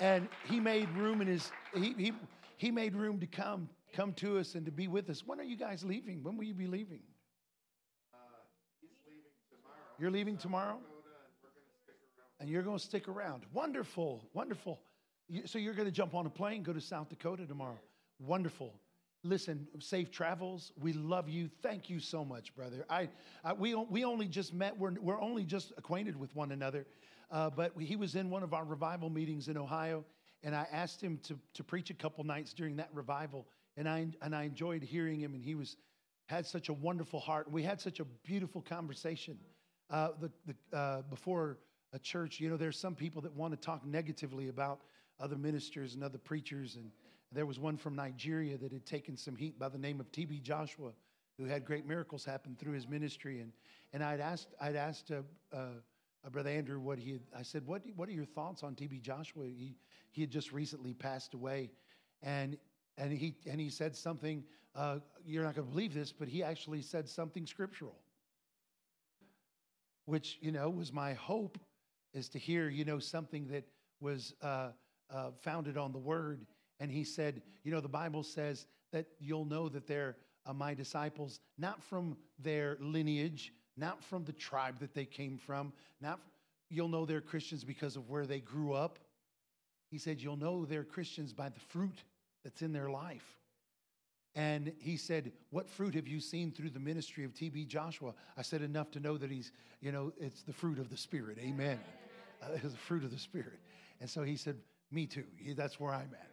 and 0.00 0.28
he 0.44 0.60
made 0.60 0.88
room 0.90 1.22
in 1.22 1.26
his, 1.26 1.50
he, 1.74 1.94
he, 1.96 2.12
he 2.58 2.70
made 2.70 2.94
room 2.94 3.18
to 3.20 3.26
come, 3.26 3.70
come 3.94 4.12
to 4.14 4.38
us 4.38 4.54
and 4.54 4.66
to 4.66 4.70
be 4.70 4.86
with 4.86 5.08
us. 5.08 5.22
When 5.26 5.40
are 5.40 5.44
you 5.44 5.56
guys 5.56 5.82
leaving? 5.82 6.22
When 6.22 6.36
will 6.36 6.44
you 6.44 6.52
be 6.52 6.66
leaving? 6.66 7.00
Uh, 8.12 8.18
he's 8.82 8.90
leaving 9.06 9.30
tomorrow. 9.50 9.96
You're 9.98 10.10
leaving 10.10 10.36
tomorrow? 10.36 10.78
And 12.38 12.48
you're 12.48 12.62
going 12.62 12.78
to 12.78 12.84
stick 12.84 13.08
around. 13.08 13.44
Wonderful, 13.52 14.28
wonderful. 14.34 14.80
So 15.46 15.58
you're 15.58 15.74
going 15.74 15.88
to 15.88 15.92
jump 15.92 16.14
on 16.14 16.26
a 16.26 16.30
plane, 16.30 16.62
go 16.62 16.72
to 16.72 16.80
South 16.80 17.08
Dakota 17.08 17.46
tomorrow. 17.46 17.78
Wonderful. 18.18 18.74
Listen, 19.22 19.66
safe 19.78 20.10
travels. 20.10 20.72
We 20.80 20.94
love 20.94 21.28
you. 21.28 21.50
Thank 21.62 21.90
you 21.90 22.00
so 22.00 22.24
much, 22.24 22.54
brother. 22.54 22.86
I, 22.88 23.08
I 23.44 23.52
we, 23.52 23.74
we 23.74 24.04
only 24.04 24.26
just 24.26 24.54
met. 24.54 24.78
We're, 24.78 24.94
we're 25.00 25.20
only 25.20 25.44
just 25.44 25.72
acquainted 25.76 26.18
with 26.18 26.34
one 26.34 26.52
another. 26.52 26.86
Uh, 27.30 27.50
but 27.50 27.72
he 27.78 27.96
was 27.96 28.16
in 28.16 28.30
one 28.30 28.42
of 28.42 28.54
our 28.54 28.64
revival 28.64 29.10
meetings 29.10 29.48
in 29.48 29.56
Ohio, 29.56 30.04
and 30.42 30.54
I 30.54 30.66
asked 30.72 31.00
him 31.00 31.20
to, 31.24 31.38
to 31.54 31.62
preach 31.62 31.90
a 31.90 31.94
couple 31.94 32.24
nights 32.24 32.54
during 32.54 32.76
that 32.76 32.88
revival. 32.92 33.46
And 33.76 33.88
I, 33.88 34.08
and 34.22 34.34
I 34.34 34.44
enjoyed 34.44 34.82
hearing 34.82 35.20
him, 35.20 35.34
and 35.34 35.44
he 35.44 35.54
was 35.54 35.76
had 36.26 36.46
such 36.46 36.68
a 36.68 36.72
wonderful 36.72 37.18
heart. 37.18 37.50
We 37.50 37.62
had 37.62 37.80
such 37.80 37.98
a 37.98 38.04
beautiful 38.04 38.62
conversation. 38.62 39.36
Uh, 39.90 40.10
the, 40.20 40.30
the, 40.46 40.76
uh, 40.76 41.02
before 41.10 41.58
a 41.92 41.98
church, 41.98 42.38
you 42.38 42.48
know, 42.48 42.56
there's 42.56 42.78
some 42.78 42.94
people 42.94 43.20
that 43.22 43.34
want 43.34 43.52
to 43.52 43.58
talk 43.58 43.84
negatively 43.84 44.48
about 44.48 44.80
other 45.18 45.36
ministers 45.36 45.94
and 45.94 46.04
other 46.04 46.18
preachers. 46.18 46.76
And 46.76 46.92
there 47.32 47.46
was 47.46 47.58
one 47.58 47.76
from 47.76 47.94
Nigeria 47.94 48.56
that 48.58 48.72
had 48.72 48.86
taken 48.86 49.16
some 49.16 49.36
heat 49.36 49.58
by 49.58 49.68
the 49.68 49.78
name 49.78 50.00
of 50.00 50.10
T.B. 50.12 50.40
Joshua, 50.40 50.92
who 51.38 51.44
had 51.44 51.64
great 51.64 51.86
miracles 51.86 52.24
happen 52.24 52.56
through 52.58 52.72
his 52.72 52.88
ministry. 52.88 53.40
And, 53.40 53.52
and 53.92 54.02
I'd 54.02 54.20
asked, 54.20 54.48
I'd 54.60 54.76
asked 54.76 55.10
uh, 55.10 55.22
uh, 55.52 55.66
uh, 56.24 56.30
Brother 56.30 56.50
Andrew 56.50 56.80
what 56.80 56.98
he 56.98 57.12
had, 57.12 57.22
I 57.36 57.42
said, 57.42 57.66
what, 57.66 57.82
what 57.96 58.08
are 58.08 58.12
your 58.12 58.24
thoughts 58.24 58.62
on 58.62 58.74
T.B. 58.74 58.98
Joshua? 58.98 59.44
He, 59.44 59.76
he 60.10 60.20
had 60.22 60.30
just 60.30 60.52
recently 60.52 60.92
passed 60.92 61.34
away. 61.34 61.70
And, 62.22 62.58
and, 62.98 63.12
he, 63.12 63.36
and 63.48 63.60
he 63.60 63.70
said 63.70 63.96
something, 63.96 64.44
uh, 64.74 64.98
you're 65.24 65.44
not 65.44 65.54
going 65.54 65.66
to 65.66 65.72
believe 65.72 65.94
this, 65.94 66.12
but 66.12 66.28
he 66.28 66.42
actually 66.42 66.82
said 66.82 67.08
something 67.08 67.46
scriptural 67.46 67.96
which 70.10 70.38
you 70.40 70.50
know 70.50 70.68
was 70.68 70.92
my 70.92 71.14
hope 71.14 71.56
is 72.12 72.28
to 72.28 72.38
hear 72.38 72.68
you 72.68 72.84
know 72.84 72.98
something 72.98 73.46
that 73.46 73.64
was 74.00 74.34
uh, 74.42 74.70
uh, 75.14 75.30
founded 75.40 75.76
on 75.76 75.92
the 75.92 75.98
word 75.98 76.46
and 76.80 76.90
he 76.90 77.04
said 77.04 77.42
you 77.62 77.70
know 77.70 77.80
the 77.80 77.88
bible 77.88 78.22
says 78.22 78.66
that 78.92 79.06
you'll 79.20 79.44
know 79.44 79.68
that 79.68 79.86
they're 79.86 80.16
uh, 80.46 80.52
my 80.52 80.74
disciples 80.74 81.40
not 81.58 81.82
from 81.82 82.16
their 82.38 82.76
lineage 82.80 83.52
not 83.76 84.02
from 84.02 84.24
the 84.24 84.32
tribe 84.32 84.78
that 84.78 84.94
they 84.94 85.04
came 85.04 85.38
from 85.38 85.72
not 86.00 86.18
you'll 86.68 86.88
know 86.88 87.04
they're 87.04 87.20
christians 87.20 87.64
because 87.64 87.96
of 87.96 88.08
where 88.08 88.26
they 88.26 88.40
grew 88.40 88.72
up 88.72 88.98
he 89.90 89.98
said 89.98 90.20
you'll 90.20 90.36
know 90.36 90.64
they're 90.64 90.84
christians 90.84 91.32
by 91.32 91.48
the 91.48 91.60
fruit 91.60 92.04
that's 92.42 92.62
in 92.62 92.72
their 92.72 92.90
life 92.90 93.36
and 94.34 94.72
he 94.78 94.96
said, 94.96 95.32
What 95.50 95.68
fruit 95.68 95.94
have 95.94 96.06
you 96.06 96.20
seen 96.20 96.52
through 96.52 96.70
the 96.70 96.78
ministry 96.80 97.24
of 97.24 97.34
TB 97.34 97.66
Joshua? 97.66 98.14
I 98.36 98.42
said, 98.42 98.62
Enough 98.62 98.90
to 98.92 99.00
know 99.00 99.16
that 99.18 99.30
he's, 99.30 99.52
you 99.80 99.90
know, 99.92 100.12
it's 100.18 100.42
the 100.42 100.52
fruit 100.52 100.78
of 100.78 100.88
the 100.88 100.96
Spirit. 100.96 101.38
Amen. 101.40 101.80
Uh, 102.42 102.46
it's 102.54 102.72
the 102.72 102.78
fruit 102.78 103.04
of 103.04 103.10
the 103.10 103.18
Spirit. 103.18 103.58
And 104.00 104.08
so 104.08 104.22
he 104.22 104.36
said, 104.36 104.56
Me 104.92 105.06
too. 105.06 105.24
That's 105.56 105.80
where 105.80 105.92
I'm 105.92 106.10
at. 106.12 106.29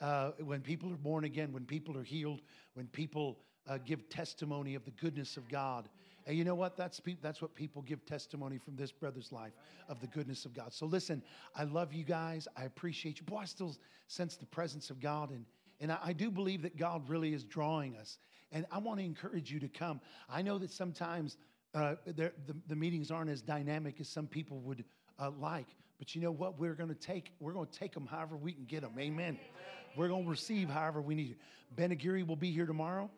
Uh, 0.00 0.30
when 0.44 0.60
people 0.60 0.90
are 0.92 0.96
born 0.96 1.24
again, 1.24 1.52
when 1.52 1.64
people 1.64 1.96
are 1.96 2.02
healed, 2.02 2.40
when 2.74 2.86
people 2.86 3.38
uh, 3.68 3.78
give 3.84 4.08
testimony 4.08 4.74
of 4.74 4.84
the 4.84 4.90
goodness 4.92 5.36
of 5.36 5.48
God. 5.48 5.88
And 6.26 6.36
you 6.36 6.44
know 6.44 6.54
what? 6.54 6.76
That's, 6.76 7.00
pe- 7.00 7.16
that's 7.20 7.40
what 7.42 7.54
people 7.54 7.82
give 7.82 8.04
testimony 8.06 8.58
from 8.58 8.76
this 8.76 8.92
brother's 8.92 9.32
life 9.32 9.52
of 9.88 10.00
the 10.00 10.06
goodness 10.06 10.44
of 10.44 10.54
God. 10.54 10.72
So 10.72 10.86
listen, 10.86 11.22
I 11.54 11.64
love 11.64 11.92
you 11.92 12.04
guys. 12.04 12.46
I 12.56 12.64
appreciate 12.64 13.18
you. 13.18 13.26
Boy, 13.26 13.38
I 13.38 13.44
still 13.44 13.76
sense 14.06 14.36
the 14.36 14.46
presence 14.46 14.90
of 14.90 15.00
God. 15.00 15.30
And, 15.30 15.44
and 15.80 15.92
I, 15.92 15.98
I 16.04 16.12
do 16.12 16.30
believe 16.30 16.62
that 16.62 16.76
God 16.76 17.08
really 17.08 17.32
is 17.32 17.44
drawing 17.44 17.96
us. 17.96 18.18
And 18.52 18.66
I 18.70 18.78
want 18.78 18.98
to 18.98 19.04
encourage 19.04 19.50
you 19.50 19.60
to 19.60 19.68
come. 19.68 20.00
I 20.28 20.42
know 20.42 20.58
that 20.58 20.70
sometimes 20.70 21.36
uh, 21.74 21.94
the, 22.04 22.32
the 22.66 22.76
meetings 22.76 23.10
aren't 23.10 23.30
as 23.30 23.42
dynamic 23.42 24.00
as 24.00 24.08
some 24.08 24.26
people 24.26 24.60
would 24.60 24.84
uh, 25.18 25.30
like. 25.38 25.68
But 25.98 26.14
you 26.14 26.20
know 26.20 26.32
what? 26.32 26.58
We're 26.58 26.74
going 26.74 26.88
to 26.88 26.94
take 26.94 27.32
we're 27.40 27.52
going 27.52 27.66
to 27.66 27.78
take 27.78 27.92
them 27.92 28.06
however 28.06 28.36
we 28.36 28.52
can 28.52 28.64
get 28.64 28.80
them. 28.80 28.92
Amen. 28.98 29.38
We're 29.96 30.08
going 30.08 30.24
to 30.24 30.30
receive 30.30 30.68
however 30.68 31.00
we 31.00 31.14
need. 31.14 31.36
Ben 31.74 31.92
Aguirre 31.92 32.22
will 32.22 32.36
be 32.36 32.50
here 32.50 32.66
tomorrow. 32.66 33.10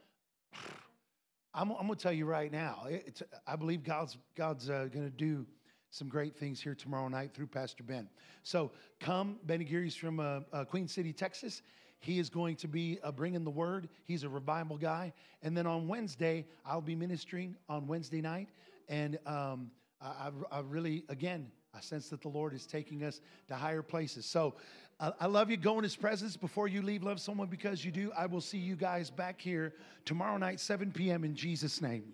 I'm, 1.55 1.71
I'm 1.71 1.87
going 1.87 1.97
to 1.97 2.03
tell 2.03 2.13
you 2.13 2.25
right 2.25 2.51
now. 2.51 2.87
It's, 2.89 3.23
I 3.47 3.57
believe 3.57 3.85
God's 3.85 4.17
God's 4.37 4.71
uh, 4.71 4.89
going 4.91 5.05
to 5.05 5.11
do 5.11 5.47
some 5.91 6.09
great 6.09 6.35
things 6.35 6.61
here 6.61 6.75
tomorrow 6.75 7.09
night 7.09 7.35
through 7.35 7.49
Pastor 7.49 7.83
Ben. 7.83 8.09
So 8.43 8.71
come, 8.99 9.37
Ben 9.45 9.61
Aguirre's 9.61 9.95
from 9.95 10.19
uh, 10.19 10.41
uh, 10.51 10.65
Queen 10.65 10.89
City, 10.89 11.13
Texas. 11.13 11.61
He 12.01 12.19
is 12.19 12.31
going 12.31 12.57
to 12.57 12.69
be 12.69 12.99
uh, 13.05 13.13
bringing 13.13 13.45
the 13.45 13.51
word. 13.51 13.91
He's 14.07 14.25
a 14.25 14.29
revival 14.29 14.79
guy. 14.79 15.13
And 15.43 15.55
then 15.55 15.67
on 15.67 15.87
Wednesday, 15.87 16.47
I'll 16.65 16.81
be 16.81 16.97
ministering 16.97 17.57
on 17.69 17.87
Wednesday 17.87 18.23
night. 18.23 18.49
And 18.89 19.19
um, 19.27 19.71
I, 20.01 20.31
I 20.51 20.61
really, 20.61 21.05
again, 21.11 21.53
I 21.75 21.81
sense 21.81 22.09
that 22.11 22.21
the 22.21 22.29
Lord 22.29 22.53
is 22.53 22.67
taking 22.67 23.03
us 23.03 23.21
to 23.49 23.55
higher 23.55 23.83
places. 23.83 24.27
So 24.27 24.55
I, 25.01 25.13
I 25.21 25.27
love 25.27 25.51
you. 25.51 25.57
Go 25.57 25.79
in 25.79 25.85
His 25.85 25.97
presence 25.97 26.37
before 26.37 26.69
you 26.69 26.83
leave. 26.83 27.03
Love 27.03 27.21
someone 27.21 27.49
because 27.49 27.85
you 27.85 27.91
do. 27.91 28.13
I 28.17 28.27
will 28.27 28.41
see 28.41 28.59
you 28.59 28.77
guys 28.77 29.11
back 29.11 29.41
here 29.41 29.75
tomorrow 30.05 30.37
night, 30.37 30.61
7 30.61 30.93
p.m. 30.93 31.25
in 31.25 31.35
Jesus' 31.35 31.81
name. 31.81 32.05